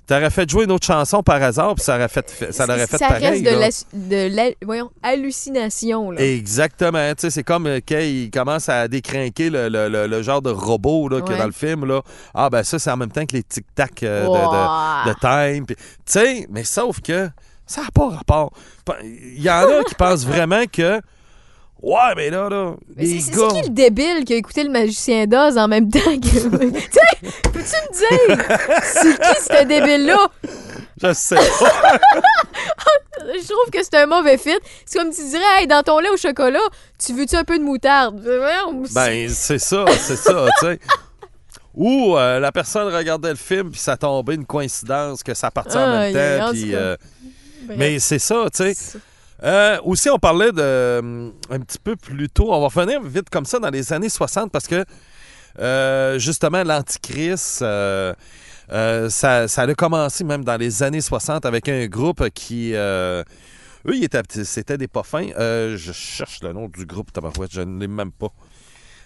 [0.06, 2.98] t'aurais fait jouer une autre chanson par hasard, puis ça aurait fait, ça l'aurait fait
[2.98, 3.26] ça pareil.
[3.28, 3.56] reste de, là.
[3.58, 6.10] la, de la- voyons, hallucination.
[6.10, 6.20] Là.
[6.20, 7.10] Exactement.
[7.14, 10.42] Tu sais, c'est comme euh, quand il commence à décrinquer le, le- le- le genre
[10.42, 11.40] de robot là, qu'il y a Ouais.
[11.40, 11.84] dans le film.
[11.86, 12.02] Là.
[12.34, 15.18] Ah, ben ça, c'est en même temps que les tic-tac euh, de- de, de
[15.54, 15.66] time.
[15.66, 15.74] Tu
[16.04, 17.28] sais, mais sauf que
[17.66, 18.52] ça n'a pas rapport.
[19.02, 21.00] Il y en a qui pensent vraiment que.
[21.82, 25.26] Ouais, mais là, là, Mais les c'est qui le débile qui a écouté le magicien
[25.26, 26.20] d'Oz en même temps que.
[26.20, 28.46] tu sais, peux-tu me dire?
[28.84, 30.28] C'est qui ce débile-là?
[31.02, 31.42] Je sais pas.
[33.24, 34.50] Je trouve que c'est un mauvais fit.
[34.86, 36.60] C'est comme tu dirais, hey, dans ton lait au chocolat,
[37.04, 38.20] tu veux-tu un peu de moutarde?
[38.20, 40.78] Voyons, Ben, c'est ça, c'est ça, tu sais.
[41.74, 45.78] Ou euh, la personne regardait le film, puis ça tombait une coïncidence que ça partait
[45.78, 46.50] en même temps.
[46.50, 46.96] puis, euh,
[47.76, 48.98] mais c'est ça, tu sais.
[49.42, 52.52] Euh, aussi, on parlait de euh, un petit peu plus tôt.
[52.52, 54.84] On va revenir vite comme ça dans les années 60 parce que
[55.58, 58.14] euh, justement, l'Antichrist, euh,
[59.10, 62.72] ça, ça a commencé même dans les années 60 avec un groupe qui.
[62.72, 63.24] eux,
[63.86, 65.28] ils étaient, c'était des pas fins.
[65.38, 68.28] Euh, je cherche le nom du groupe, tabarouette, je ne l'ai même pas.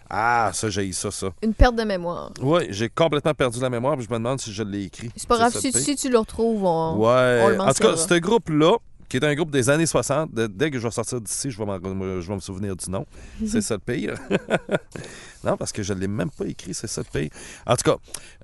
[0.08, 1.28] Ah, ça, j'ai eu ça, ça.
[1.42, 2.30] Une perte de mémoire.
[2.40, 5.10] Oui, j'ai complètement perdu la mémoire, puis je me demande si je l'ai écrit.
[5.16, 7.40] C'est pas grave, si, si tu le retrouves, on, Ouais.
[7.44, 8.76] on le en tout cas, ce groupe-là,
[9.08, 11.58] qui est un groupe des années 60, de- dès que je vais sortir d'ici, je
[11.58, 13.06] vais, m'en- je vais me souvenir du nom.
[13.46, 14.14] C'est ça le pire.
[15.44, 17.30] non, parce que je ne l'ai même pas écrit, c'est ça le pire.
[17.66, 17.96] En tout cas,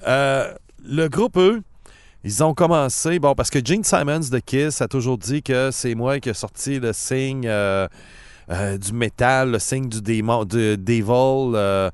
[0.07, 0.55] euh,
[0.85, 1.63] le groupe, eux,
[2.25, 5.95] ils ont commencé, bon, parce que Gene Simons de Kiss a toujours dit que c'est
[5.95, 7.47] moi qui ai sorti le signe.
[7.47, 7.89] euh,
[8.51, 11.55] euh, du métal, le signe du démon, du devil.
[11.55, 11.91] euh,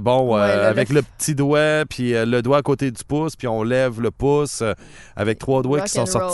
[0.00, 3.48] bon, Ouais, avec le- le petit doigt, puis le doigt à côté du pouce, puis
[3.48, 4.62] on lève le pouce
[5.16, 6.28] avec trois doigts qui sont roll.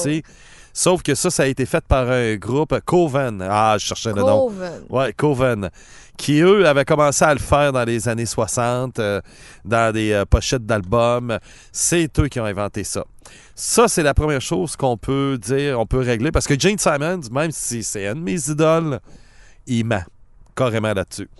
[0.79, 3.43] Sauf que ça, ça a été fait par un groupe, Coven.
[3.49, 4.49] Ah, je cherchais le nom.
[4.49, 4.83] Coven.
[4.91, 5.71] Ouais, Coven.
[6.19, 9.23] Qui, eux, avaient commencé à le faire dans les années 60, euh,
[9.65, 11.39] dans des euh, pochettes d'albums.
[11.73, 13.07] C'est eux qui ont inventé ça.
[13.55, 16.31] Ça, c'est la première chose qu'on peut dire, on peut régler.
[16.31, 19.01] Parce que Gene Simons, même si c'est un de mes idoles,
[19.67, 20.05] il ment
[20.55, 21.31] carrément là-dessus.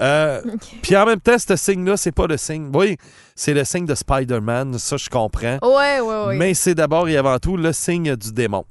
[0.00, 0.40] Euh,
[0.82, 2.70] Puis en même temps, ce signe-là, c'est pas le signe.
[2.74, 2.96] Oui,
[3.34, 5.58] c'est le signe de Spider-Man, ça je comprends.
[5.62, 6.36] Ouais, ouais, ouais.
[6.36, 8.64] Mais c'est d'abord et avant tout le signe du démon.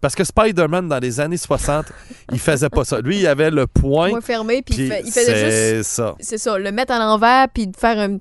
[0.00, 1.86] Parce que Spider-Man, dans les années 60,
[2.32, 3.00] il faisait pas ça.
[3.00, 4.10] Lui, il avait le point.
[4.10, 5.90] Point fermé, puis il fait- il faisait c'est juste.
[5.90, 6.14] ça.
[6.20, 8.18] C'est ça, le mettre à l'envers, puis de faire un.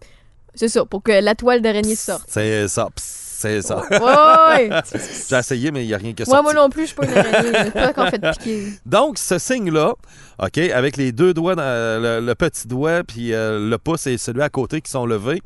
[0.55, 2.25] C'est ça, pour que la toile d'araignée sorte.
[2.27, 2.87] C'est ça.
[2.95, 3.83] Psst, C'est ça.
[3.91, 4.81] Ouais, ouais.
[5.29, 6.31] J'ai essayé, mais il n'y a rien que ça.
[6.31, 7.51] Moi, moi non plus, je suis pas une araignée.
[7.53, 8.67] C'est pas qu'on fait piquer.
[8.85, 9.95] Donc, ce signe-là,
[10.41, 14.17] OK, avec les deux doigts, dans- le, le petit doigt, puis euh, le pouce et
[14.17, 15.41] celui à côté qui sont levés,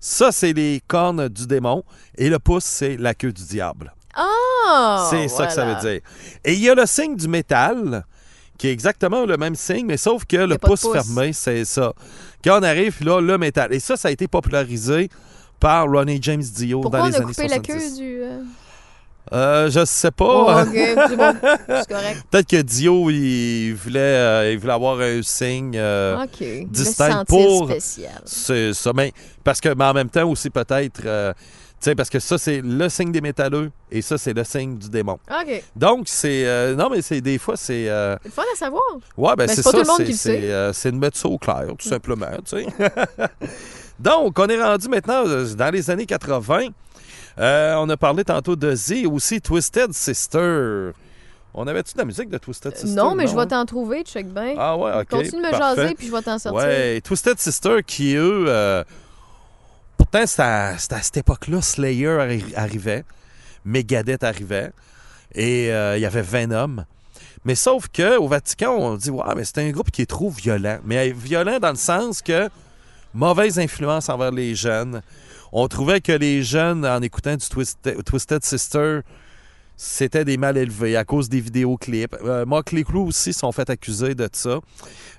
[0.00, 1.84] ça, c'est les cornes du démon.
[2.18, 3.94] Et le pouce, c'est la queue du diable.
[4.16, 5.06] Ah!
[5.10, 6.00] c'est ça que ça veut dire.
[6.44, 8.04] Et il y a le signe du métal,
[8.58, 10.92] qui est exactement le même signe, mais sauf que le pouce, pouce.
[10.92, 11.92] fermé, c'est ça.
[12.44, 13.72] Quand on arrive, là, le métal.
[13.72, 15.08] Et ça, ça a été popularisé
[15.60, 17.66] par Ronnie James Dio Pourquoi dans on les a années coupé la 70.
[17.72, 18.22] queue du.
[18.22, 18.38] euh,
[19.32, 20.24] Euh, je sais pas.
[20.26, 20.74] Oh, ok,
[21.08, 21.34] c'est bon.
[21.66, 22.22] C'est correct.
[22.30, 26.24] Peut-être que Dio, il voulait, euh, il voulait avoir un signe euh,
[26.68, 27.70] distinct pour.
[27.70, 28.20] spécial.
[28.26, 28.92] C'est ça.
[28.94, 31.00] Mais parce que, mais en même temps aussi, peut-être.
[31.06, 31.32] euh,
[31.80, 34.76] tu sais, parce que ça, c'est le signe des métalleux et ça, c'est le signe
[34.78, 35.18] du démon.
[35.30, 35.62] OK.
[35.74, 36.74] Donc, c'est.
[36.76, 37.86] non, mais c'est des fois, c'est.
[37.86, 38.82] C'est le fun à savoir.
[39.16, 39.70] Ouais, ben Mais c'est ça.
[39.70, 40.70] tout le monde c'est- qui le c'est, sait.
[40.74, 42.66] c'est de mettre ça au clair, tout simplement, tu sais.
[43.98, 46.68] Donc, on est rendu maintenant euh, dans les années 80.
[47.38, 50.90] Euh, on a parlé tantôt de Z, aussi Twisted Sister.
[51.52, 52.96] On avait-tu de la musique de Twisted Sister?
[52.96, 54.54] Non, mais je vais t'en trouver, check bien.
[54.58, 55.08] Ah ouais, OK.
[55.08, 55.82] Continue de me parfait.
[55.82, 56.66] jaser, puis je vais t'en sortir.
[56.68, 58.82] Ouais, Twisted Sister qui, eux, euh,
[59.96, 63.04] pourtant, c'était à, cette époque-là, Slayer arri- arrivait,
[63.64, 64.72] Megadeth arrivait,
[65.34, 66.84] et euh, il y avait Venom.
[67.44, 70.30] Mais sauf que au Vatican, on dit, ouais, mais c'est un groupe qui est trop
[70.30, 70.78] violent.
[70.84, 72.48] Mais violent dans le sens que
[73.14, 75.00] mauvaise influence envers les jeunes.
[75.52, 77.46] On trouvait que les jeunes, en écoutant du
[78.04, 79.00] Twisted, Sister,
[79.76, 82.16] c'était des mal élevés à cause des vidéoclips.
[82.24, 84.60] Euh, Motley Crue aussi sont fait accuser de ça,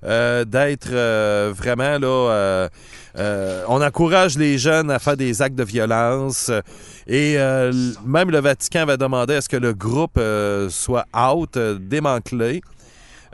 [0.04, 2.70] euh, d'être euh, vraiment là.
[3.18, 6.52] euh, on encourage les jeunes à faire des actes de violence
[7.08, 7.38] et
[8.06, 10.20] même le Vatican avait demandé à ce que le groupe
[10.70, 12.62] soit out, démantelé.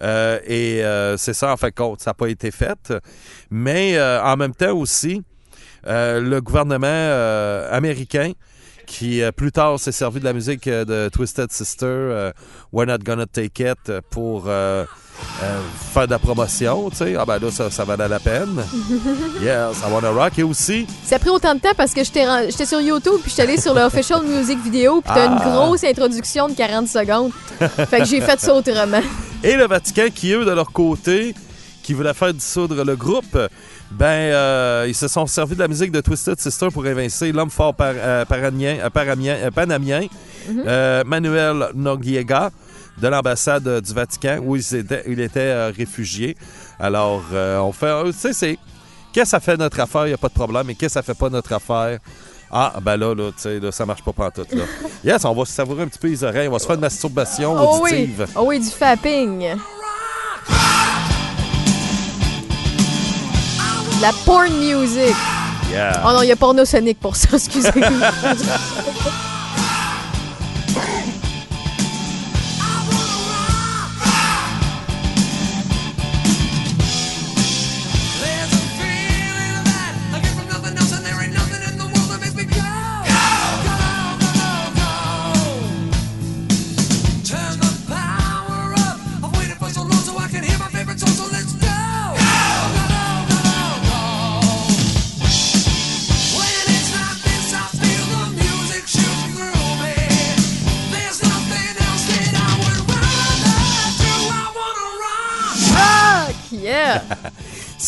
[0.01, 2.93] Euh, et euh, c'est ça, en fait, compte, ça n'a pas été fait.
[3.49, 5.23] Mais euh, en même temps aussi,
[5.85, 8.33] le gouvernement américain,
[8.91, 12.31] qui euh, plus tard s'est servi de la musique euh, de Twisted Sister, euh,
[12.73, 17.15] We're Not Gonna Take It, pour faire de la promotion, tu sais.
[17.17, 18.61] Ah ben là, ça, ça valait la peine.
[19.41, 20.37] Yes, I Wanna Rock.
[20.39, 23.43] Et aussi, Ça a pris autant de temps parce que j'étais sur YouTube puis j'étais
[23.43, 25.49] allée sur le official music vidéo puis t'as une Ah.
[25.49, 27.31] grosse introduction de 40 secondes.
[27.89, 29.01] fait que j'ai fait ça autrement.
[29.43, 31.33] Et le Vatican, qui eux, de leur côté,
[31.81, 33.37] qui voulaient faire dissoudre le groupe,
[33.91, 37.49] ben, euh, ils se sont servis de la musique de Twisted Sister pour évincer l'homme
[37.49, 40.01] fort par, euh, paranien- euh, paramien- euh, panamien,
[40.47, 40.63] Mhm.
[40.65, 42.51] euh, Manuel Noriega,
[43.01, 46.35] de l'ambassade du Vatican, où il était, il était euh, réfugié.
[46.79, 48.57] Alors, euh, on fait, euh, tu sais, c'est,
[49.13, 50.99] qu'est-ce que ça fait notre affaire, il n'y a pas de problème, mais qu'est-ce que
[50.99, 51.99] ça fait pas notre affaire?
[52.51, 54.63] Ah, ben là, là, tu sais, là, ça marche pas pantoute, là.
[55.03, 56.81] Yes, on va se savourer un petit peu les oreilles, on va se faire une
[56.81, 58.27] masturbation Oh oui, auditive.
[58.35, 59.55] oh oui, du fapping.
[64.01, 65.15] La porn music.
[65.69, 66.01] Yeah.
[66.03, 67.69] Oh non, il y a porno sonic pour ça, excusez.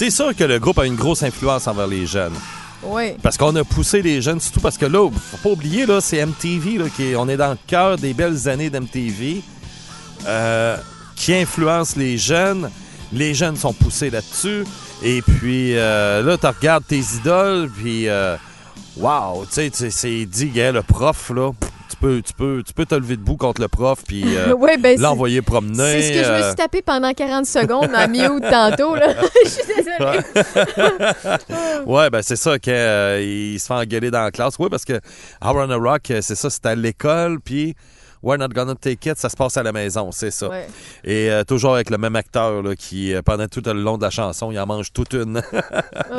[0.03, 2.33] C'est sûr que le groupe a une grosse influence envers les jeunes.
[2.83, 3.13] Oui.
[3.21, 6.17] Parce qu'on a poussé les jeunes, surtout parce que là, faut pas oublier, là, c'est
[6.17, 9.41] MTV, là, qui est- on est dans le cœur des belles années d'MTV,
[10.27, 10.75] euh,
[11.15, 12.69] qui influence les jeunes.
[13.13, 14.65] Les jeunes sont poussés là-dessus.
[15.03, 18.35] Et puis euh, là, tu regardes tes idoles, puis euh,
[18.97, 21.51] wow, tu sais, c'est dit, gars, le prof, là,
[22.03, 24.99] peux, tu, peux, tu peux te lever debout contre le prof puis euh, Ouais, ben,
[24.99, 26.01] l'envoyer promener.
[26.01, 28.95] C'est ce que je me euh, suis tapé pendant 40 secondes en mute tantôt.
[28.95, 29.13] Là.
[29.43, 30.19] Je suis désolée.
[31.85, 32.73] ouais, ben c'est ça qu'il
[33.59, 34.55] se fait engueuler dans la classe.
[34.59, 34.99] Oui, parce que
[35.39, 37.75] Hard on a Rock, euh, c'est ça, c'était à l'école, puis
[38.23, 40.47] We're Not Gonna Take It, ça se passe à la maison, c'est ça.
[40.47, 40.67] Ouais.
[41.03, 44.03] Et euh, toujours avec le même acteur là, qui, euh, pendant tout le long de
[44.03, 45.41] la chanson, il en mange toute une.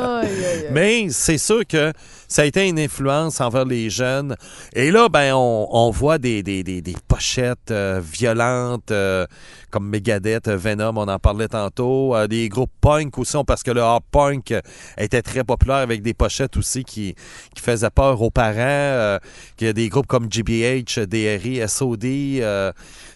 [0.71, 1.91] Mais c'est sûr que
[2.27, 4.35] ça a été une influence envers les jeunes.
[4.73, 9.25] Et là, ben, on, on voit des, des, des, des pochettes euh, violentes euh,
[9.71, 12.15] comme Megadeth, Venom, on en parlait tantôt.
[12.27, 14.53] des groupes punk aussi, parce que le hard punk
[14.97, 17.13] était très populaire avec des pochettes aussi qui,
[17.53, 19.19] qui faisaient peur aux parents.
[19.57, 21.61] qu'il y a des groupes comme GBH, DRI,
[22.03, 22.71] Euh,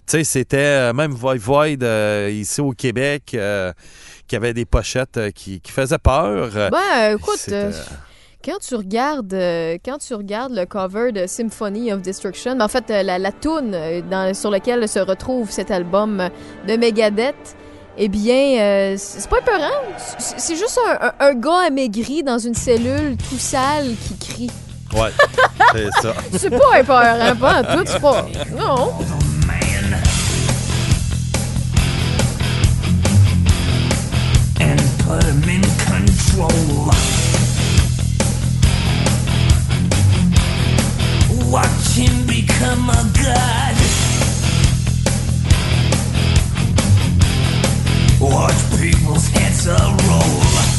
[0.08, 3.36] tu sais, c'était euh, même Void Void euh, ici au Québec
[4.28, 6.50] qui avait des pochettes qui, qui faisaient peur.
[6.72, 7.38] Ben, écoute,
[8.44, 12.68] quand tu regardes euh, quand tu regardes le cover de Symphony of Destruction, ben, en
[12.70, 13.76] fait, euh, la, la toune
[14.10, 16.30] dans- sur laquelle se retrouve cet album
[16.68, 17.56] de Megadeth,
[17.98, 19.82] eh bien, euh, c'est pas épeurant.
[20.18, 24.52] C'est c'est juste un, un- un gars amaigri dans une cellule tout sale qui crie.
[24.94, 25.12] Ouais,
[25.74, 26.14] c'est ça.
[26.38, 28.26] C'est pas épeurant, pas en tout, c'est pas...
[28.58, 28.94] Non.
[35.10, 36.92] put him in control.
[41.52, 43.76] Watch him become a god.
[48.22, 50.20] Watch people's heads a roll.
[50.20, 50.79] Roll.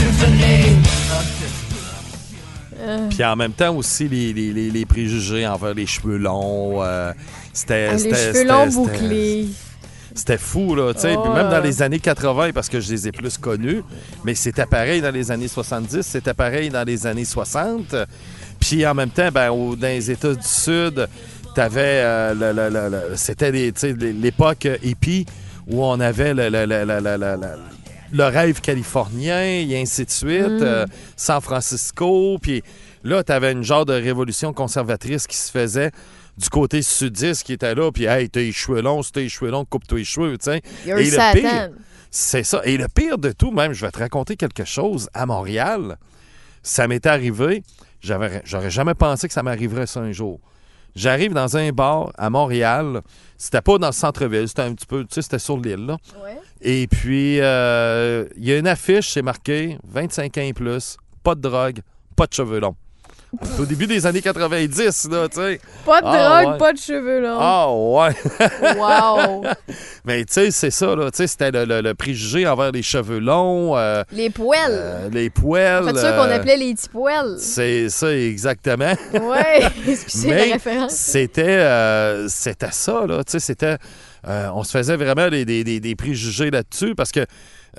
[0.00, 0.76] Symphony.
[3.10, 6.82] Puis en même temps aussi, les, les- les- les préjugés envers les cheveux longs.
[6.82, 7.12] euh,
[7.52, 9.46] c'était, Ah, les c'était- cheveux longs bouclés.
[10.14, 10.92] C'était fou, là.
[10.94, 11.14] tu sais.
[11.16, 13.82] Oh, Puis même dans les années 80, parce que je les ai plus connus,
[14.24, 17.94] mais c'était pareil dans les années 70, c'était pareil dans les années 60.
[18.58, 21.06] Puis en même temps, ben, au- dans les États du Sud,
[21.54, 22.02] t'avais.
[22.02, 25.26] euh, c'était l'époque euh, hippie
[25.68, 27.36] où on avait le, le- le-
[28.12, 30.62] le- rêve californien et ainsi de suite, Mm.
[30.62, 30.86] euh,
[31.16, 32.38] San Francisco.
[32.40, 32.62] Puis
[33.04, 35.90] là, t'avais une genre de révolution conservatrice qui se faisait
[36.38, 39.28] du côté sudiste qui était là, puis hey, t'as les cheveux longs, si t'as les
[39.28, 40.62] cheveux longs, coupe-toi les cheveux, tu sais.
[40.86, 41.70] You're Et le pire,
[42.10, 42.62] c'est ça.
[42.64, 45.08] Et le pire de tout, même, je vais te raconter quelque chose.
[45.12, 45.96] À Montréal,
[46.62, 47.62] ça m'était arrivé,
[48.00, 50.40] j'aurais jamais pensé que ça m'arriverait ça un jour.
[50.94, 53.02] J'arrive dans un bar à Montréal.
[53.36, 55.96] C'était pas dans le centre-ville, c'était un petit peu, tu sais, c'était sur l'île.
[56.60, 61.34] Et puis, euh, il y a une affiche, c'est marqué 25 ans et plus, pas
[61.34, 61.80] de drogue,
[62.16, 62.76] pas de cheveux longs.
[63.42, 65.60] C'est au début des années 90, là, tu sais.
[65.86, 66.58] Pas de Ah, drogue, ouais.
[66.58, 67.38] pas de cheveux longs.
[67.38, 68.76] Ah, ouais.
[68.76, 69.44] Wow.
[70.04, 71.10] Mais tu sais, c'est ça, là.
[71.10, 74.58] Tu sais, c'était le, le- le préjugé envers les cheveux longs, euh, Les poêles.
[74.70, 75.84] euh, les poêles.
[75.84, 77.36] Fait, ça qu'on euh, appelait les petits poêles.
[77.38, 78.94] C'est ça, exactement.
[79.12, 80.92] Ouais, excusez la référence.
[80.92, 83.22] C'était, euh, c'était ça, là.
[83.24, 83.76] Tu sais, c'était.
[84.26, 87.24] on se faisait vraiment des, des- des- des préjugés là-dessus parce que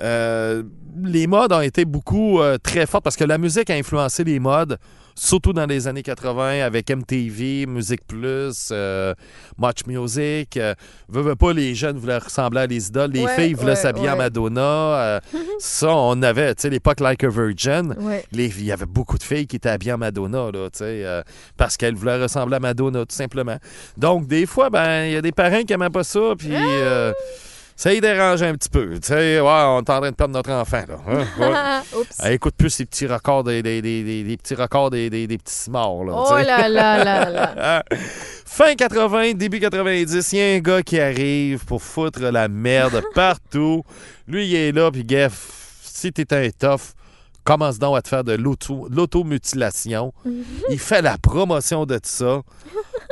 [0.00, 0.62] euh,
[1.04, 4.38] les modes ont été beaucoup euh, très fortes parce que la musique a influencé les
[4.38, 4.78] modes,
[5.14, 9.14] surtout dans les années 80 avec MTV, Musique Plus, euh,
[9.58, 10.56] Much Music.
[10.56, 10.74] Euh,
[11.08, 13.10] veux, veux pas, les jeunes voulaient ressembler à les idoles.
[13.12, 14.18] Les Ouais, filles voulaient ouais, s'habiller en ouais.
[14.18, 14.60] Madonna.
[14.62, 15.20] euh,
[15.58, 17.94] ça, on avait, tu sais, l'époque Like a Virgin.
[18.32, 21.22] Il y avait beaucoup de filles qui étaient habillées en Madonna, là, tu sais, euh,
[21.56, 23.58] parce qu'elles voulaient ressembler à Madonna, tout simplement.
[23.96, 27.12] Donc, des fois, ben, il y a des parents qui n'aimaient pas ça, puis euh,
[27.76, 28.94] ça les dérangeait un petit peu.
[29.00, 30.96] Tu sais, ouais, on est en train de perdre notre enfant, là.
[31.08, 31.24] hein,
[31.92, 31.98] ouais.
[32.00, 32.16] Oups.
[32.22, 35.70] Elle écoute plus ces petits records des, des, des- des- des petits records des, petits
[35.70, 36.12] morts, là.
[36.16, 37.84] Oh là là là là.
[38.46, 43.02] Fin 80, début 90, il y a un gars qui arrive pour foutre la merde
[43.14, 43.82] partout.
[44.28, 46.92] Lui, il est là, puis Geff, si t'es un tough,
[47.44, 50.12] commence donc à te faire de l'auto- de l'automutilation.
[50.70, 52.42] il fait la promotion de tout ça.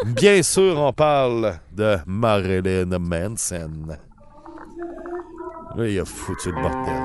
[0.06, 3.70] Bien sûr, on parle de Marilyn Manson.
[5.76, 7.02] Il a foutu le bordel.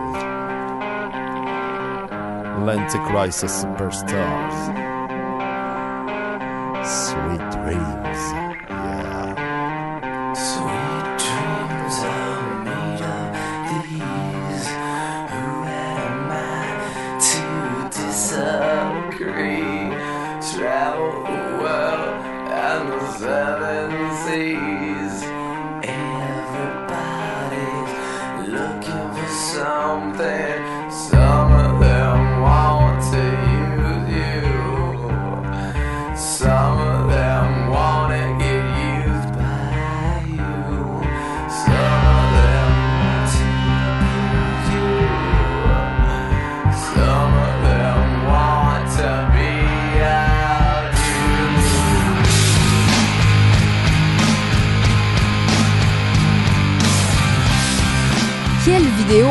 [2.66, 4.72] L'Antichrist Superstars.
[6.84, 8.22] Sweet dreams.
[8.70, 9.36] Yeah.
[10.34, 13.30] Sweet dreams are made of
[13.90, 14.68] these.
[15.32, 16.68] Who am I
[17.30, 17.44] to
[17.92, 19.64] disagree?
[20.52, 22.18] Travel the world
[22.52, 23.88] and the seven
[24.26, 24.75] seas.
[29.96, 31.25] something.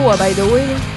[0.06, 0.93] Ah, by the way.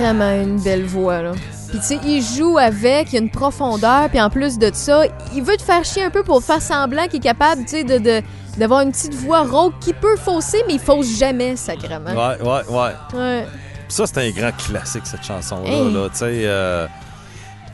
[0.00, 1.32] Vraiment une belle voix, là.
[1.68, 4.70] Puis tu sais, il joue avec, il y a une profondeur, puis en plus de
[4.72, 5.02] ça,
[5.34, 7.84] il veut te faire chier un peu pour faire semblant qu'il est capable, tu sais,
[7.84, 8.22] de, de-
[8.58, 12.10] d'avoir une petite voix rauque qui peut fausser, mais il fausse jamais, sacrément.
[12.10, 12.92] Ouais, ouais, ouais.
[13.18, 13.46] Ouais.
[13.88, 15.70] Ça, c'est un grand classique, cette chanson-là.
[15.70, 15.92] Hey.
[15.94, 16.86] là, tu sais, euh,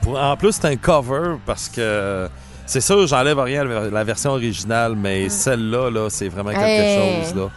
[0.02, 2.28] pour- en plus, c'est un cover parce que.
[2.68, 7.24] C'est sûr, j'enlève rien à la version originale, mais celle-là, là, c'est vraiment quelque Hey.
[7.24, 7.34] chose.
[7.36, 7.48] là.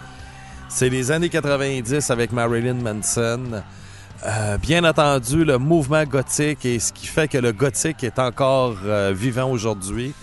[0.70, 3.64] C'est les années 90 avec Marilyn Manson.
[4.26, 8.76] Euh, bien entendu, le mouvement gothique et ce qui fait que le gothique est encore
[8.84, 10.14] euh, vivant aujourd'hui,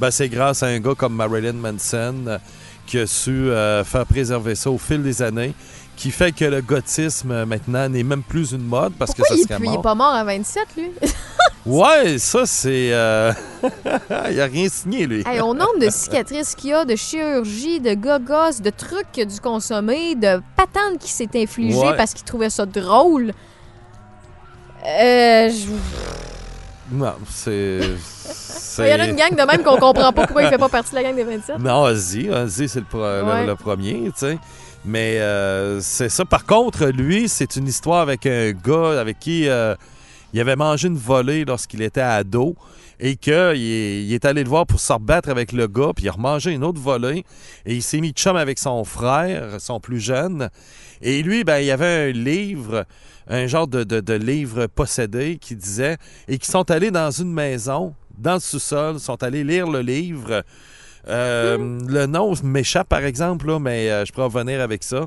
[0.00, 2.38] ben, c'est grâce à un gars comme Marilyn Manson euh,
[2.86, 3.48] qui a su
[3.84, 5.54] faire préserver ça au fil des années,
[5.96, 9.34] qui fait que le gothisme euh, maintenant n'est même plus une mode parce Pourquoi que
[9.34, 9.82] ça il, serait puis il est mort.
[9.82, 10.90] pas mort à 27, lui?
[11.64, 12.92] Ouais, ça c'est...
[12.92, 13.32] euh,
[14.30, 15.24] il a rien signé, lui.
[15.26, 19.24] Hey, au nombre de cicatrices qu'il y a, de chirurgie, de gogos, de trucs qu'il
[19.24, 21.96] a dû consommer, de patentes qui s'est infligées Ouais.
[21.96, 23.32] parce qu'il trouvait ça drôle.
[24.86, 27.80] Euh, je- Non, c'est...
[28.78, 30.68] Il y en a une gang de même qu'on comprend pas pourquoi il fait pas
[30.68, 31.58] partie de la gang des 27.
[31.58, 34.38] Non, vas-y, vas-y, c'est le, pro- le- le premier, tu sais.
[34.86, 36.24] Mais euh, c'est ça.
[36.24, 39.74] Par contre, lui, c'est une histoire avec un gars avec qui euh,
[40.32, 42.54] il avait mangé une volée lorsqu'il était ado
[43.00, 46.04] et qu'il est, il est allé le voir pour se rebattre avec le gars, puis
[46.04, 47.24] il a remangé une autre volée
[47.66, 50.50] et il s'est mis de chum avec son frère, son plus jeune.
[51.02, 52.86] Et lui, ben, il avait un livre,
[53.28, 55.96] un genre de, de- de livre possédé qui disait,
[56.28, 60.42] et qui sont allés dans une maison, dans le sous-sol, sont allés lire le livre.
[61.08, 65.06] Euh, Le nom m'échappe, par exemple, là, mais euh, je pourrais revenir avec ça.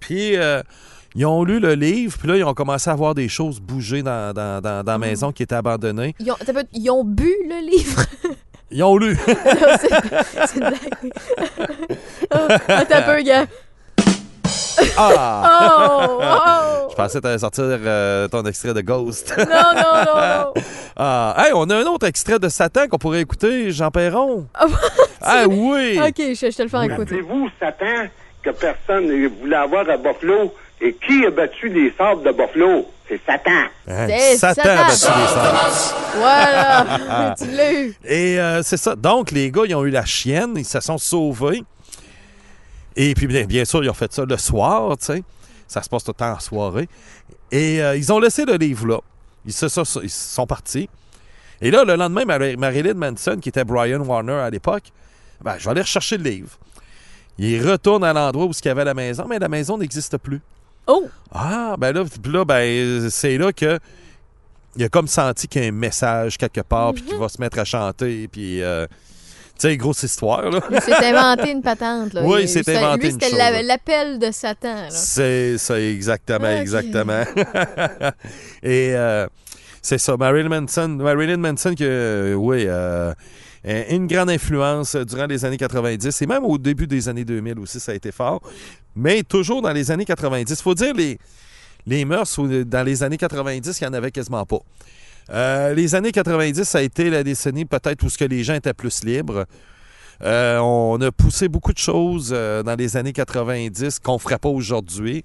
[0.00, 0.62] Puis, euh,
[1.14, 4.02] ils ont lu le livre, puis là, ils ont commencé à voir des choses bouger
[4.02, 6.14] dans, dans- dans- dans la maison qui était abandonnée.
[6.20, 6.36] Ils ont,
[6.74, 8.02] ils bu le livre?
[8.72, 9.16] Ils ont lu.
[9.26, 11.12] C'est- une blague.
[12.32, 12.48] Ah,
[12.90, 13.46] un peu, gars.
[14.98, 15.70] Ah!
[15.78, 16.88] Oh, oh.
[16.90, 19.32] Je pensais que tu allais sortir euh, ton extrait de Ghost.
[19.38, 20.52] Non, non, non, non.
[20.96, 24.46] ah, hey, on a un autre extrait de Satan qu'on pourrait écouter, Jean Perron.
[25.26, 25.98] Ah oui!
[26.00, 27.16] Ok, je, je te le fais écouter.
[27.16, 28.08] Rappelez-vous, Satan,
[28.42, 30.54] que personne ne voulait avoir à Buffalo?
[30.80, 32.86] Et qui a battu les sables de Buffalo?
[33.08, 33.50] C'est Satan.
[33.88, 34.70] Hein, C'est Satan Satan.
[34.70, 35.96] a battu les sables.
[36.16, 37.94] Voilà, tu l'as eu.
[38.04, 38.94] Et euh, c'est ça.
[38.96, 41.62] Donc, les gars, ils ont eu la chienne, ils se sont sauvés.
[42.96, 45.22] Et puis, bien, bien sûr, ils ont fait ça le soir, tu sais.
[45.68, 46.88] Ça se passe tout le temps en soirée.
[47.50, 48.98] Et euh, ils ont laissé le livre là.
[49.44, 50.88] Ils, se sont, ils sont partis.
[51.60, 54.84] Et là, le lendemain, Mar- Marilyn Manson, qui était Brian Warner à l'époque,
[55.42, 56.58] ben, je vais aller rechercher le livre.
[57.38, 60.40] Il retourne à l'endroit où il y avait la maison, mais la maison n'existe plus.
[60.86, 61.06] Oh!
[61.32, 63.78] Ah, ben là, là ben, c'est là que
[64.76, 67.40] il a comme senti qu'il y a un message quelque part, puis qu'il va se
[67.40, 68.62] mettre à chanter, puis...
[68.62, 68.86] euh,
[69.58, 70.60] tu sais, grosse histoire, là.
[70.70, 72.12] Il s'est inventé une patente.
[72.12, 72.22] Là.
[72.24, 74.74] Oui, il s'est inventé Lui, une c'était l'appel de Satan.
[74.74, 74.90] Là.
[74.90, 76.60] C'est ça, exactement, Ok.
[76.60, 77.22] exactement.
[78.62, 79.26] Et euh,
[79.80, 82.66] c'est ça, Marilyn Manson, Marilyn Manson, que, euh, oui,
[83.66, 87.58] euh, une grande influence durant les années 90 et même au début des années 2000
[87.58, 88.40] aussi, ça a été fort.
[88.94, 90.52] Mais toujours dans les années 90.
[90.58, 91.18] Il faut dire, les,
[91.86, 94.58] les mœurs, dans les années 90, il n'y en avait quasiment pas.
[95.30, 98.54] Euh, les années 90, ça a été la décennie peut-être où ce que les gens
[98.54, 99.44] étaient plus libres.
[100.22, 104.38] Euh, on a poussé beaucoup de choses euh, dans les années 90 qu'on ne ferait
[104.38, 105.24] pas aujourd'hui.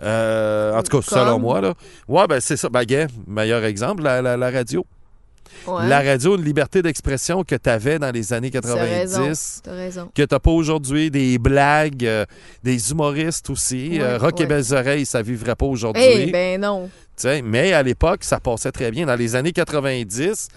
[0.00, 1.60] En tout cas, selon moi.
[1.60, 1.74] Là.
[2.08, 2.68] Ouais, ben c'est ça.
[2.68, 4.86] Ben, gay, meilleur exemple, la, la- la radio.
[5.66, 5.88] Ouais.
[5.88, 9.18] La radio, une liberté d'expression que tu avais dans les années T'as raison.
[9.22, 10.10] 90 T'as raison.
[10.14, 12.24] que t'as pas aujourd'hui, des blagues, euh,
[12.62, 13.90] des humoristes aussi.
[13.92, 14.48] Ouais, Euh, Rock et ouais.
[14.48, 16.02] Belles Oreilles, ça vivrait pas aujourd'hui.
[16.04, 16.88] Eh ben non.
[17.16, 19.06] Tu mais à l'époque, ça passait très bien.
[19.06, 20.48] Dans les années 90,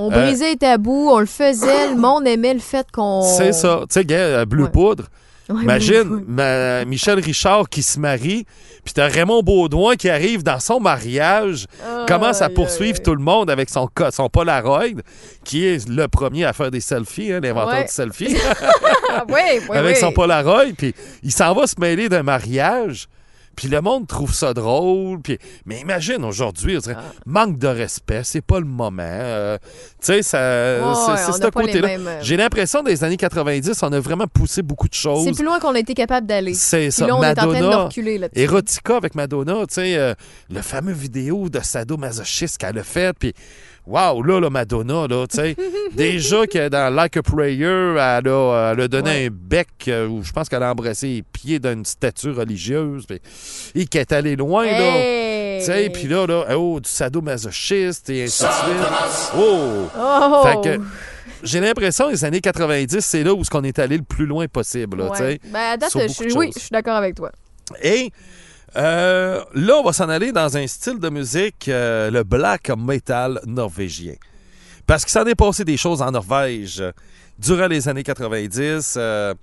[0.00, 3.22] On Euh, brisait les tabous, on le faisait, le monde aimait le fait qu'on.
[3.22, 3.80] c'est ça.
[3.90, 5.06] Tu sais, euh, Blue Poudre,
[5.48, 8.44] Ouais, Imagine ma- Michel Richard qui se marie,
[8.84, 11.66] puis t'as Raymond Baudouin qui arrive dans son mariage,
[12.06, 14.84] commence à poursuivre tout le monde avec son, son Polaroid,
[15.44, 17.84] qui est le premier à faire des selfies, hein, l'inventeur Ouais.
[17.84, 18.36] du selfie.
[19.28, 23.08] Oui, oui, avec son Polaroid, puis il s'en va se mêler d'un mariage.
[23.58, 25.20] Puis le monde trouve ça drôle.
[25.20, 25.36] Puis...
[25.66, 27.02] Mais imagine aujourd'hui, Ah.
[27.26, 29.02] manque de respect, c'est pas le moment.
[29.02, 29.58] euh,
[30.00, 31.88] tu sais, ça, Ouais, c'est, ouais, ce côté-là.
[31.88, 35.24] mêmes, euh, J'ai l'impression des années 90, on a vraiment poussé beaucoup de choses.
[35.24, 36.54] C'est plus loin qu'on a été capable d'aller.
[36.54, 37.04] C'est ça.
[37.08, 38.40] là, on est en train de Madonna, reculer là-dessus.
[38.44, 40.14] Erotica avec Madonna, tu sais, euh,
[40.50, 43.34] le fameux vidéo de sadomasochisme qu'elle a fait, puis
[43.88, 45.56] waouh, là, là, Madonna, là, tu sais,
[45.94, 50.22] déjà que dans Like a Prayer, elle a, elle a donné un bec, euh, où
[50.22, 53.20] je pense qu'elle a embrassé les pieds d'une statue religieuse, puis
[53.74, 54.78] et qu'elle est allée loin, Hey!
[54.78, 55.58] là.
[55.60, 59.32] Tu sais, puis là, là, oh, du sadomasochiste, et ainsi de suite.
[59.36, 59.88] Oh!
[59.98, 60.42] Oh!
[60.44, 60.80] Fait que
[61.42, 64.46] j'ai l'impression, les années 90, c'est là où ce qu'on est allé le plus loin
[64.46, 65.32] possible, là, tu Ouais.
[65.32, 65.40] sais.
[65.52, 67.30] Ben, à date, sur je, beaucoup de oui, je suis d'accord avec toi.
[67.82, 68.10] Et
[68.76, 73.40] euh, là, on va s'en aller dans un style de musique, euh, le black metal
[73.46, 74.14] norvégien.
[74.86, 76.92] Parce qu'il s'en est passé des choses en Norvège euh,
[77.38, 78.94] durant les années 90.
[78.96, 79.34] euh,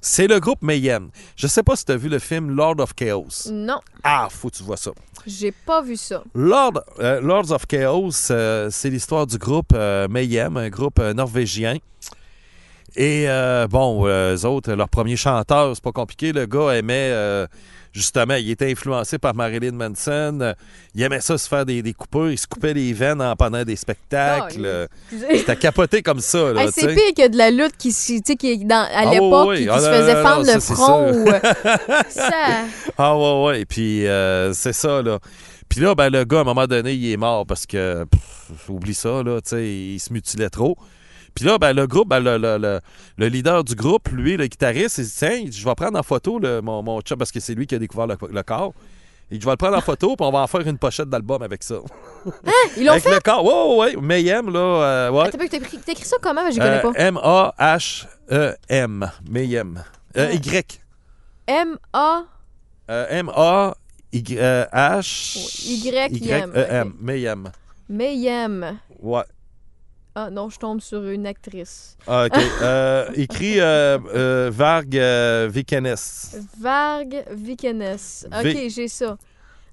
[0.00, 1.10] c'est le groupe Mayhem.
[1.36, 3.50] Je sais pas si tu as vu le film Lord of Chaos.
[3.50, 4.92] Non, Ah, faut que tu vois ça.
[5.26, 6.22] j'ai pas vu ça.
[6.34, 9.72] Lord, Lords of Chaos, c'est l'histoire du groupe
[10.08, 11.78] Mayhem, un groupe norvégien.
[12.94, 13.26] Et
[13.68, 16.32] bon, eux autres, leur premier chanteur, c'est pas compliqué.
[16.32, 17.12] Le gars aimait,
[17.98, 20.54] justement, il était influencé par Marilyn Manson.
[20.94, 22.30] Il aimait ça se faire des, des coupures.
[22.30, 24.88] Il se coupait les veines en, pendant des spectacles.
[25.12, 25.16] Ah.
[25.30, 26.52] C'était capoté comme ça.
[26.56, 29.68] Hey, c'est pire que de la lutte qui, qui est dans, à Ah, l'époque qui,
[29.68, 31.12] Ah, se faisait non, fendre non, le ça, front.
[31.12, 31.40] ou, euh,
[32.08, 32.32] ça,
[32.98, 33.64] Ah ouais, ouais.
[33.64, 35.18] Puis euh, c'est ça, là.
[35.68, 38.68] Puis là, ben, le gars, à un moment donné, il est mort parce que, pff,
[38.70, 40.78] oublie ça, là, tu sais, il se mutilait trop.
[41.38, 42.80] Puis là, ben, le groupe, ben, le, le- le-
[43.16, 46.40] le leader du groupe, lui, le guitariste, il dit Tiens, je vais prendre en photo
[46.40, 48.72] le- mon, mon chum parce que c'est lui qui a découvert le, le corps.
[49.30, 51.08] Il dit, je vais le prendre en photo, puis on va en faire une pochette
[51.10, 51.76] d'album avec ça.
[52.26, 52.30] Hein?
[52.76, 53.14] Ils l'ont avec fait?
[53.14, 53.44] le corps.
[53.44, 54.02] Ouais, ouais, ouais.
[54.02, 54.58] Mayhem, là.
[54.58, 55.28] euh, ouais.
[55.28, 56.50] Attends, t'as écrit, t'as écrit ça comment?
[56.50, 56.92] Je connais Euh, pas.
[57.88, 59.10] M-A-H-E-M.
[59.30, 59.84] Mayhem.
[60.16, 60.80] Euh, Y.
[61.46, 62.22] M-A...
[62.90, 63.06] Euh,
[64.12, 65.36] M-A-Y-H.
[65.68, 66.12] Y-M.
[66.14, 66.92] Y-E-M.
[67.00, 67.50] Mayhem.
[67.88, 68.78] Mayhem.
[69.00, 69.22] Ouais.
[70.20, 71.96] Ah non, je tombe sur une actrice.
[72.06, 72.32] Ah, OK.
[72.62, 74.92] Euh, écrit euh, euh, Varg
[75.48, 75.94] Vikenes.
[76.58, 78.26] Varg Vikenes.
[78.26, 79.12] OK, Vi- j'ai ça.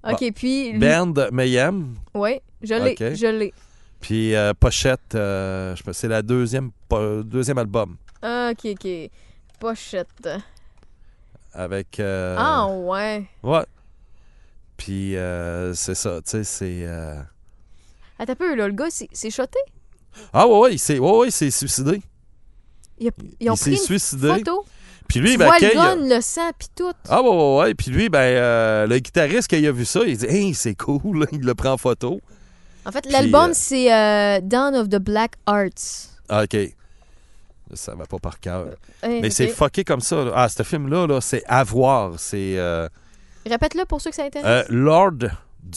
[0.07, 0.31] OK, Bon.
[0.35, 0.71] puis...
[0.73, 1.95] lui- Band Mayhem.
[2.13, 3.15] Oui, je l'ai, OK.
[3.15, 3.53] je l'ai.
[3.99, 7.97] Puis euh, Pochette, euh, je pense que c'est la deuxième, po- deuxième album.
[8.21, 8.87] Ah, OK, OK.
[9.59, 10.29] Pochette.
[11.53, 11.99] Avec.
[11.99, 13.25] euh, Ah, ouais.
[13.41, 13.65] Ouais.
[14.77, 16.85] Puis euh, c'est ça, tu sais, c'est.
[16.85, 17.19] euh,
[18.19, 19.57] Attends un peu, là, le gars, c'est c'est shoté?
[20.34, 22.01] Ah, ouais, ouais, il s'est ouais, ouais, il s'est suicidé.
[22.99, 24.28] Ils, ont Il pris une s'est suicidé.
[24.30, 24.66] photo.
[25.07, 26.91] Puis lui, tu ben, vois le il a- gun, le sang, puis tout.
[27.09, 27.74] Ah ouais, ouais, ouais.
[27.76, 30.74] Puis lui, ben, euh, le guitariste, quand il a vu ça, il dit Hey, c'est
[30.76, 31.28] cool.
[31.32, 32.22] il le prend en photo.
[32.86, 35.70] En fait, l'album, euh, c'est euh, Dawn of the Black Arts.
[36.30, 36.57] Ah, OK.
[37.74, 38.68] Ça va pas par cœur.
[39.03, 39.55] Eh, Mais c'est ok.
[39.55, 40.24] fucké comme ça.
[40.24, 40.32] là.
[40.36, 42.13] Ah, ce film-là, là, c'est à voir.
[42.20, 42.88] C'est euh,
[43.45, 44.68] Répète-le pour ceux que ça euh, intéresse.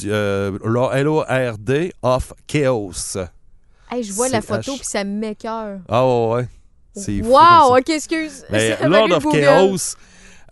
[0.07, 3.17] Euh, Lord- L-O-R-D of Chaos.
[3.91, 5.79] Hey, je vois la photo, puis ça m'écœure.
[5.89, 6.49] Ah, ouais, ouais.
[6.95, 7.77] C'est Wow.
[7.79, 8.45] OK, excuse.
[8.51, 9.41] Mais Lord of Google.
[9.41, 9.77] Chaos,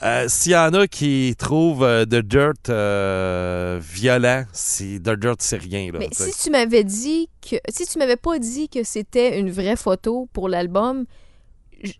[0.02, 5.36] euh, s'il y en a qui trouvent euh, The Dirt euh, violent, c'est The Dirt,
[5.40, 5.90] c'est rien.
[5.92, 7.56] Là, Mais si tu m'avais dit que.
[7.68, 11.06] Si tu m'avais pas dit que c'était une vraie photo pour l'album,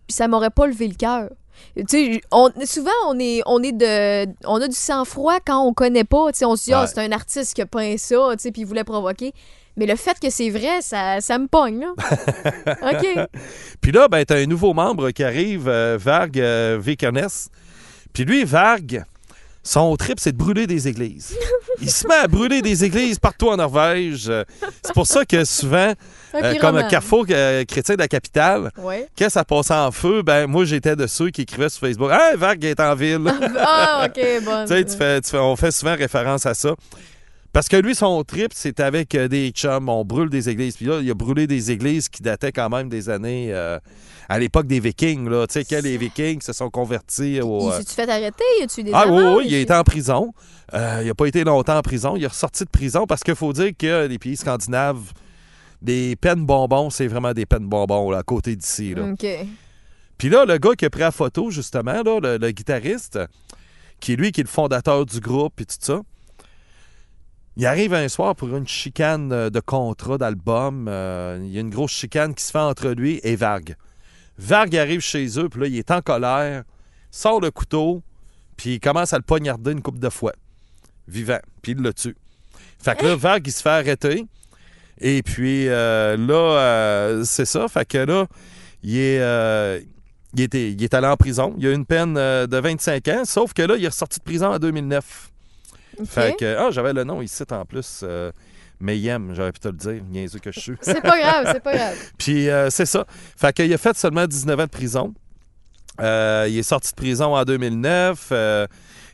[0.07, 1.29] ça m'aurait pas levé le cœur.
[1.75, 4.31] Tu sais, on, souvent, on est, on est de.
[4.45, 6.31] On a du sang-froid quand on connaît pas.
[6.31, 6.87] Tu sais, on se dit, ah, Ouais.
[6.87, 9.33] c'est un artiste qui a peint ça, tu sais, puis il voulait provoquer.
[9.77, 11.93] Mais le fait que c'est vrai, ça, ça me pogne, là.
[12.91, 13.27] OK.
[13.79, 17.27] Puis là, ben, t'as un nouveau membre qui arrive, euh, Varg euh, Vikenes.
[18.11, 19.03] Puis lui, Varg,
[19.63, 21.35] son trip, c'est de brûler des églises.
[21.81, 24.31] Il se met à brûler des églises partout en Norvège.
[24.81, 25.93] C'est pour ça que souvent,
[26.33, 26.87] Un euh, comme le pyromane.
[26.87, 29.07] carrefour euh, chrétien de la capitale, Ouais.
[29.15, 32.35] quand ça passait en feu, ben moi, j'étais de ceux qui écrivaient sur Facebook «Hey,
[32.35, 34.63] Varg est en ville!» Ah, OK, bon.
[34.67, 36.71] Tu sais, tu fais- tu fais- on fait souvent référence à ça.
[37.57, 40.77] Parce que lui, son trip, c'est avec euh, des chums, on brûle des églises.
[40.77, 43.79] Puis là, il a brûlé des églises qui dataient quand même des années, euh,
[44.29, 45.47] à l'époque des Vikings, là.
[45.47, 47.61] Tu sais, quand les Vikings se sont convertis au...
[47.61, 48.43] Il euh, s'est-tu fait arrêter?
[48.59, 50.35] Y a-tu des ah oui, oui, il a été en prison.
[50.75, 52.15] Euh, il n'a pas été longtemps en prison.
[52.15, 55.11] Il est ressorti de prison parce qu'il faut dire que les pays scandinaves,
[55.81, 58.93] des peines bonbons, c'est vraiment des peines bonbons là, à côté d'ici.
[58.93, 59.01] là.
[59.13, 59.25] OK.
[60.19, 63.17] Puis là, le gars qui a pris la photo, justement, là, le, le guitariste,
[63.99, 66.01] qui est lui qui est le fondateur du groupe et tout ça,
[67.57, 70.87] il arrive un soir pour une chicane euh, de contrat d'album.
[70.87, 73.75] euh, il y a une grosse chicane qui se fait entre lui et Varg.
[74.37, 76.63] Varg arrive chez eux, puis là, il est en colère.
[77.11, 78.03] sort le couteau,
[78.55, 80.33] puis il commence à le poignarder une coupe de fois,
[81.07, 82.15] vivant, puis il le tue.
[82.79, 84.25] Fait que là, Varg, il se fait arrêter.
[84.99, 87.67] Et puis euh, là, euh, c'est ça.
[87.67, 88.27] Fait que là,
[88.83, 89.79] il est, euh,
[90.35, 91.55] il, était, il est allé en prison.
[91.57, 94.23] Il a eu une peine de 25 ans, sauf que là, il est ressorti de
[94.23, 95.31] prison en 2009.
[96.05, 98.01] Fait que, ah, j'avais le nom ici en plus.
[98.03, 98.31] Euh,
[98.79, 100.75] Mayhem, j'aurais pu te le dire, niaiseux que je suis.
[100.81, 101.95] C'est pas grave, c'est pas grave.
[102.17, 103.05] Puis euh, c'est ça.
[103.35, 105.13] Fait qu'il a fait seulement 19 ans de prison.
[105.99, 108.29] Euh, il est sorti de prison en 2009.
[108.31, 108.67] Euh,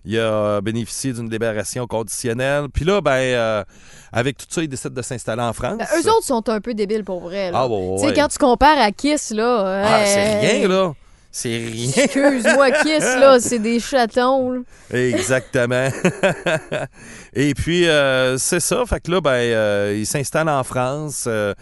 [0.06, 2.66] il a bénéficié d'une libération conditionnelle.
[2.74, 3.64] Puis là, ben, euh,
[4.12, 5.78] avec tout ça, il décide de s'installer en France.
[5.78, 7.52] Ben, eux autres sont un peu débiles pour vrai.
[7.52, 7.60] là.
[7.62, 9.86] Ah, ouais, ouais, Tu sais, quand tu compares à Kiss, là.
[9.86, 10.94] Ah, c'est rien, là.
[11.36, 11.90] C'est rien.
[11.98, 14.52] Excuse-moi, Kiss, là, c'est des chatons.
[14.52, 14.60] là.
[14.92, 15.90] Exactement.
[17.34, 18.86] Et puis, euh, c'est ça.
[18.86, 21.26] Fait que là, ben, euh, il s'installe en France.
[21.26, 21.56] Euh,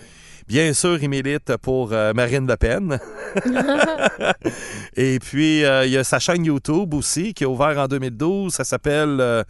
[0.46, 3.00] bien sûr, il milite pour Marine Le Pen.
[4.98, 8.54] Et puis, il y a sa chaîne YouTube aussi qui est ouverte en 2012.
[8.54, 9.46] Ça s'appelle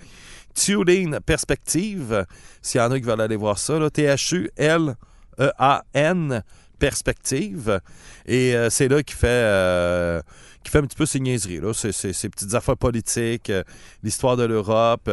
[0.53, 2.27] Tulane Perspective.
[2.61, 4.93] S'il y en a qui veulent aller voir ça, là, T-H-U-L-E-A-N
[6.81, 7.79] Perspective.
[8.25, 10.19] Et euh, c'est là qu'il fait, euh,
[10.65, 11.59] fait un petit peu ses niaiseries.
[11.59, 11.73] Là.
[11.73, 13.63] Ses petites affaires politiques, euh,
[14.01, 15.07] l'histoire de l'Europe.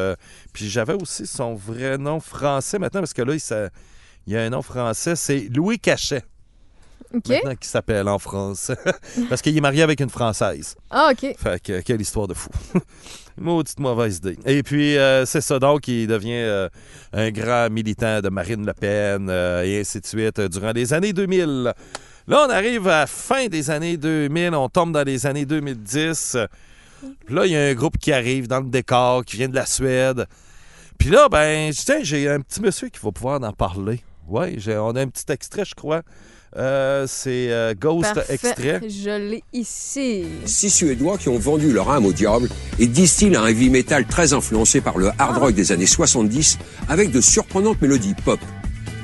[0.55, 3.71] puis j'avais aussi son vrai nom français maintenant, parce que là, il,
[4.27, 6.25] il y a un nom français, c'est Louis Cachet.
[7.13, 8.71] Maintenant qui s'appelle en France.
[9.29, 10.75] parce qu'il est marié avec une Française.
[10.91, 11.35] Ah, OK.
[11.39, 12.51] Fait que, quelle histoire de fou.
[13.41, 14.39] Maudite mauvaise idée.
[14.47, 16.69] Et puis, euh, c'est ça, donc, il devient euh,
[17.13, 21.13] un grand militant de Marine Le Pen euh, et ainsi de suite durant les années
[21.13, 21.73] 2000.
[22.27, 26.37] Là, on arrive à la fin des années 2000, on tombe dans les années 2010.
[27.25, 29.55] Puis là, il y a un groupe qui arrive dans le décor, qui vient de
[29.55, 30.27] la Suède.
[30.99, 34.03] Puis là, ben, je dis, Tiens, j'ai un petit monsieur qui va pouvoir en parler.
[34.27, 36.03] Oui, on a un petit extrait, je crois.
[36.57, 38.35] Euh, c'est euh, Ghost Parfait.
[38.35, 38.81] extrait.
[38.89, 40.25] Je l'ai ici.
[40.47, 42.49] Six Suédois qui ont vendu leur âme au diable
[42.79, 46.59] et distillent un heavy metal très influencé par le hard rock des années 70
[46.89, 48.41] avec de surprenantes mélodies pop.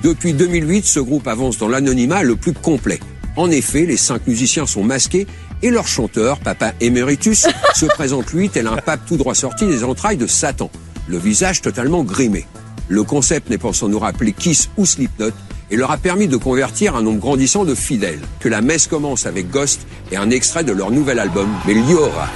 [0.03, 3.01] Depuis 2008, ce groupe avance dans l'anonymat le plus complet.
[3.37, 5.27] En effet, les cinq musiciens sont masqués
[5.63, 9.83] et leur chanteur, Papa Emeritus, se présente lui tel un pape tout droit sorti des
[9.83, 10.71] entrailles de Satan,
[11.09, 12.47] le visage totalement grimé.
[12.89, 15.33] Le concept n'est pas sans nous rappeler Kiss ou Slipknot
[15.71, 18.21] et leur a permis de convertir un nombre grandissant de fidèles.
[18.41, 19.81] Que la messe commence avec Ghost
[20.13, 22.29] et un extrait de leur nouvel album, Meliora.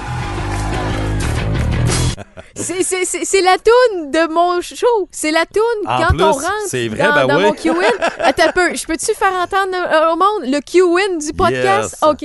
[2.56, 5.08] C'est- C'est c'est- c'est la toune de mon show.
[5.12, 7.42] C'est la toune En quand plus, on rentre c'est vrai, dans, ben dans oui.
[7.44, 7.90] mon Q-Win.
[8.18, 8.74] Attends un peu.
[8.74, 11.96] Je peux-tu faire entendre euh, au monde le Q-Win du podcast?
[12.02, 12.10] Yes.
[12.10, 12.24] OK.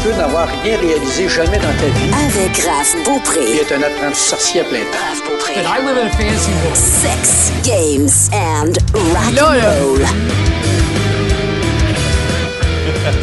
[0.00, 2.10] Tu peux n'avoir rien réalisé jamais dans ta vie.
[2.12, 3.40] Avec Raph Beaupré.
[3.52, 4.98] Et être un apprenti sorcier à plein temps.
[5.08, 5.54] Raph Beaupré.
[5.54, 6.76] I live in a fancy world.
[6.76, 9.70] Sex, games and rock Là, and là.
[9.82, 10.00] roll.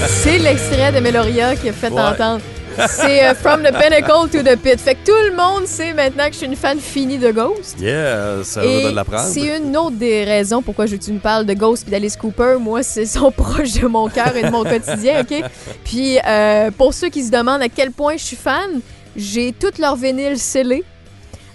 [0.07, 2.02] C'est l'extrait de Meloria qui a fait Ouais.
[2.02, 2.41] entendre.
[2.89, 4.80] C'est euh, From the Pinnacle to the Pit.
[4.80, 7.80] Fait que tout le monde sait maintenant que je suis une fan finie de Ghost.
[7.80, 9.23] Yeah, ça va de l'apprendre.
[9.23, 12.57] c'est une autre des raisons pourquoi je, tu me parles de Ghost et d'Alice Cooper.
[12.60, 15.43] Moi, c'est sont proches de mon cœur et de mon quotidien, OK?
[15.84, 18.81] Puis, euh, pour ceux qui se demandent à quel point je suis fan,
[19.15, 20.84] j'ai toutes leurs vinyles scellés.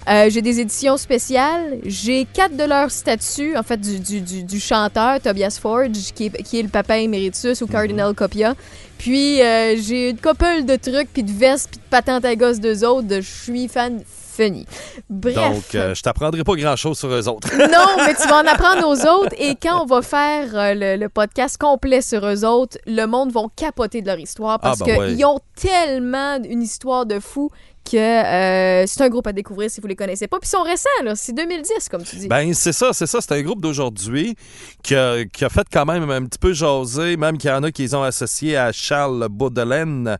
[0.08, 1.78] Euh, j'ai des éditions spéciales.
[1.84, 6.26] J'ai quatre de leurs statues, en fait, du, du- du- du chanteur Tobias Forge, qui
[6.26, 8.54] est, qui est le papa éméritus ou Cardinal Copia.
[8.98, 12.60] Puis, euh, j'ai une couple de trucs, puis de vestes, puis de patentes à gosses
[12.60, 13.06] d'eux autres.
[13.08, 14.64] Je suis fan funny.
[15.10, 15.34] Bref.
[15.34, 17.48] Donc, euh, je t'apprendrai pas grand-chose sur eux autres.
[17.58, 19.34] Non, mais tu vas en apprendre aux autres.
[19.38, 23.32] Et quand on va faire euh, le, le podcast complet sur eux autres, le monde
[23.32, 25.24] va capoter de leur histoire parce Ah, ben qu'ils ouais.
[25.24, 27.50] ont tellement une histoire de fou
[27.98, 30.38] euh, c'est un groupe à découvrir si vous les connaissez pas.
[30.38, 31.14] Puis ils sont récents.
[31.14, 32.28] C'est 2010, comme tu dis.
[32.28, 33.20] Ben, c'est ça, c'est ça.
[33.20, 34.36] C'est un groupe d'aujourd'hui
[34.82, 37.62] qui a, qui a fait quand même un petit peu jaser, même qu'il y en
[37.62, 40.16] a qui les ont associés à Charles Baudelaine,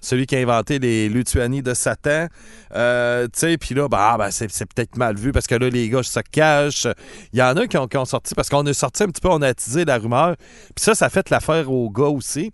[0.00, 2.28] celui qui a inventé les Lutuanies de Satan.
[2.74, 3.28] Euh,
[3.60, 6.20] puis là, ben, ah, ben, c'est, peut-être mal vu parce que là, les gars se
[6.20, 6.86] cachent.
[7.32, 9.42] Il y en a qui ont, sorti, parce qu'on a sorti un petit peu, on
[9.42, 10.36] a attisé la rumeur.
[10.74, 12.52] Puis ça, ça fait l'affaire aux gars aussi.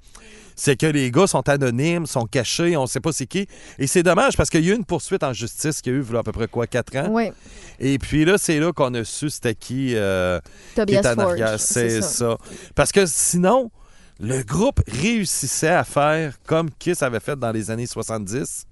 [0.61, 3.47] C'est que les gars sont anonymes, sont cachés, on sait pas c'est qui.
[3.79, 6.01] Et c'est dommage parce qu'il y a eu une poursuite en justice qui a eu
[6.01, 7.11] voilà, à peu près quoi, 4 ans.
[7.11, 7.33] Ouais.
[7.79, 10.41] Et puis là, c'est là qu'on a su c'était qui, euh,
[10.75, 11.61] qui est en arrière.
[11.61, 12.09] c'est C'est ça.
[12.09, 12.39] ça.
[12.75, 13.71] Parce que sinon,
[14.19, 18.67] le groupe réussissait à faire comme Kiss avait fait dans les années 70,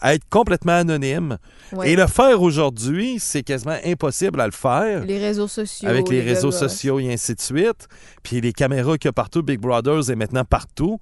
[0.00, 1.38] à être complètement anonyme.
[1.72, 1.90] Ouais.
[1.90, 5.04] Et le faire aujourd'hui, c'est quasiment impossible à le faire.
[5.04, 5.88] Les réseaux sociaux.
[5.88, 7.88] Avec les réseaux sociaux et ainsi de suite.
[8.22, 10.98] Puis les caméras qu'il y a partout, Big Brothers est maintenant partout.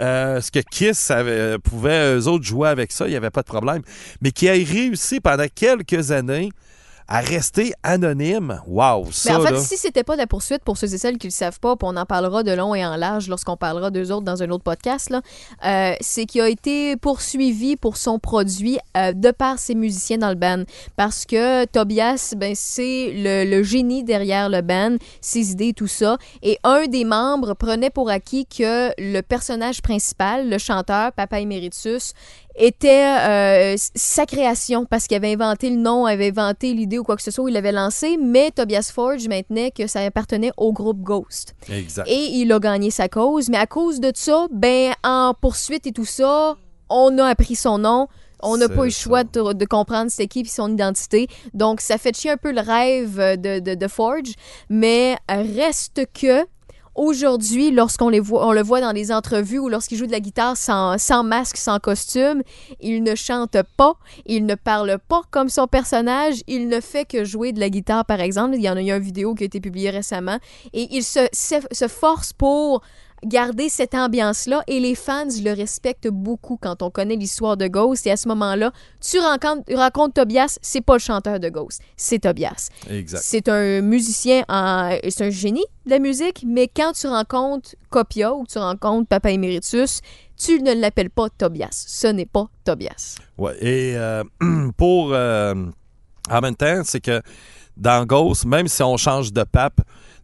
[0.00, 3.42] Euh, ce que Kiss avait, pouvait, eux autres, jouer avec ça, il n'y avait pas
[3.42, 3.82] de problème.
[4.22, 6.50] Mais qui a réussi pendant quelques années
[7.10, 8.62] à rester anonyme.
[8.68, 10.96] Wow, ça, Mais en fait, là, si c'était pas de la poursuite, pour ceux et
[10.96, 13.56] celles qui le savent pas, puis on en parlera de long et en large lorsqu'on
[13.56, 15.20] parlera d'eux autres dans un autre podcast, là,
[15.66, 20.28] euh, c'est qu'il a été poursuivi pour son produit euh, de par ses musiciens dans
[20.28, 20.62] le band.
[20.94, 26.16] Parce que Tobias, ben, c'est le, le génie derrière le band, ses idées, tout ça.
[26.42, 32.14] Et un des membres prenait pour acquis que le personnage principal, le chanteur, Papa Emeritus,
[32.56, 37.16] était euh, sa création parce qu'il avait inventé le nom, avait inventé l'idée ou quoi
[37.16, 41.00] que ce soit, il l'avait lancé, mais Tobias Forge maintenait que ça appartenait au groupe
[41.00, 41.54] Ghost.
[41.70, 42.08] Exact.
[42.08, 45.92] Et il a gagné sa cause, mais à cause de ça, ben en poursuite et
[45.92, 46.56] tout ça,
[46.88, 48.08] on a appris son nom.
[48.42, 51.28] On n'a pas eu le choix de, de comprendre c'était qui et son identité.
[51.52, 54.32] Donc, ça fait chier un peu le rêve de, de, de Forge.
[54.70, 56.46] Mais reste que,
[57.00, 60.20] aujourd'hui, lorsqu'on les voit, on le voit dans les entrevues ou lorsqu'il joue de la
[60.20, 62.42] guitare sans, masque, sans costume,
[62.80, 63.94] il ne chante pas,
[64.26, 68.04] il ne parle pas comme son personnage, il ne fait que jouer de la guitare,
[68.04, 68.54] par exemple.
[68.54, 70.38] Il y en a eu une vidéo qui a été publiée récemment.
[70.74, 72.82] Et il se force pour
[73.24, 78.06] garder cette ambiance-là et les fans le respectent beaucoup quand on connaît l'histoire de Ghost
[78.06, 82.20] et à ce moment-là, tu rencontres, rencontres Tobias, c'est pas le chanteur de Ghost, c'est
[82.20, 82.68] Tobias.
[82.88, 83.22] Exact.
[83.24, 88.32] C'est un musicien, en- c'est un génie de la musique, mais quand tu rencontres Copia
[88.34, 90.00] ou tu rencontres Papa Emeritus,
[90.36, 91.84] tu ne l'appelles pas Tobias.
[91.86, 93.16] Ce n'est pas Tobias.
[93.36, 94.24] Ouais, et euh,
[94.76, 95.10] pour.
[95.12, 95.54] euh,
[96.30, 97.20] en même temps, c'est que
[97.76, 99.80] dans Ghost, même si on change de pape,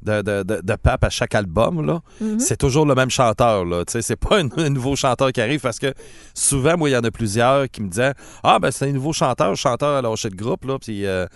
[0.07, 2.39] de, de, de, de pape à chaque album, là, Mhm.
[2.41, 3.65] c'est toujours le même chanteur.
[3.65, 3.83] Là.
[3.87, 5.93] C'est pas un, un nouveau chanteur qui arrive parce que
[6.35, 9.13] souvent, moi, il y en a plusieurs qui me disaient Ah, ben c'est un nouveau
[9.13, 11.05] chanteur, chanteur a lâché le groupe, là, puis.
[11.07, 11.27] euh,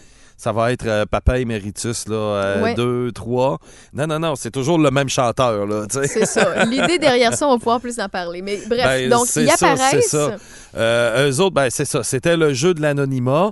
[0.42, 2.74] ça va être euh, Papa Emeritus, là, euh, Ouais.
[2.74, 3.58] deux, trois.
[3.92, 5.84] Non, non, non, c'est toujours le même chanteur, là.
[5.90, 6.64] C'est ça.
[6.64, 8.40] L'idée derrière ça, on va pouvoir plus en parler.
[8.40, 10.06] Mais bref, Ben, donc ils ça, apparaissent.
[10.08, 10.36] ça.
[10.78, 12.02] Euh, eux autres, ben, c'est ça.
[12.02, 13.50] C'était le jeu de l'anonymat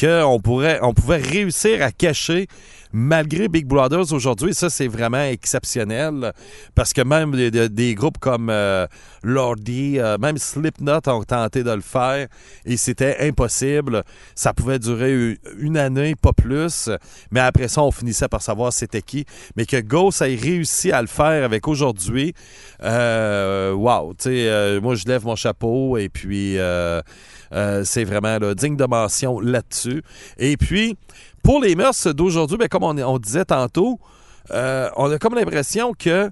[0.00, 2.46] qu'on pourrait, on pouvait réussir à cacher
[2.94, 4.54] malgré Big Brothers aujourd'hui.
[4.54, 6.32] Ça, c'est vraiment exceptionnel
[6.76, 8.86] parce que même des, groupes comme euh,
[9.24, 12.28] Lordi, euh, même Slipknot ont tenté de le faire
[12.64, 14.04] et c'était impossible.
[14.36, 16.88] Ça pouvait durer une année, pas plus.
[17.32, 19.26] Mais après ça, on finissait par savoir c'était qui.
[19.56, 22.32] Mais que Ghost ait réussi à le faire avec aujourd'hui,
[22.84, 26.56] euh, wow, tu sais, euh, moi je lève mon chapeau et puis
[27.84, 30.02] c'est vraiment digne de mention là-dessus.
[30.38, 30.96] Et puis,
[31.44, 34.00] pour les mœurs d'aujourd'hui, ben, comme on, on disait tantôt,
[34.50, 36.30] euh, on a comme l'impression que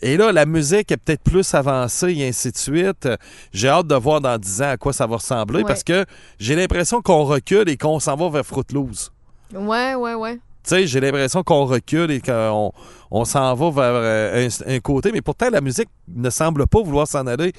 [0.00, 3.08] et là, la musique est peut-être plus avancée et ainsi de suite.
[3.52, 5.64] J'ai hâte de voir dans 10 ans à quoi ça va ressembler Ouais.
[5.64, 6.04] parce que
[6.40, 9.12] j'ai l'impression qu'on recule et qu'on s'en va vers Fruit Loose.
[9.54, 10.36] Ouais, ouais, ouais.
[10.36, 12.72] Tu sais, j'ai l'impression qu'on recule et qu'on
[13.12, 16.82] on s'en va vers euh, un, un côté, mais pourtant la musique ne semble pas
[16.82, 17.52] vouloir s'en aller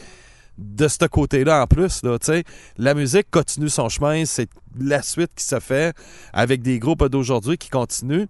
[0.58, 2.02] de ce côté-là en plus.
[2.04, 2.18] Là,
[2.78, 4.48] la musique continue son chemin, c'est
[4.80, 5.96] la suite qui se fait
[6.32, 8.26] avec des groupes d'aujourd'hui qui continuent.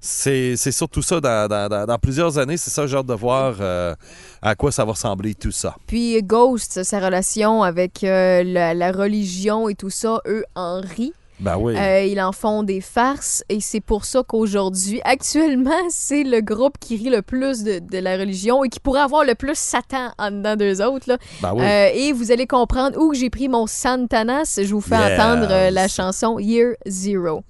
[0.00, 3.94] C'est surtout ça dans- dans plusieurs années, c'est ça, j'ai hâte de voir euh,
[4.42, 5.76] à quoi ça va ressembler tout ça.
[5.86, 11.12] Puis Ghost, sa relation avec euh, la, la religion et tout ça, eux en rient.
[11.42, 11.76] Ben oui.
[11.76, 16.78] Euh, ils en font des farces et c'est pour ça qu'aujourd'hui, actuellement, c'est le groupe
[16.78, 20.12] qui rit le plus de, de la religion et qui pourrait avoir le plus Satan
[20.18, 21.08] en dedans d'eux autres.
[21.08, 21.18] Là.
[21.42, 21.64] Ben oui.
[21.64, 24.58] Euh, et vous allez comprendre où j'ai pris mon Santanas.
[24.62, 25.18] Je vous fais Yes.
[25.20, 27.42] entendre euh, la chanson Year Zero.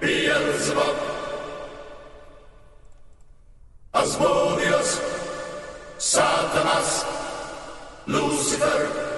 [0.00, 0.96] Beelzebub,
[3.92, 5.00] Asmodeus,
[5.98, 7.04] Satanas,
[8.06, 9.15] Lucifer.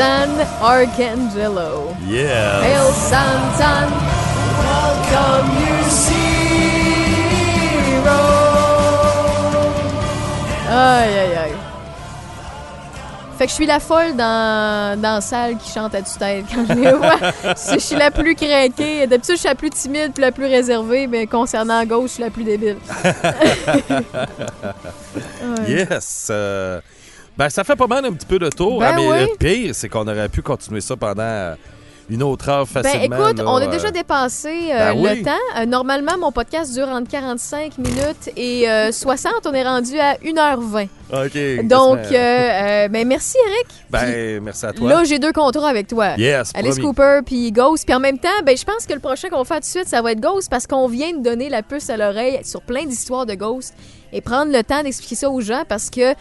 [0.00, 1.94] Satan Arcangelo.
[2.08, 2.64] Yeah.
[2.64, 3.90] El Satan
[5.10, 6.20] Some you zero.
[10.70, 11.52] Aïe, aïe, aïe.
[13.36, 16.64] Fait que je suis la folle dans, dans la salle qui chante à tue-tête quand
[16.66, 17.18] je les vois.
[17.74, 19.06] je suis la plus craquée.
[19.06, 22.22] D'habitude, je suis la plus timide puis la plus réservée, mais concernant Ghost, je suis
[22.22, 22.78] la plus débile.
[25.42, 25.70] Ouais.
[25.70, 26.28] Yes!
[26.30, 26.80] euh,
[27.40, 28.80] ben, ça fait pas mal un petit peu de tour.
[28.80, 29.20] Ben mais oui.
[29.20, 31.54] le pire, c'est qu'on aurait pu continuer ça pendant
[32.10, 33.16] une autre heure Ben facilement.
[33.16, 33.70] écoute, là, on a euh.
[33.70, 35.18] déjà dépassé euh, Ben oui.
[35.20, 35.30] le temps.
[35.56, 39.32] Euh, normalement, mon podcast dure entre 45 minutes et euh, 60.
[39.46, 40.88] On est rendu à 1h20.
[41.14, 41.66] OK.
[41.66, 43.66] Donc, ben merci Eric.
[43.88, 44.90] Ben, merci à toi.
[44.90, 46.16] Là, j'ai deux contrats avec toi.
[46.18, 46.94] Yes, Alice promis.
[46.94, 47.86] Cooper puis Ghost.
[47.86, 49.64] Puis en même temps, ben, je pense que le prochain qu'on va faire tout de
[49.64, 52.60] suite, ça va être Ghost parce qu'on vient de donner la puce à l'oreille sur
[52.60, 53.72] plein d'histoires de Ghost
[54.12, 56.14] et prendre le temps d'expliquer ça aux gens parce que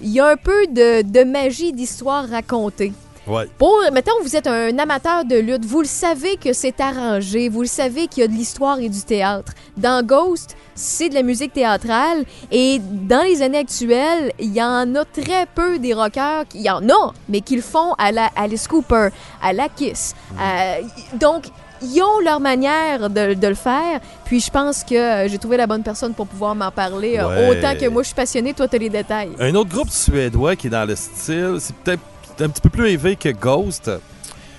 [0.00, 2.92] il y a un peu de, de magie d'histoire racontée.
[3.26, 3.44] Ouais.
[3.58, 7.60] Pour, mettons, vous êtes un amateur de lutte, vous le savez que c'est arrangé, vous
[7.60, 9.52] le savez qu'il y a de l'histoire et du théâtre.
[9.76, 14.94] Dans Ghost, c'est de la musique théâtrale et dans les années actuelles, il y en
[14.94, 18.10] a très peu des rockers, qui- il y en a, mais qui le font à
[18.10, 19.10] la Alice Cooper,
[19.42, 20.14] à la Kiss.
[20.38, 20.76] à-
[21.14, 21.44] donc,
[21.82, 25.56] ils ont leur manière de, de le faire, puis je pense que euh, j'ai trouvé
[25.56, 27.16] la bonne personne pour pouvoir m'en parler.
[27.18, 27.58] euh, Ouais.
[27.58, 29.30] Autant que moi, je suis passionnée, toi, tu as les détails.
[29.38, 32.00] Un autre groupe suédois qui est dans le style, c'est peut-être
[32.40, 33.90] un petit peu plus élevé que Ghost,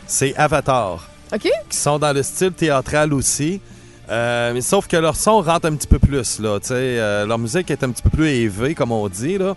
[0.07, 1.07] c'est Avatar.
[1.33, 1.49] OK?
[1.69, 3.61] Qui sont dans le style théâtral aussi.
[4.09, 6.59] Euh, mais sauf que leur son rentre un petit peu plus, là.
[6.59, 9.55] tu sais, euh, leur musique est un petit peu plus élevée, comme on dit, là.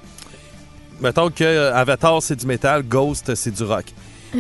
[1.01, 3.87] Mettons que Avatar, c'est du métal, Ghost, c'est du rock.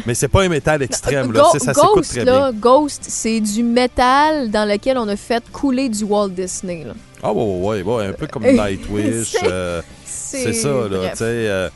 [0.06, 1.42] Mais c'est pas un métal extrême, là.
[1.52, 2.60] Go- Ça Ghost, très là, bien.
[2.60, 6.84] Ghost, c'est du métal dans lequel on a fait couler du Walt Disney.
[6.84, 6.94] Là.
[7.22, 9.28] Ah, ouais, ouais, ouais, un peu comme Euh, Nightwish.
[9.40, 10.88] c'est- euh, c'est- ça, là.
[10.88, 11.10] bref.
[11.12, 11.68] tu sais, euh,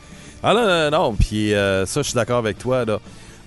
[0.43, 1.15] ah, non, non, non.
[1.15, 2.99] Puis euh, ça, je suis d'accord avec toi, là.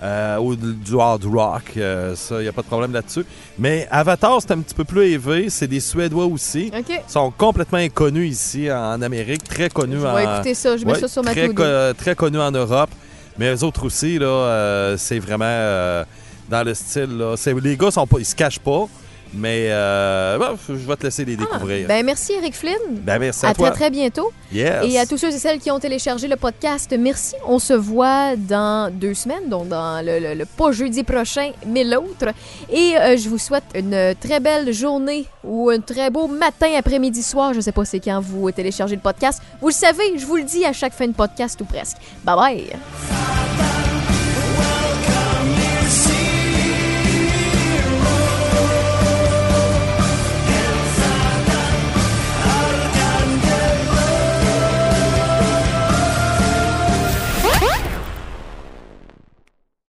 [0.04, 3.24] Euh, ou du hard rock, euh, ça, il n'y a pas de problème là-dessus.
[3.56, 5.48] Mais Avatar, c'est un petit peu plus élevé.
[5.48, 6.72] C'est des Suédois aussi.
[6.76, 6.86] OK.
[6.88, 10.18] Ils sont complètement inconnus ici en Amérique, très connus Je en...
[10.18, 11.62] écouter ça, je mets Ouais, ça sur ma très, co-
[11.96, 12.90] très connus en Europe.
[13.38, 16.04] Mais eux autres aussi, là, euh, c'est vraiment euh,
[16.48, 17.24] dans le style.
[17.62, 18.86] Les gars, sont pas, ils se cachent pas.
[19.34, 21.88] Mais euh, bon, je vais te laisser les découvrir.
[21.88, 22.76] Ben, merci Eric Flynn.
[22.90, 23.70] Ben, merci à, À toi.
[23.70, 24.30] très très bientôt.
[24.52, 24.84] Yes.
[24.84, 27.34] Et à tous ceux et celles qui ont téléchargé le podcast, merci.
[27.46, 31.84] On se voit dans deux semaines, donc dans le, le- le- pas jeudi prochain, mais
[31.84, 32.26] l'autre.
[32.70, 37.22] Et euh, je vous souhaite une très belle journée ou un très beau matin, après-midi,
[37.22, 37.54] soir.
[37.54, 39.40] Je sais pas c'est quand vous téléchargez le podcast.
[39.62, 41.96] Vous le savez, je vous le dis à chaque fin de podcast ou presque.
[42.24, 43.71] Bye bye.